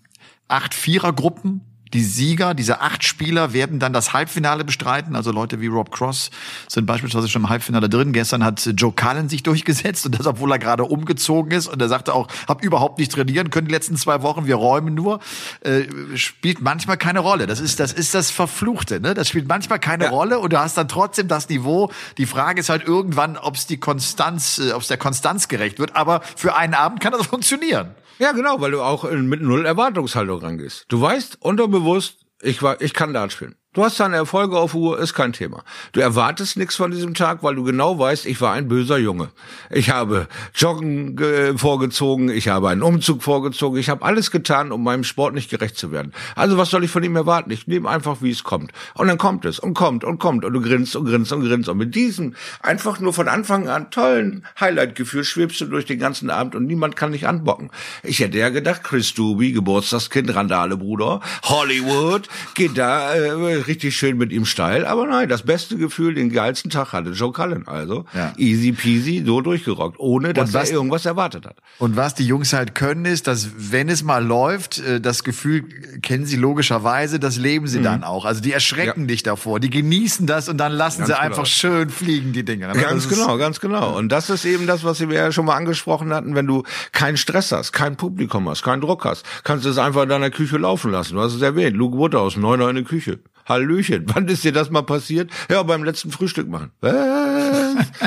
acht 0.48 0.76
Vierergruppen. 0.76 1.62
Die 1.94 2.04
Sieger, 2.04 2.54
diese 2.54 2.82
acht 2.82 3.04
Spieler, 3.04 3.54
werden 3.54 3.80
dann 3.80 3.94
das 3.94 4.14
Halbfinale 4.14 4.64
bestreiten. 4.64 5.16
Also 5.16 5.32
Leute 5.32 5.60
wie 5.62 5.68
Rob 5.68 5.92
Cross 5.92 6.32
sind 6.68 6.86
beispielsweise 6.86 7.28
schon 7.28 7.44
im 7.44 7.50
Halbfinale 7.50 7.90
drin. 7.90 8.14
Gestern 8.14 8.44
hat 8.44 8.70
Joe 8.78 8.94
Cullen 8.94 9.30
sich 9.30 9.44
durchgesetzt 9.52 10.06
und 10.06 10.18
das, 10.18 10.26
obwohl 10.26 10.52
er 10.52 10.60
gerade 10.60 10.84
umgezogen 10.84 11.52
ist. 11.52 11.68
Und 11.68 11.82
er 11.82 11.90
sagte 11.90 12.14
auch, 12.14 12.28
hab 12.48 12.64
überhaupt 12.64 13.00
nicht 13.00 13.12
trainieren 13.12 13.50
können 13.50 13.68
die 13.68 13.74
letzten 13.74 13.98
zwei 13.98 14.22
Wochen. 14.22 14.46
Wir 14.46 14.56
räumen 14.56 14.94
nur. 14.94 15.20
Äh, 15.62 15.84
spielt 16.16 16.62
manchmal 16.62 16.98
keine 16.98 17.20
Rolle. 17.20 17.48
Das 17.48 17.60
ist 17.60 17.80
das 17.80 17.94
ist 17.94 18.14
das 18.14 18.32
Verfluchte. 18.32 19.00
Ne? 19.00 19.14
Das 19.14 19.30
spielt 19.30 19.48
manchmal 19.48 19.80
keine 19.80 20.06
ja. 20.06 20.10
Rolle 20.10 20.40
und 20.40 20.54
du 20.54 20.60
hast 20.60 20.78
dann 20.78 20.88
trotzdem 20.88 21.28
das 21.28 21.50
Niveau. 21.50 21.92
Die 22.18 22.26
Frage 22.26 22.60
ist 22.60 22.70
halt 22.70 22.84
irgendwann, 22.84 23.38
ob 23.38 23.56
es 23.56 23.68
die 23.68 23.78
Konstanz, 23.78 24.60
äh, 24.60 24.72
ob 24.72 24.82
es 24.82 24.88
der 24.88 24.98
Konstanz 24.98 25.48
gerecht 25.48 25.80
wird. 25.80 25.96
Aber 25.96 26.22
für 26.36 26.56
einen 26.56 26.74
Abend 26.74 27.00
kann 27.02 27.12
das 27.12 27.28
funktionieren. 27.28 27.96
Ja, 28.22 28.34
genau, 28.34 28.62
weil 28.62 28.70
du 28.70 28.84
auch 28.84 29.10
mit 29.10 29.42
null 29.42 29.66
Erwartungshaltung 29.66 30.42
rangehst. 30.42 30.86
Du 30.90 31.02
weißt 31.02 31.42
unterbewusst, 31.42 32.20
ich 32.40 32.62
war, 32.62 32.80
ich 32.80 32.94
kann 32.94 33.16
Dart 33.16 33.32
spielen. 33.32 33.56
Du 33.74 33.86
hast 33.86 34.02
deine 34.02 34.18
Erfolge 34.18 34.58
auf 34.58 34.74
Uhr, 34.74 35.00
ist 35.00 35.14
kein 35.14 35.32
Thema. 35.32 35.64
Du 35.94 36.02
erwartest 36.02 36.58
nichts 36.58 36.76
von 36.76 36.92
diesem 36.92 37.14
Tag, 37.14 37.42
weil 37.42 37.56
du 37.56 37.64
genau 37.64 37.98
weißt, 37.98 38.26
ich 38.26 38.42
war 38.42 38.52
ein 38.52 38.68
böser 38.68 38.98
Junge. 38.98 39.30
Ich 39.70 39.90
habe 39.90 40.28
Joggen 40.54 41.58
vorgezogen, 41.58 42.28
ich 42.28 42.50
habe 42.50 42.68
einen 42.68 42.84
Umzug 42.84 43.24
vorgezogen, 43.24 43.80
ich 43.80 43.88
habe 43.88 44.04
alles 44.04 44.30
getan, 44.30 44.74
um 44.74 44.84
meinem 44.84 45.06
Sport 45.06 45.36
nicht 45.36 45.50
gerecht 45.50 45.78
zu 45.78 45.94
werden. 45.94 46.12
Also 46.36 46.58
was 46.58 46.70
soll 46.70 46.84
ich 46.84 46.92
von 46.92 47.02
ihm 47.02 47.16
erwarten? 47.16 47.50
Ich 47.50 47.66
nehme 47.66 47.88
einfach, 47.88 48.18
wie 48.20 48.32
es 48.32 48.44
kommt. 48.44 48.74
Und 48.94 49.08
dann 49.08 49.18
kommt 49.18 49.46
es 49.46 49.58
und 49.58 49.74
kommt 49.74 50.04
und 50.04 50.20
kommt 50.20 50.44
und 50.44 50.52
du 50.52 50.60
grinst 50.60 50.98
und 50.98 51.06
grinst 51.06 51.32
und 51.32 51.40
grinst. 51.40 51.70
Und 51.70 51.78
mit 51.78 51.96
diesem 51.96 52.36
einfach 52.60 53.00
nur 53.00 53.14
von 53.14 53.30
Anfang 53.30 53.70
an 53.70 53.90
tollen 53.90 54.46
Highlight-Gefühl 54.60 55.24
schwebst 55.24 55.62
du 55.62 55.66
durch 55.68 55.86
den 55.86 55.98
ganzen 55.98 56.30
Abend 56.30 56.56
und 56.56 56.66
niemand 56.66 56.98
kann 56.98 57.14
dich 57.14 57.26
anbocken. 57.26 57.72
Ich 58.04 58.20
hätte 58.20 58.38
ja 58.38 58.50
gedacht, 58.50 58.84
Chris 58.84 59.14
Duby, 59.14 59.54
Geburtstagskind, 59.54 60.36
Randale 60.36 60.76
Bruder, 60.76 61.22
Hollywood, 61.44 62.28
geht 62.54 62.78
da 62.78 63.16
äh, 63.16 63.61
richtig 63.68 63.96
schön 63.96 64.18
mit 64.18 64.32
ihm 64.32 64.46
steil, 64.46 64.86
aber 64.86 65.08
nein, 65.08 65.30
das 65.30 65.44
beste 65.44 65.78
Gefühl, 65.78 66.14
den 66.14 66.32
geilsten 66.32 66.70
Tag 66.70 66.94
hatte 66.94 67.12
Joe 67.12 67.32
Cullen. 67.32 67.68
Also 67.68 68.06
ja. 68.14 68.34
easy 68.38 68.72
peasy, 68.72 69.24
so 69.26 69.42
durchgerockt, 69.42 70.00
ohne 70.00 70.34
dass 70.34 70.54
was, 70.54 70.70
er 70.70 70.76
irgendwas 70.76 71.06
erwartet 71.06 71.46
hat. 71.46 71.58
Und 71.80 71.96
was 71.96 72.16
die 72.16 72.26
Jungs 72.26 72.54
halt 72.54 72.76
können, 72.76 73.06
ist, 73.06 73.28
dass 73.28 73.50
wenn 73.58 73.90
es 73.90 74.04
mal 74.04 74.24
läuft, 74.24 74.80
äh, 74.80 75.02
das 75.02 75.24
Gefühl 75.24 75.64
kennen 76.02 76.26
sie 76.26 76.38
logischerweise, 76.38 77.20
das 77.20 77.38
leben 77.38 77.68
sie 77.68 77.80
mhm. 77.80 77.84
dann 77.84 78.04
auch. 78.04 78.26
Also 78.26 78.42
die 78.42 78.52
erschrecken 78.52 79.02
ja. 79.02 79.08
dich 79.08 79.24
davor, 79.24 79.60
die 79.60 79.70
genießen 79.70 80.28
das 80.28 80.50
und 80.50 80.58
dann 80.58 80.72
lassen 80.72 81.00
ganz 81.00 81.08
sie 81.10 81.14
genau. 81.14 81.26
einfach 81.26 81.46
schön 81.46 81.90
fliegen, 81.90 82.34
die 82.34 82.44
Dinger. 82.44 82.74
Ne? 82.74 82.82
Ganz 82.82 83.08
genau, 83.08 83.38
ganz 83.38 83.60
genau. 83.60 83.98
Und 83.98 84.12
das 84.12 84.30
ist 84.30 84.46
eben 84.46 84.68
das, 84.68 84.84
was 84.84 85.00
wir 85.00 85.12
ja 85.14 85.32
schon 85.32 85.46
mal 85.46 85.56
angesprochen 85.56 86.14
hatten, 86.14 86.36
wenn 86.36 86.48
du 86.48 86.64
keinen 86.92 87.18
Stress 87.18 87.52
hast, 87.52 87.72
kein 87.72 87.96
Publikum 87.96 88.48
hast, 88.50 88.64
keinen 88.64 88.82
Druck 88.82 89.06
hast, 89.06 89.26
kannst 89.44 89.66
du 89.66 89.70
es 89.70 89.78
einfach 89.78 90.04
in 90.04 90.10
deiner 90.10 90.30
Küche 90.30 90.58
laufen 90.58 90.92
lassen. 90.92 91.16
Du 91.16 91.22
hast 91.22 91.34
es 91.34 91.42
erwähnt, 91.42 91.76
Luke 91.76 91.98
Woodhouse, 91.98 92.38
Neuner 92.38 92.70
in 92.70 92.76
der 92.76 92.86
Küche. 92.86 93.20
Hallöchen, 93.46 94.06
wann 94.14 94.28
ist 94.28 94.44
dir 94.44 94.52
das 94.52 94.70
mal 94.70 94.84
passiert? 94.84 95.32
Ja, 95.50 95.64
beim 95.64 95.84
letzten 95.84 96.12
Frühstück 96.12 96.48
machen. 96.48 96.72
Was? 96.82 96.92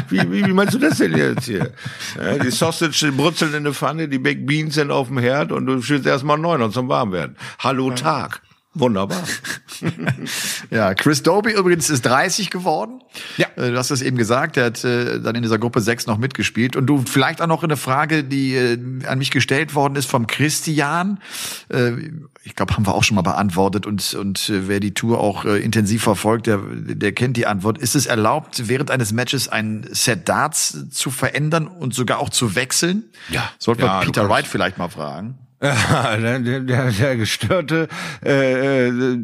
Wie, 0.09 0.21
wie, 0.31 0.47
wie 0.47 0.53
meinst 0.53 0.75
du 0.75 0.79
das 0.79 0.99
denn 0.99 1.17
jetzt 1.17 1.47
hier? 1.47 1.73
Ja, 2.17 2.39
die 2.39 2.51
Sausage 2.51 3.13
brutzeln 3.13 3.55
in 3.55 3.65
der 3.65 3.75
Pfanne, 3.75 4.09
die 4.09 4.19
Baked 4.19 4.47
Beans 4.47 4.75
sind 4.75 4.91
auf 4.91 5.09
dem 5.09 5.19
Herd 5.19 5.53
und 5.53 5.67
du 5.67 5.81
schützt 5.83 6.07
erstmal 6.07 6.39
neun 6.39 6.63
und 6.63 6.73
zum 6.73 6.89
Warmwerden. 6.89 7.37
Hallo 7.59 7.91
Tag. 7.91 8.43
Wunderbar. 8.75 9.23
ja, 10.71 10.95
Chris 10.95 11.23
Doby 11.23 11.53
übrigens 11.53 11.91
ist 11.91 12.05
30 12.05 12.51
geworden. 12.51 13.01
Ja. 13.37 13.47
Äh, 13.55 13.71
du 13.71 13.79
hast 13.79 13.93
es 13.93 14.03
eben 14.03 14.17
gesagt, 14.17 14.57
er 14.57 14.67
hat 14.67 14.85
äh, 14.85 15.21
dann 15.21 15.37
in 15.37 15.43
dieser 15.43 15.59
Gruppe 15.59 15.81
6 15.81 16.07
noch 16.07 16.19
mitgespielt. 16.19 16.75
Und 16.75 16.87
du 16.87 17.05
vielleicht 17.07 17.41
auch 17.41 17.47
noch 17.47 17.63
eine 17.63 17.77
Frage, 17.77 18.25
die 18.25 18.57
äh, 18.57 18.79
an 19.07 19.19
mich 19.19 19.31
gestellt 19.31 19.77
worden 19.77 19.95
ist 19.95 20.11
vom 20.11 20.27
Christian. 20.27 21.21
Äh, 21.69 21.93
ich 22.43 22.57
glaube, 22.57 22.75
haben 22.75 22.85
wir 22.85 22.95
auch 22.95 23.05
schon 23.05 23.15
mal 23.15 23.23
beantwortet. 23.23 23.87
Und, 23.87 24.15
und 24.15 24.49
äh, 24.49 24.69
wer 24.69 24.81
die 24.81 24.93
Tour 24.93 25.21
auch 25.21 25.45
äh, 25.45 25.59
intensiv 25.59 26.03
verfolgt, 26.03 26.49
der, 26.49 26.59
der 26.59 27.13
kennt 27.13 27.37
die 27.37 27.47
Antwort. 27.47 27.79
Ist 27.79 27.95
es 27.95 28.07
erlaubt, 28.07 28.69
während 28.69 28.91
eines 28.91 29.13
Matches 29.13 29.49
ein 29.49 29.87
Set 29.93 30.29
Darts 30.29 30.91
zu 30.91 31.11
verändern 31.11 31.69
und 31.69 31.95
sogar 31.95 32.19
auch 32.19 32.29
zu 32.29 32.57
wechseln? 32.57 33.05
Ja. 33.29 33.51
Sollten 33.59 33.83
wir 33.83 33.87
ja, 33.87 34.01
Peter 34.01 34.29
Wright 34.29 34.49
vielleicht 34.49 34.79
mal 34.79 34.89
fragen. 34.89 35.39
Ja, 35.95 36.17
der, 36.17 36.61
der, 36.61 36.91
der 36.91 37.17
gestörte 37.17 37.89
äh, 38.25 38.89
äh, 38.89 39.23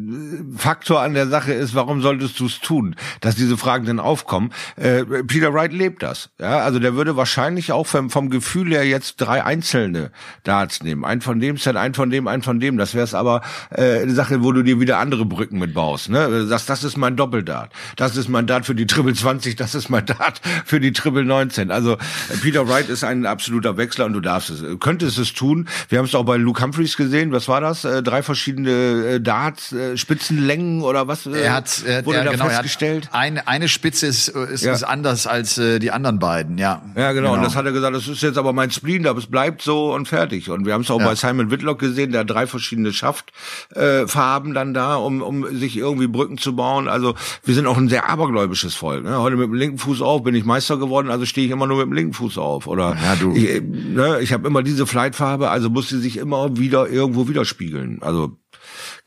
Faktor 0.57 1.01
an 1.01 1.13
der 1.13 1.27
Sache 1.27 1.53
ist, 1.53 1.75
warum 1.75 2.01
solltest 2.01 2.39
du 2.39 2.47
es 2.47 2.59
tun, 2.59 2.95
dass 3.19 3.35
diese 3.35 3.57
Fragen 3.57 3.85
denn 3.85 3.99
aufkommen? 3.99 4.51
Äh, 4.75 5.03
Peter 5.03 5.53
Wright 5.53 5.71
lebt 5.71 6.01
das. 6.01 6.29
Ja, 6.39 6.59
also 6.59 6.79
der 6.79 6.95
würde 6.95 7.15
wahrscheinlich 7.15 7.71
auch 7.71 7.85
vom, 7.85 8.09
vom 8.09 8.29
Gefühl 8.29 8.71
her 8.71 8.85
jetzt 8.87 9.17
drei 9.17 9.43
einzelne 9.43 10.11
Darts 10.43 10.81
nehmen. 10.81 11.05
Ein 11.05 11.21
von 11.21 11.39
dem 11.39 11.57
Set, 11.57 11.75
ein 11.75 11.93
von 11.93 12.09
dem, 12.09 12.27
ein 12.27 12.41
von 12.41 12.59
dem. 12.59 12.77
Das 12.77 12.95
wäre 12.95 13.03
es 13.03 13.13
aber 13.13 13.41
äh, 13.69 14.01
eine 14.01 14.13
Sache, 14.13 14.43
wo 14.43 14.51
du 14.51 14.63
dir 14.63 14.79
wieder 14.79 14.97
andere 14.97 15.25
Brücken 15.25 15.59
mitbaust. 15.59 16.09
Ne? 16.09 16.47
Das, 16.49 16.65
das 16.65 16.83
ist 16.83 16.97
mein 16.97 17.17
Doppeldart. 17.17 17.71
Das 17.97 18.17
ist 18.17 18.29
mein 18.29 18.47
Dart 18.47 18.65
für 18.65 18.75
die 18.75 18.87
Triple 18.87 19.13
20, 19.13 19.55
das 19.57 19.75
ist 19.75 19.89
mein 19.89 20.05
Dart 20.07 20.41
für 20.65 20.79
die 20.79 20.91
Triple 20.91 21.23
19. 21.23 21.69
Also 21.69 21.97
Peter 22.41 22.67
Wright 22.67 22.89
ist 22.89 23.03
ein 23.03 23.27
absoluter 23.27 23.77
Wechsler 23.77 24.05
und 24.05 24.13
du 24.13 24.21
darfst 24.21 24.49
es. 24.49 24.63
Könntest 24.79 25.19
es 25.19 25.33
tun. 25.33 25.67
Wir 25.89 25.99
haben 25.99 26.05
es 26.05 26.15
auch 26.15 26.30
bei 26.31 26.37
Luke 26.37 26.63
Humphreys 26.63 26.95
gesehen. 26.95 27.33
Was 27.33 27.49
war 27.49 27.59
das? 27.59 27.83
Äh, 27.83 28.01
drei 28.01 28.23
verschiedene 28.23 28.69
äh, 28.69 29.19
Darts, 29.19 29.73
äh, 29.73 29.97
Spitzenlängen 29.97 30.81
oder 30.81 31.05
was? 31.05 31.25
Äh, 31.25 31.41
er 31.41 31.53
hat, 31.53 31.83
er, 31.85 32.05
wurde 32.05 32.19
er, 32.19 32.23
da 32.23 32.31
genau, 32.31 32.45
festgestellt? 32.45 33.09
eine, 33.11 33.49
eine 33.49 33.67
Spitze 33.67 34.07
ist, 34.07 34.29
ist, 34.29 34.63
ja. 34.63 34.71
ist 34.71 34.83
anders 34.83 35.27
als 35.27 35.57
äh, 35.57 35.79
die 35.79 35.91
anderen 35.91 36.19
beiden, 36.19 36.57
ja. 36.57 36.83
Ja, 36.95 37.11
genau. 37.11 37.31
genau. 37.31 37.33
Und 37.33 37.43
das 37.43 37.57
hat 37.57 37.65
er 37.65 37.73
gesagt, 37.73 37.93
das 37.93 38.07
ist 38.07 38.23
jetzt 38.23 38.37
aber 38.37 38.53
mein 38.53 38.71
Spleen, 38.71 39.05
aber 39.07 39.19
es 39.19 39.27
bleibt 39.27 39.61
so 39.61 39.93
und 39.93 40.07
fertig. 40.07 40.49
Und 40.49 40.65
wir 40.65 40.73
haben 40.73 40.83
es 40.83 40.91
auch 40.91 41.01
ja. 41.01 41.05
bei 41.05 41.15
Simon 41.15 41.51
Whitlock 41.51 41.79
gesehen, 41.79 42.13
der 42.13 42.21
hat 42.21 42.29
drei 42.29 42.47
verschiedene 42.47 42.93
Schaftfarben 42.93 44.51
äh, 44.51 44.55
dann 44.55 44.73
da, 44.73 44.95
um, 44.95 45.21
um 45.21 45.53
sich 45.53 45.75
irgendwie 45.75 46.07
Brücken 46.07 46.37
zu 46.37 46.55
bauen. 46.55 46.87
Also 46.87 47.13
wir 47.43 47.55
sind 47.55 47.67
auch 47.67 47.77
ein 47.77 47.89
sehr 47.89 48.09
abergläubisches 48.09 48.73
Volk. 48.73 49.03
Ne? 49.03 49.19
Heute 49.19 49.35
mit 49.35 49.47
dem 49.47 49.53
linken 49.53 49.79
Fuß 49.79 50.01
auf 50.01 50.23
bin 50.23 50.33
ich 50.33 50.45
Meister 50.45 50.77
geworden, 50.77 51.11
also 51.11 51.25
stehe 51.25 51.45
ich 51.45 51.51
immer 51.51 51.67
nur 51.67 51.79
mit 51.79 51.87
dem 51.87 51.93
linken 51.93 52.13
Fuß 52.13 52.37
auf. 52.37 52.67
Oder 52.67 52.95
ja, 53.03 53.15
du. 53.19 53.33
ich, 53.35 53.61
ne, 53.61 54.19
ich 54.21 54.31
habe 54.31 54.47
immer 54.47 54.63
diese 54.63 54.87
Flightfarbe, 54.87 55.49
also 55.49 55.69
muss 55.69 55.89
sie 55.89 55.99
sich 55.99 56.20
immer 56.21 56.57
wieder 56.57 56.87
irgendwo 56.89 57.27
widerspiegeln. 57.27 58.01
Also 58.01 58.37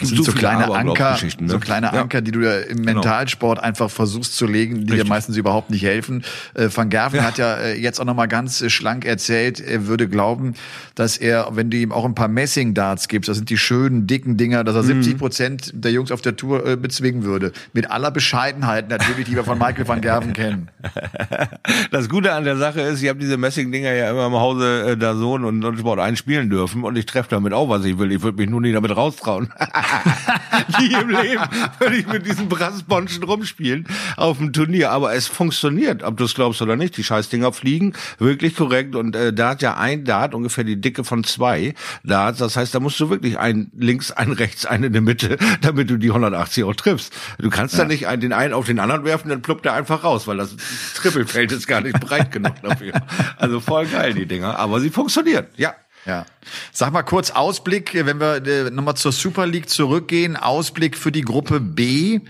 sind 0.02 0.16
so, 0.16 0.24
so 0.24 0.32
kleine 0.32 0.72
Anker, 0.74 1.16
ne? 1.40 1.48
so 1.48 1.60
kleine. 1.60 1.92
Anker, 1.92 2.20
die 2.20 2.32
du 2.32 2.40
ja 2.40 2.58
im 2.58 2.78
genau. 2.78 2.94
Mentalsport 2.94 3.58
genau. 3.58 3.68
einfach 3.68 3.90
versuchst 3.90 4.36
zu 4.36 4.46
legen, 4.46 4.74
die 4.74 4.80
Richtig. 4.92 5.02
dir 5.02 5.08
meistens 5.08 5.36
überhaupt 5.36 5.70
nicht 5.70 5.84
helfen. 5.84 6.24
Äh, 6.54 6.68
Van 6.74 6.90
Gerven 6.90 7.20
ja. 7.20 7.24
hat 7.24 7.38
ja 7.38 7.54
äh, 7.56 7.80
jetzt 7.80 8.00
auch 8.00 8.04
nochmal 8.04 8.26
ganz 8.26 8.60
äh, 8.60 8.70
schlank 8.70 9.04
erzählt, 9.04 9.60
er 9.60 9.86
würde 9.86 10.08
glauben, 10.08 10.54
dass 10.96 11.16
er, 11.16 11.48
wenn 11.52 11.70
du 11.70 11.76
ihm 11.76 11.92
auch 11.92 12.04
ein 12.04 12.14
paar 12.14 12.28
Messing-Darts 12.28 13.08
gibst, 13.08 13.28
das 13.28 13.36
sind 13.36 13.50
die 13.50 13.58
schönen, 13.58 14.06
dicken 14.06 14.36
Dinger, 14.36 14.64
dass 14.64 14.74
er 14.74 14.82
mhm. 14.82 15.02
70 15.02 15.18
Prozent 15.18 15.70
der 15.74 15.92
Jungs 15.92 16.10
auf 16.10 16.22
der 16.22 16.36
Tour 16.36 16.66
äh, 16.66 16.76
bezwingen 16.76 17.22
würde. 17.22 17.52
Mit 17.72 17.90
aller 17.90 18.10
Bescheidenheit 18.10 18.88
natürlich, 18.88 19.26
die 19.26 19.36
wir 19.36 19.44
von 19.44 19.58
Michael 19.58 19.86
van 19.86 20.00
Gerven 20.00 20.32
kennen. 20.32 20.68
Das 21.90 22.08
Gute 22.08 22.32
an 22.32 22.44
der 22.44 22.56
Sache 22.56 22.80
ist, 22.80 23.02
ich 23.02 23.08
habe 23.08 23.18
diese 23.18 23.36
Messing-Dinger 23.36 23.92
ja 23.92 24.10
immer 24.10 24.26
im 24.26 24.32
Hause 24.32 24.92
äh, 24.92 24.96
der 24.96 25.14
Sohn 25.14 25.44
und, 25.44 25.64
und 25.64 25.78
Sport 25.78 26.00
einspielen 26.00 26.50
dürfen 26.50 26.82
und 26.82 26.96
ich 26.96 27.06
treffe 27.06 27.30
damit 27.30 27.52
auch, 27.52 27.68
was 27.68 27.84
ich 27.84 27.98
will. 27.98 28.10
Ich 28.12 28.22
würde 28.22 28.38
mich 28.38 28.50
nur 28.50 28.60
nie 28.60 28.72
damit 28.72 28.96
raustrauen. 28.96 29.52
Nie 30.80 30.92
im 30.94 31.08
Leben 31.10 31.42
würde 31.78 31.96
ich 31.96 32.06
mit 32.06 32.26
diesen 32.26 32.48
Brassbonschen 32.48 33.22
rumspielen 33.22 33.86
auf 34.16 34.38
dem 34.38 34.52
Turnier. 34.52 34.90
Aber 34.90 35.14
es 35.14 35.26
funktioniert, 35.26 36.02
ob 36.02 36.16
du 36.16 36.24
es 36.24 36.34
glaubst 36.34 36.62
oder 36.62 36.76
nicht. 36.76 36.96
Die 36.96 37.04
Scheißdinger 37.04 37.52
fliegen 37.52 37.94
wirklich 38.18 38.56
korrekt. 38.56 38.96
Und 38.96 39.16
äh, 39.16 39.32
da 39.32 39.50
hat 39.50 39.62
ja 39.62 39.76
ein 39.76 40.04
Dart 40.04 40.34
ungefähr 40.34 40.64
die 40.64 40.80
Dicke 40.80 41.04
von 41.04 41.24
zwei 41.24 41.74
Darts. 42.02 42.38
Das 42.38 42.56
heißt, 42.56 42.74
da 42.74 42.80
musst 42.80 42.98
du 43.00 43.10
wirklich 43.10 43.38
ein 43.38 43.70
links, 43.76 44.10
ein 44.10 44.32
rechts, 44.32 44.66
einen 44.66 44.84
in 44.84 44.92
der 44.92 45.02
Mitte, 45.02 45.38
damit 45.60 45.90
du 45.90 45.96
die 45.96 46.08
180 46.08 46.64
auch 46.64 46.74
triffst. 46.74 47.12
Du 47.38 47.50
kannst 47.50 47.74
ja. 47.74 47.80
da 47.80 47.88
nicht 47.88 48.04
den 48.22 48.32
einen 48.32 48.54
auf 48.54 48.66
den 48.66 48.78
anderen 48.78 49.04
werfen, 49.04 49.28
dann 49.28 49.42
pluppt 49.42 49.66
er 49.66 49.74
einfach 49.74 50.04
raus, 50.04 50.26
weil 50.26 50.36
das 50.36 50.56
Trippelfeld 50.94 51.52
ist 51.52 51.66
gar 51.66 51.80
nicht 51.80 51.98
breit 52.00 52.32
genug 52.32 52.60
dafür. 52.62 52.92
Also 53.36 53.60
voll 53.60 53.86
geil, 53.86 54.14
die 54.14 54.26
Dinger. 54.26 54.58
Aber 54.58 54.80
sie 54.80 54.90
funktionieren, 54.90 55.46
ja. 55.56 55.74
Ja. 56.06 56.26
Sag 56.72 56.92
mal 56.92 57.02
kurz 57.02 57.30
Ausblick, 57.30 57.92
wenn 57.94 58.20
wir 58.20 58.46
äh, 58.46 58.70
nochmal 58.70 58.96
zur 58.96 59.12
Super 59.12 59.46
League 59.46 59.68
zurückgehen, 59.68 60.36
Ausblick 60.36 60.96
für 60.96 61.12
die 61.12 61.22
Gruppe 61.22 61.60
B. 61.60 62.20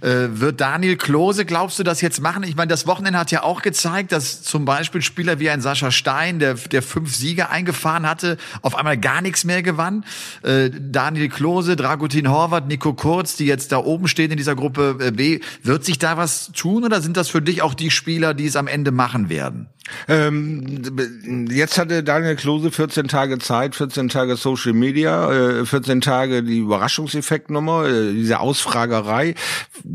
Äh, 0.00 0.40
wird 0.40 0.60
Daniel 0.60 0.96
Klose, 0.96 1.44
glaubst 1.44 1.78
du, 1.78 1.82
das 1.82 2.00
jetzt 2.00 2.20
machen? 2.20 2.42
Ich 2.42 2.54
meine, 2.54 2.68
das 2.68 2.86
Wochenende 2.86 3.18
hat 3.18 3.30
ja 3.30 3.42
auch 3.42 3.62
gezeigt, 3.62 4.12
dass 4.12 4.42
zum 4.42 4.64
Beispiel 4.64 5.00
Spieler 5.00 5.40
wie 5.40 5.48
ein 5.48 5.60
Sascha 5.60 5.90
Stein, 5.90 6.38
der, 6.38 6.54
der 6.54 6.82
fünf 6.82 7.14
Siege 7.14 7.48
eingefahren 7.48 8.06
hatte, 8.06 8.36
auf 8.62 8.76
einmal 8.76 8.98
gar 8.98 9.22
nichts 9.22 9.44
mehr 9.44 9.62
gewann. 9.62 10.04
Äh, 10.42 10.70
Daniel 10.70 11.28
Klose, 11.28 11.76
Dragutin 11.76 12.30
Horvath, 12.30 12.68
Nico 12.68 12.92
Kurz, 12.92 13.36
die 13.36 13.46
jetzt 13.46 13.72
da 13.72 13.78
oben 13.78 14.06
stehen 14.06 14.30
in 14.30 14.36
dieser 14.36 14.54
Gruppe 14.54 14.98
äh, 15.00 15.10
B. 15.10 15.40
Wird 15.62 15.84
sich 15.84 15.98
da 15.98 16.16
was 16.16 16.52
tun 16.52 16.84
oder 16.84 17.00
sind 17.00 17.16
das 17.16 17.28
für 17.28 17.40
dich 17.40 17.62
auch 17.62 17.74
die 17.74 17.90
Spieler, 17.90 18.34
die 18.34 18.46
es 18.46 18.56
am 18.56 18.66
Ende 18.66 18.90
machen 18.90 19.30
werden? 19.30 19.68
Ähm, 20.08 21.46
jetzt 21.50 21.78
hatte 21.78 22.02
Daniel 22.02 22.36
Klose 22.36 22.70
14 22.70 23.08
Tage 23.08 23.38
Zeit, 23.38 23.55
14 23.74 24.08
Tage 24.08 24.36
Social 24.36 24.72
Media, 24.72 25.60
äh, 25.60 25.66
14 25.66 26.00
Tage 26.00 26.42
die 26.42 26.58
Überraschungseffektnummer, 26.58 27.86
äh, 27.86 28.12
diese 28.12 28.40
Ausfragerei 28.40 29.34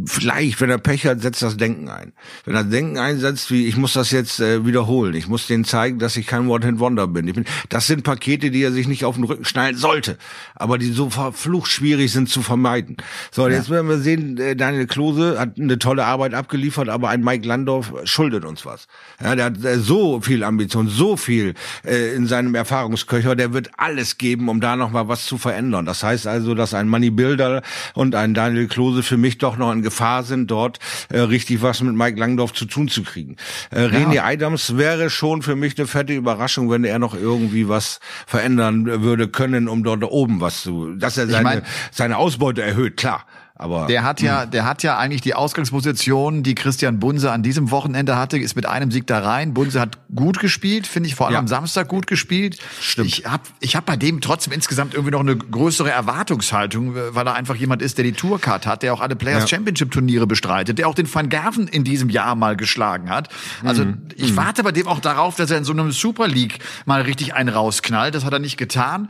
vielleicht, 0.05 0.61
wenn 0.61 0.69
er 0.69 0.77
Pech 0.77 1.05
hat, 1.05 1.21
setzt 1.21 1.41
das 1.41 1.57
Denken 1.57 1.89
ein. 1.89 2.13
Wenn 2.45 2.55
er 2.55 2.63
Denken 2.63 2.97
einsetzt, 2.97 3.51
wie 3.51 3.67
ich 3.67 3.77
muss 3.77 3.93
das 3.93 4.11
jetzt 4.11 4.39
äh, 4.39 4.65
wiederholen, 4.65 5.13
ich 5.15 5.27
muss 5.27 5.47
denen 5.47 5.65
zeigen, 5.65 5.99
dass 5.99 6.15
ich 6.17 6.27
kein 6.27 6.47
One-Hit-Wonder 6.47 7.07
bin. 7.07 7.31
bin. 7.33 7.45
Das 7.69 7.87
sind 7.87 8.03
Pakete, 8.03 8.51
die 8.51 8.63
er 8.63 8.71
sich 8.71 8.87
nicht 8.87 9.05
auf 9.05 9.15
den 9.15 9.23
Rücken 9.23 9.45
schnallen 9.45 9.77
sollte, 9.77 10.17
aber 10.55 10.77
die 10.77 10.91
so 10.91 11.09
verflucht 11.09 11.69
schwierig 11.69 12.11
sind 12.11 12.29
zu 12.29 12.41
vermeiden. 12.41 12.97
So, 13.31 13.47
ja. 13.47 13.55
jetzt 13.55 13.69
werden 13.69 13.89
wir 13.89 13.99
sehen, 13.99 14.37
äh, 14.37 14.55
Daniel 14.55 14.87
Klose 14.87 15.39
hat 15.39 15.57
eine 15.59 15.79
tolle 15.79 16.05
Arbeit 16.05 16.33
abgeliefert, 16.33 16.89
aber 16.89 17.09
ein 17.09 17.23
Mike 17.23 17.47
Landorf 17.47 17.93
schuldet 18.05 18.45
uns 18.45 18.65
was. 18.65 18.87
Ja, 19.21 19.35
der 19.35 19.45
hat 19.45 19.63
äh, 19.63 19.77
so 19.79 20.21
viel 20.21 20.43
Ambition, 20.43 20.87
so 20.87 21.17
viel 21.17 21.53
äh, 21.85 22.15
in 22.15 22.27
seinem 22.27 22.55
Erfahrungsköcher, 22.55 23.35
der 23.35 23.50
wird 23.53 23.71
alles 23.77 24.17
geben, 24.17 24.49
um 24.49 24.61
da 24.61 24.75
noch 24.75 24.91
mal 24.91 25.07
was 25.07 25.25
zu 25.25 25.37
verändern. 25.37 25.85
Das 25.85 26.03
heißt 26.03 26.27
also, 26.27 26.55
dass 26.55 26.73
ein 26.73 26.87
Money 26.87 27.09
Builder 27.09 27.61
und 27.93 28.15
ein 28.15 28.33
Daniel 28.33 28.67
Klose 28.67 29.03
für 29.03 29.17
mich 29.17 29.37
doch 29.37 29.57
noch 29.57 29.71
in 29.71 29.81
Gefahr 29.81 30.23
sind, 30.23 30.49
dort 30.49 30.79
äh, 31.09 31.19
richtig 31.19 31.61
was 31.61 31.81
mit 31.81 31.95
Mike 31.95 32.19
Langdorf 32.19 32.53
zu 32.53 32.65
tun 32.65 32.87
zu 32.87 33.03
kriegen. 33.03 33.35
Äh, 33.71 33.83
ja. 33.83 33.87
René 33.87 34.21
Adams 34.21 34.77
wäre 34.77 35.09
schon 35.09 35.41
für 35.41 35.55
mich 35.55 35.77
eine 35.77 35.87
fette 35.87 36.13
Überraschung, 36.13 36.69
wenn 36.69 36.83
er 36.83 36.99
noch 36.99 37.15
irgendwie 37.15 37.67
was 37.67 37.99
verändern 38.25 38.85
würde 39.01 39.27
können, 39.27 39.67
um 39.67 39.83
dort 39.83 40.03
oben 40.03 40.41
was 40.41 40.63
zu, 40.63 40.95
dass 40.95 41.17
er 41.17 41.27
seine, 41.27 41.37
ich 41.37 41.43
mein, 41.43 41.61
seine 41.91 42.17
Ausbeute 42.17 42.61
erhöht, 42.61 42.97
klar. 42.97 43.25
Aber 43.61 43.85
der 43.85 44.03
hat 44.03 44.21
ja, 44.21 44.41
hm. 44.41 44.49
der 44.49 44.65
hat 44.65 44.81
ja 44.81 44.97
eigentlich 44.97 45.21
die 45.21 45.35
Ausgangsposition, 45.35 46.41
die 46.41 46.55
Christian 46.55 46.99
Bunse 46.99 47.31
an 47.31 47.43
diesem 47.43 47.69
Wochenende 47.69 48.17
hatte, 48.17 48.39
ist 48.39 48.55
mit 48.55 48.65
einem 48.65 48.89
Sieg 48.89 49.05
da 49.05 49.19
rein. 49.19 49.53
Bunse 49.53 49.79
hat 49.79 49.99
gut 50.15 50.39
gespielt, 50.39 50.87
finde 50.87 51.09
ich, 51.09 51.13
vor 51.13 51.27
allem 51.27 51.35
ja. 51.35 51.39
am 51.39 51.47
Samstag 51.47 51.87
gut 51.87 52.07
gespielt. 52.07 52.57
Stimmt. 52.81 53.07
Ich 53.07 53.25
habe 53.27 53.43
ich 53.59 53.75
hab 53.75 53.85
bei 53.85 53.97
dem 53.97 54.19
trotzdem 54.19 54.51
insgesamt 54.51 54.95
irgendwie 54.95 55.11
noch 55.11 55.19
eine 55.19 55.37
größere 55.37 55.91
Erwartungshaltung, 55.91 56.95
weil 56.95 57.27
er 57.27 57.35
einfach 57.35 57.55
jemand 57.55 57.83
ist, 57.83 57.99
der 57.99 58.03
die 58.03 58.13
Tourcard 58.13 58.65
hat, 58.65 58.81
der 58.81 58.95
auch 58.95 59.01
alle 59.01 59.15
Players 59.15 59.43
ja. 59.43 59.57
Championship 59.57 59.91
Turniere 59.91 60.25
bestreitet, 60.25 60.79
der 60.79 60.87
auch 60.87 60.95
den 60.95 61.13
Van 61.13 61.29
Gerven 61.29 61.67
in 61.67 61.83
diesem 61.83 62.09
Jahr 62.09 62.33
mal 62.33 62.57
geschlagen 62.57 63.11
hat. 63.11 63.29
Also 63.63 63.85
mhm. 63.85 64.07
ich 64.15 64.31
mhm. 64.31 64.37
warte 64.37 64.63
bei 64.63 64.71
dem 64.71 64.87
auch 64.87 65.01
darauf, 65.01 65.35
dass 65.35 65.51
er 65.51 65.59
in 65.59 65.65
so 65.65 65.73
einem 65.73 65.91
Super 65.91 66.27
League 66.27 66.57
mal 66.85 67.01
richtig 67.01 67.35
einen 67.35 67.49
rausknallt. 67.49 68.15
Das 68.15 68.25
hat 68.25 68.33
er 68.33 68.39
nicht 68.39 68.57
getan. 68.57 69.07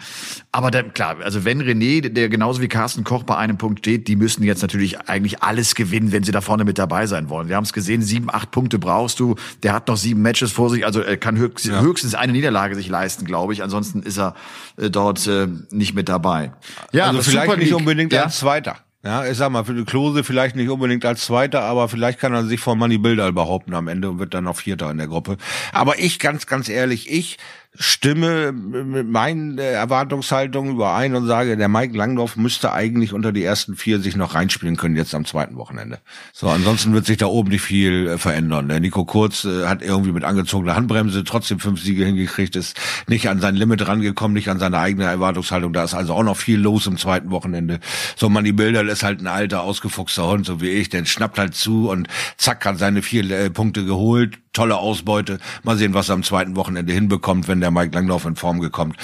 Aber 0.51 0.71
dann, 0.71 0.93
klar, 0.93 1.15
also 1.23 1.45
wenn 1.45 1.61
René, 1.61 2.09
der 2.09 2.27
genauso 2.27 2.61
wie 2.61 2.67
Carsten 2.67 3.05
Koch 3.05 3.23
bei 3.23 3.37
einem 3.37 3.57
Punkt 3.57 3.79
steht, 3.79 4.09
die 4.09 4.17
müssen 4.17 4.40
müssen 4.41 4.47
jetzt 4.47 4.61
natürlich 4.61 4.99
eigentlich 5.01 5.43
alles 5.43 5.75
gewinnen, 5.75 6.11
wenn 6.11 6.23
sie 6.23 6.31
da 6.31 6.41
vorne 6.41 6.63
mit 6.63 6.77
dabei 6.77 7.05
sein 7.05 7.29
wollen. 7.29 7.47
Wir 7.47 7.55
haben 7.55 7.63
es 7.63 7.73
gesehen, 7.73 8.01
sieben, 8.01 8.29
acht 8.31 8.51
Punkte 8.51 8.79
brauchst 8.79 9.19
du. 9.19 9.35
Der 9.63 9.73
hat 9.73 9.87
noch 9.87 9.97
sieben 9.97 10.21
Matches 10.21 10.51
vor 10.51 10.69
sich, 10.69 10.85
also 10.85 11.01
er 11.01 11.17
kann 11.17 11.37
höchst, 11.37 11.65
ja. 11.65 11.81
höchstens 11.81 12.15
eine 12.15 12.31
Niederlage 12.31 12.75
sich 12.75 12.89
leisten, 12.89 13.25
glaube 13.25 13.53
ich. 13.53 13.63
Ansonsten 13.63 14.01
ist 14.01 14.17
er 14.17 14.35
äh, 14.77 14.89
dort 14.89 15.27
äh, 15.27 15.47
nicht 15.69 15.93
mit 15.93 16.09
dabei. 16.09 16.53
Ja, 16.91 17.05
also 17.05 17.21
vielleicht 17.21 17.57
nicht 17.57 17.73
unbedingt 17.73 18.13
ja? 18.13 18.23
als 18.23 18.39
Zweiter. 18.39 18.77
Ja, 19.03 19.25
ich 19.25 19.35
sag 19.35 19.49
mal, 19.49 19.63
für 19.63 19.73
die 19.73 19.83
Klose 19.83 20.23
vielleicht 20.23 20.55
nicht 20.55 20.69
unbedingt 20.69 21.03
als 21.05 21.25
Zweiter, 21.25 21.61
aber 21.61 21.89
vielleicht 21.89 22.19
kann 22.19 22.33
er 22.35 22.45
sich 22.45 22.59
vor 22.59 22.75
Money 22.75 22.99
Bilder 22.99 23.31
behaupten 23.31 23.73
am 23.73 23.87
Ende 23.87 24.11
und 24.11 24.19
wird 24.19 24.35
dann 24.35 24.43
noch 24.43 24.57
Vierter 24.57 24.91
in 24.91 24.97
der 24.97 25.07
Gruppe. 25.07 25.37
Aber 25.73 25.97
ich, 25.97 26.19
ganz, 26.19 26.45
ganz 26.45 26.69
ehrlich, 26.69 27.09
ich 27.09 27.37
stimme 27.74 28.51
mit 28.51 29.07
meinen 29.07 29.57
äh, 29.57 29.72
Erwartungshaltungen 29.72 30.74
überein 30.74 31.15
und 31.15 31.26
sage, 31.26 31.55
der 31.55 31.69
Mike 31.69 31.95
Langdorf 31.95 32.36
müsste 32.36 32.74
eigentlich 32.74 33.13
unter 33.13 33.32
die 33.32 33.43
ersten 33.43 33.78
vier 33.78 34.01
sich 34.01 34.17
noch 34.17 34.36
reinspielen 34.36 34.76
können 34.76 34.97
jetzt 34.97 35.15
am 35.15 35.24
zweiten 35.24 35.55
Wochenende. 35.55 35.99
So, 36.34 36.49
ansonsten 36.49 36.93
wird 36.93 37.05
sich 37.05 37.17
da 37.17 37.28
oben 37.28 37.49
nicht 37.49 37.61
viel 37.61 38.07
äh, 38.07 38.17
verändern. 38.17 38.67
Der 38.67 38.82
Nico 38.82 39.05
Kurz 39.05 39.45
äh, 39.45 39.67
hat 39.67 39.82
irgendwie 39.82 40.11
mit 40.11 40.26
angezogener 40.26 40.76
Handbremse 40.76 41.24
trotzdem 41.24 41.59
fünf 41.59 41.82
Siege 41.82 42.03
hingekriegt, 42.05 42.57
ist 42.57 42.78
nicht 43.07 43.30
an 43.30 43.39
sein 43.39 43.55
Limit 43.55 43.88
rangekommen, 43.88 44.34
nicht 44.34 44.49
an 44.49 44.59
seine 44.59 44.80
eigene 44.80 45.05
Erwartungshaltung. 45.05 45.72
Da 45.72 45.86
ist 45.86 45.93
also 45.93 46.13
auch 46.13 46.24
noch 46.24 46.38
viel 46.38 46.59
los 46.59 46.88
im 46.88 46.97
zweiten 46.97 47.32
Wochenende. 47.32 47.80
So, 48.17 48.28
Manny 48.28 48.51
Bilder 48.51 48.84
ist 48.84 49.03
halt 49.03 49.22
ein 49.22 49.28
alter, 49.28 49.61
ausgefuchster 49.61 50.28
Hund, 50.28 50.45
so 50.45 50.59
wie 50.59 50.72
ich, 50.72 50.89
der 50.89 51.05
schnappt 51.05 51.39
halt 51.39 51.55
zu 51.55 51.89
und 51.89 52.09
zack, 52.36 52.65
hat 52.65 52.80
seine 52.80 53.01
vier 53.01 53.49
Punkte 53.49 53.86
geholt. 53.86 54.39
Tolle 54.53 54.77
Ausbeute. 54.77 55.39
Mal 55.63 55.77
sehen, 55.77 55.93
was 55.93 56.09
er 56.09 56.15
am 56.15 56.23
zweiten 56.23 56.55
Wochenende 56.55 56.91
hinbekommt, 56.91 57.47
wenn 57.47 57.61
der 57.61 57.71
Mike 57.71 57.95
Langlauf 57.95 58.25
in 58.25 58.35
Form 58.35 58.59
gekommen, 58.59 58.95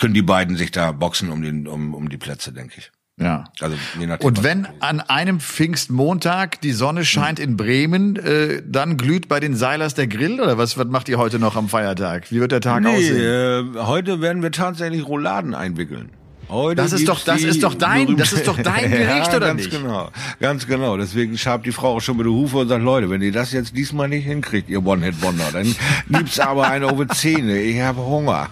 können 0.00 0.14
die 0.14 0.22
beiden 0.22 0.56
sich 0.56 0.70
da 0.70 0.92
boxen 0.92 1.30
um, 1.30 1.42
den, 1.42 1.66
um, 1.66 1.94
um 1.94 2.08
die 2.08 2.16
Plätze, 2.16 2.52
denke 2.52 2.74
ich. 2.78 2.90
Ja. 3.20 3.44
Also, 3.60 3.76
je 3.98 4.06
nachdem, 4.06 4.26
Und 4.26 4.42
wenn 4.42 4.66
an 4.80 5.00
einem 5.00 5.38
Pfingstmontag 5.38 6.60
die 6.62 6.72
Sonne 6.72 7.04
scheint 7.04 7.38
hm. 7.38 7.44
in 7.44 7.56
Bremen, 7.56 8.16
äh, 8.16 8.62
dann 8.66 8.96
glüht 8.96 9.28
bei 9.28 9.38
den 9.38 9.54
Seilers 9.54 9.94
der 9.94 10.08
Grill 10.08 10.40
oder 10.40 10.58
was, 10.58 10.76
was 10.78 10.86
macht 10.86 11.08
ihr 11.08 11.18
heute 11.18 11.38
noch 11.38 11.54
am 11.54 11.68
Feiertag? 11.68 12.32
Wie 12.32 12.40
wird 12.40 12.50
der 12.50 12.60
Tag 12.60 12.82
nee, 12.82 12.88
aussehen? 12.88 13.76
Äh, 13.76 13.80
heute 13.80 14.20
werden 14.20 14.42
wir 14.42 14.50
tatsächlich 14.50 15.06
Rouladen 15.06 15.54
einwickeln. 15.54 16.10
Heute 16.48 16.82
das 16.82 16.92
ist 16.92 17.08
doch, 17.08 17.22
das 17.24 17.42
ist 17.42 17.62
doch 17.62 17.74
dein, 17.74 18.16
das 18.16 18.32
ist 18.32 18.46
doch 18.46 18.58
dein 18.58 18.90
Gericht, 18.90 19.08
ja, 19.08 19.36
oder 19.36 19.46
ganz 19.48 19.62
nicht? 19.62 19.70
genau, 19.70 20.10
ganz 20.40 20.66
genau. 20.66 20.96
Deswegen 20.96 21.38
schabt 21.38 21.66
die 21.66 21.72
Frau 21.72 21.96
auch 21.96 22.00
schon 22.00 22.16
mit 22.16 22.26
der 22.26 22.32
Hufe 22.32 22.58
und 22.58 22.68
sagt, 22.68 22.82
Leute, 22.82 23.10
wenn 23.10 23.22
ihr 23.22 23.32
das 23.32 23.52
jetzt 23.52 23.76
diesmal 23.76 24.08
nicht 24.08 24.24
hinkriegt, 24.24 24.68
ihr 24.68 24.84
One-Hit-Wonder, 24.84 25.50
dann 25.52 25.74
gibt's 26.08 26.38
aber 26.38 26.68
eine 26.68 26.92
over 26.92 27.08
Zähne. 27.08 27.60
Ich 27.60 27.80
habe 27.80 28.00
Hunger. 28.00 28.48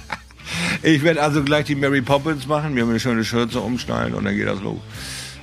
ich 0.82 1.02
werde 1.02 1.22
also 1.22 1.42
gleich 1.42 1.66
die 1.66 1.74
Mary 1.74 2.02
Poppins 2.02 2.46
machen, 2.46 2.74
mir 2.74 2.84
eine 2.84 3.00
schöne 3.00 3.24
Schürze 3.24 3.60
umschneiden 3.60 4.14
und 4.14 4.24
dann 4.24 4.36
geht 4.36 4.46
das 4.46 4.60
los. 4.60 4.80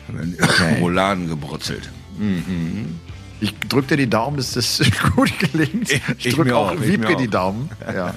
Okay. 0.09 0.79
Rouladen 0.79 1.27
gebrutzelt. 1.27 1.89
Mhm. 2.17 2.99
Ich 3.39 3.53
drücke 3.69 3.89
dir 3.89 3.97
die 3.97 4.09
Daumen, 4.09 4.37
dass 4.37 4.53
das 4.53 4.81
gut 5.15 5.31
gelingt. 5.39 5.91
Ich, 5.91 6.01
ich 6.25 6.33
drücke 6.33 6.55
auch, 6.55 6.71
auch 6.71 6.81
Wiebke 6.81 7.15
die 7.17 7.27
Daumen. 7.27 7.69
Ja. 7.85 8.13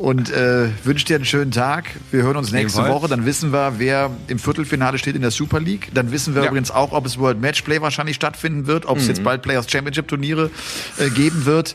Und 0.00 0.30
äh, 0.30 0.70
wünsche 0.82 1.04
dir 1.04 1.16
einen 1.16 1.26
schönen 1.26 1.50
Tag. 1.50 1.90
Wir 2.10 2.22
hören 2.22 2.38
uns 2.38 2.52
nächste 2.52 2.88
Woche. 2.88 3.06
Dann 3.06 3.26
wissen 3.26 3.52
wir, 3.52 3.74
wer 3.76 4.10
im 4.28 4.38
Viertelfinale 4.38 4.96
steht 4.96 5.14
in 5.14 5.20
der 5.20 5.30
Super 5.30 5.60
League. 5.60 5.88
Dann 5.92 6.10
wissen 6.10 6.34
wir 6.34 6.40
ja. 6.40 6.48
übrigens 6.48 6.70
auch, 6.70 6.92
ob 6.92 7.04
es 7.04 7.18
World 7.18 7.38
Matchplay 7.38 7.82
wahrscheinlich 7.82 8.16
stattfinden 8.16 8.66
wird, 8.66 8.86
ob 8.86 8.96
es 8.96 9.02
mhm. 9.02 9.08
jetzt 9.10 9.22
bald 9.22 9.42
Players 9.42 9.70
Championship 9.70 10.08
Turniere 10.08 10.50
äh, 10.96 11.10
geben 11.10 11.44
wird. 11.44 11.74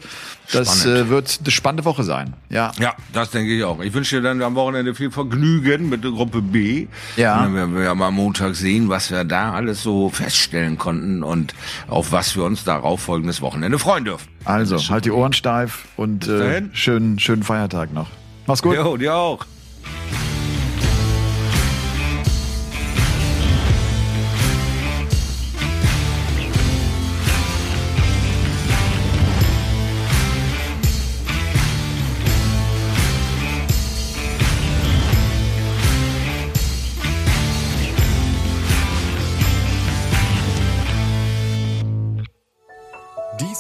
Das 0.52 0.86
äh, 0.86 1.10
wird 1.10 1.40
eine 1.42 1.52
spannende 1.52 1.86
Woche 1.86 2.04
sein. 2.04 2.34
Ja. 2.50 2.72
Ja, 2.80 2.94
das 3.14 3.32
denke 3.32 3.56
ich 3.56 3.64
auch. 3.64 3.80
Ich 3.82 3.94
wünsche 3.94 4.18
dir 4.18 4.22
dann 4.22 4.42
am 4.42 4.56
Wochenende 4.56 4.96
viel 4.96 5.12
Vergnügen 5.12 5.90
mit 5.90 6.04
der 6.04 6.12
Gruppe 6.12 6.42
B. 6.42 6.88
Ja. 7.16 7.38
Und 7.38 7.44
dann 7.44 7.56
werden 7.56 7.76
wir 7.76 7.84
ja 7.84 7.96
mal 7.96 8.08
am 8.08 8.16
Montag 8.16 8.56
sehen, 8.56 8.90
was 8.90 9.12
wir 9.12 9.24
da 9.24 9.54
alles 9.54 9.84
so 9.84 10.10
feststellen 10.10 10.78
konnten 10.78 11.24
und 11.24 11.54
auf 11.88 12.12
was 12.12 12.36
wir 12.36 12.44
uns 12.44 12.64
darauf 12.64 13.02
folgendes 13.02 13.42
Wochenende 13.42 13.80
freuen 13.80 14.06
dürfen. 14.06 14.28
Also, 14.46 14.78
halt 14.90 15.06
die 15.06 15.12
Ohren 15.12 15.34
steif 15.34 15.86
und 15.98 16.28
äh, 16.28 16.64
schönen, 16.74 17.20
schönen 17.20 17.44
Feiertag 17.44 17.94
noch. 17.94 18.10
Mach's 18.46 18.62
gut. 18.62 18.76
Jo, 18.76 18.98
dir 18.98 19.16
auch. 19.16 19.46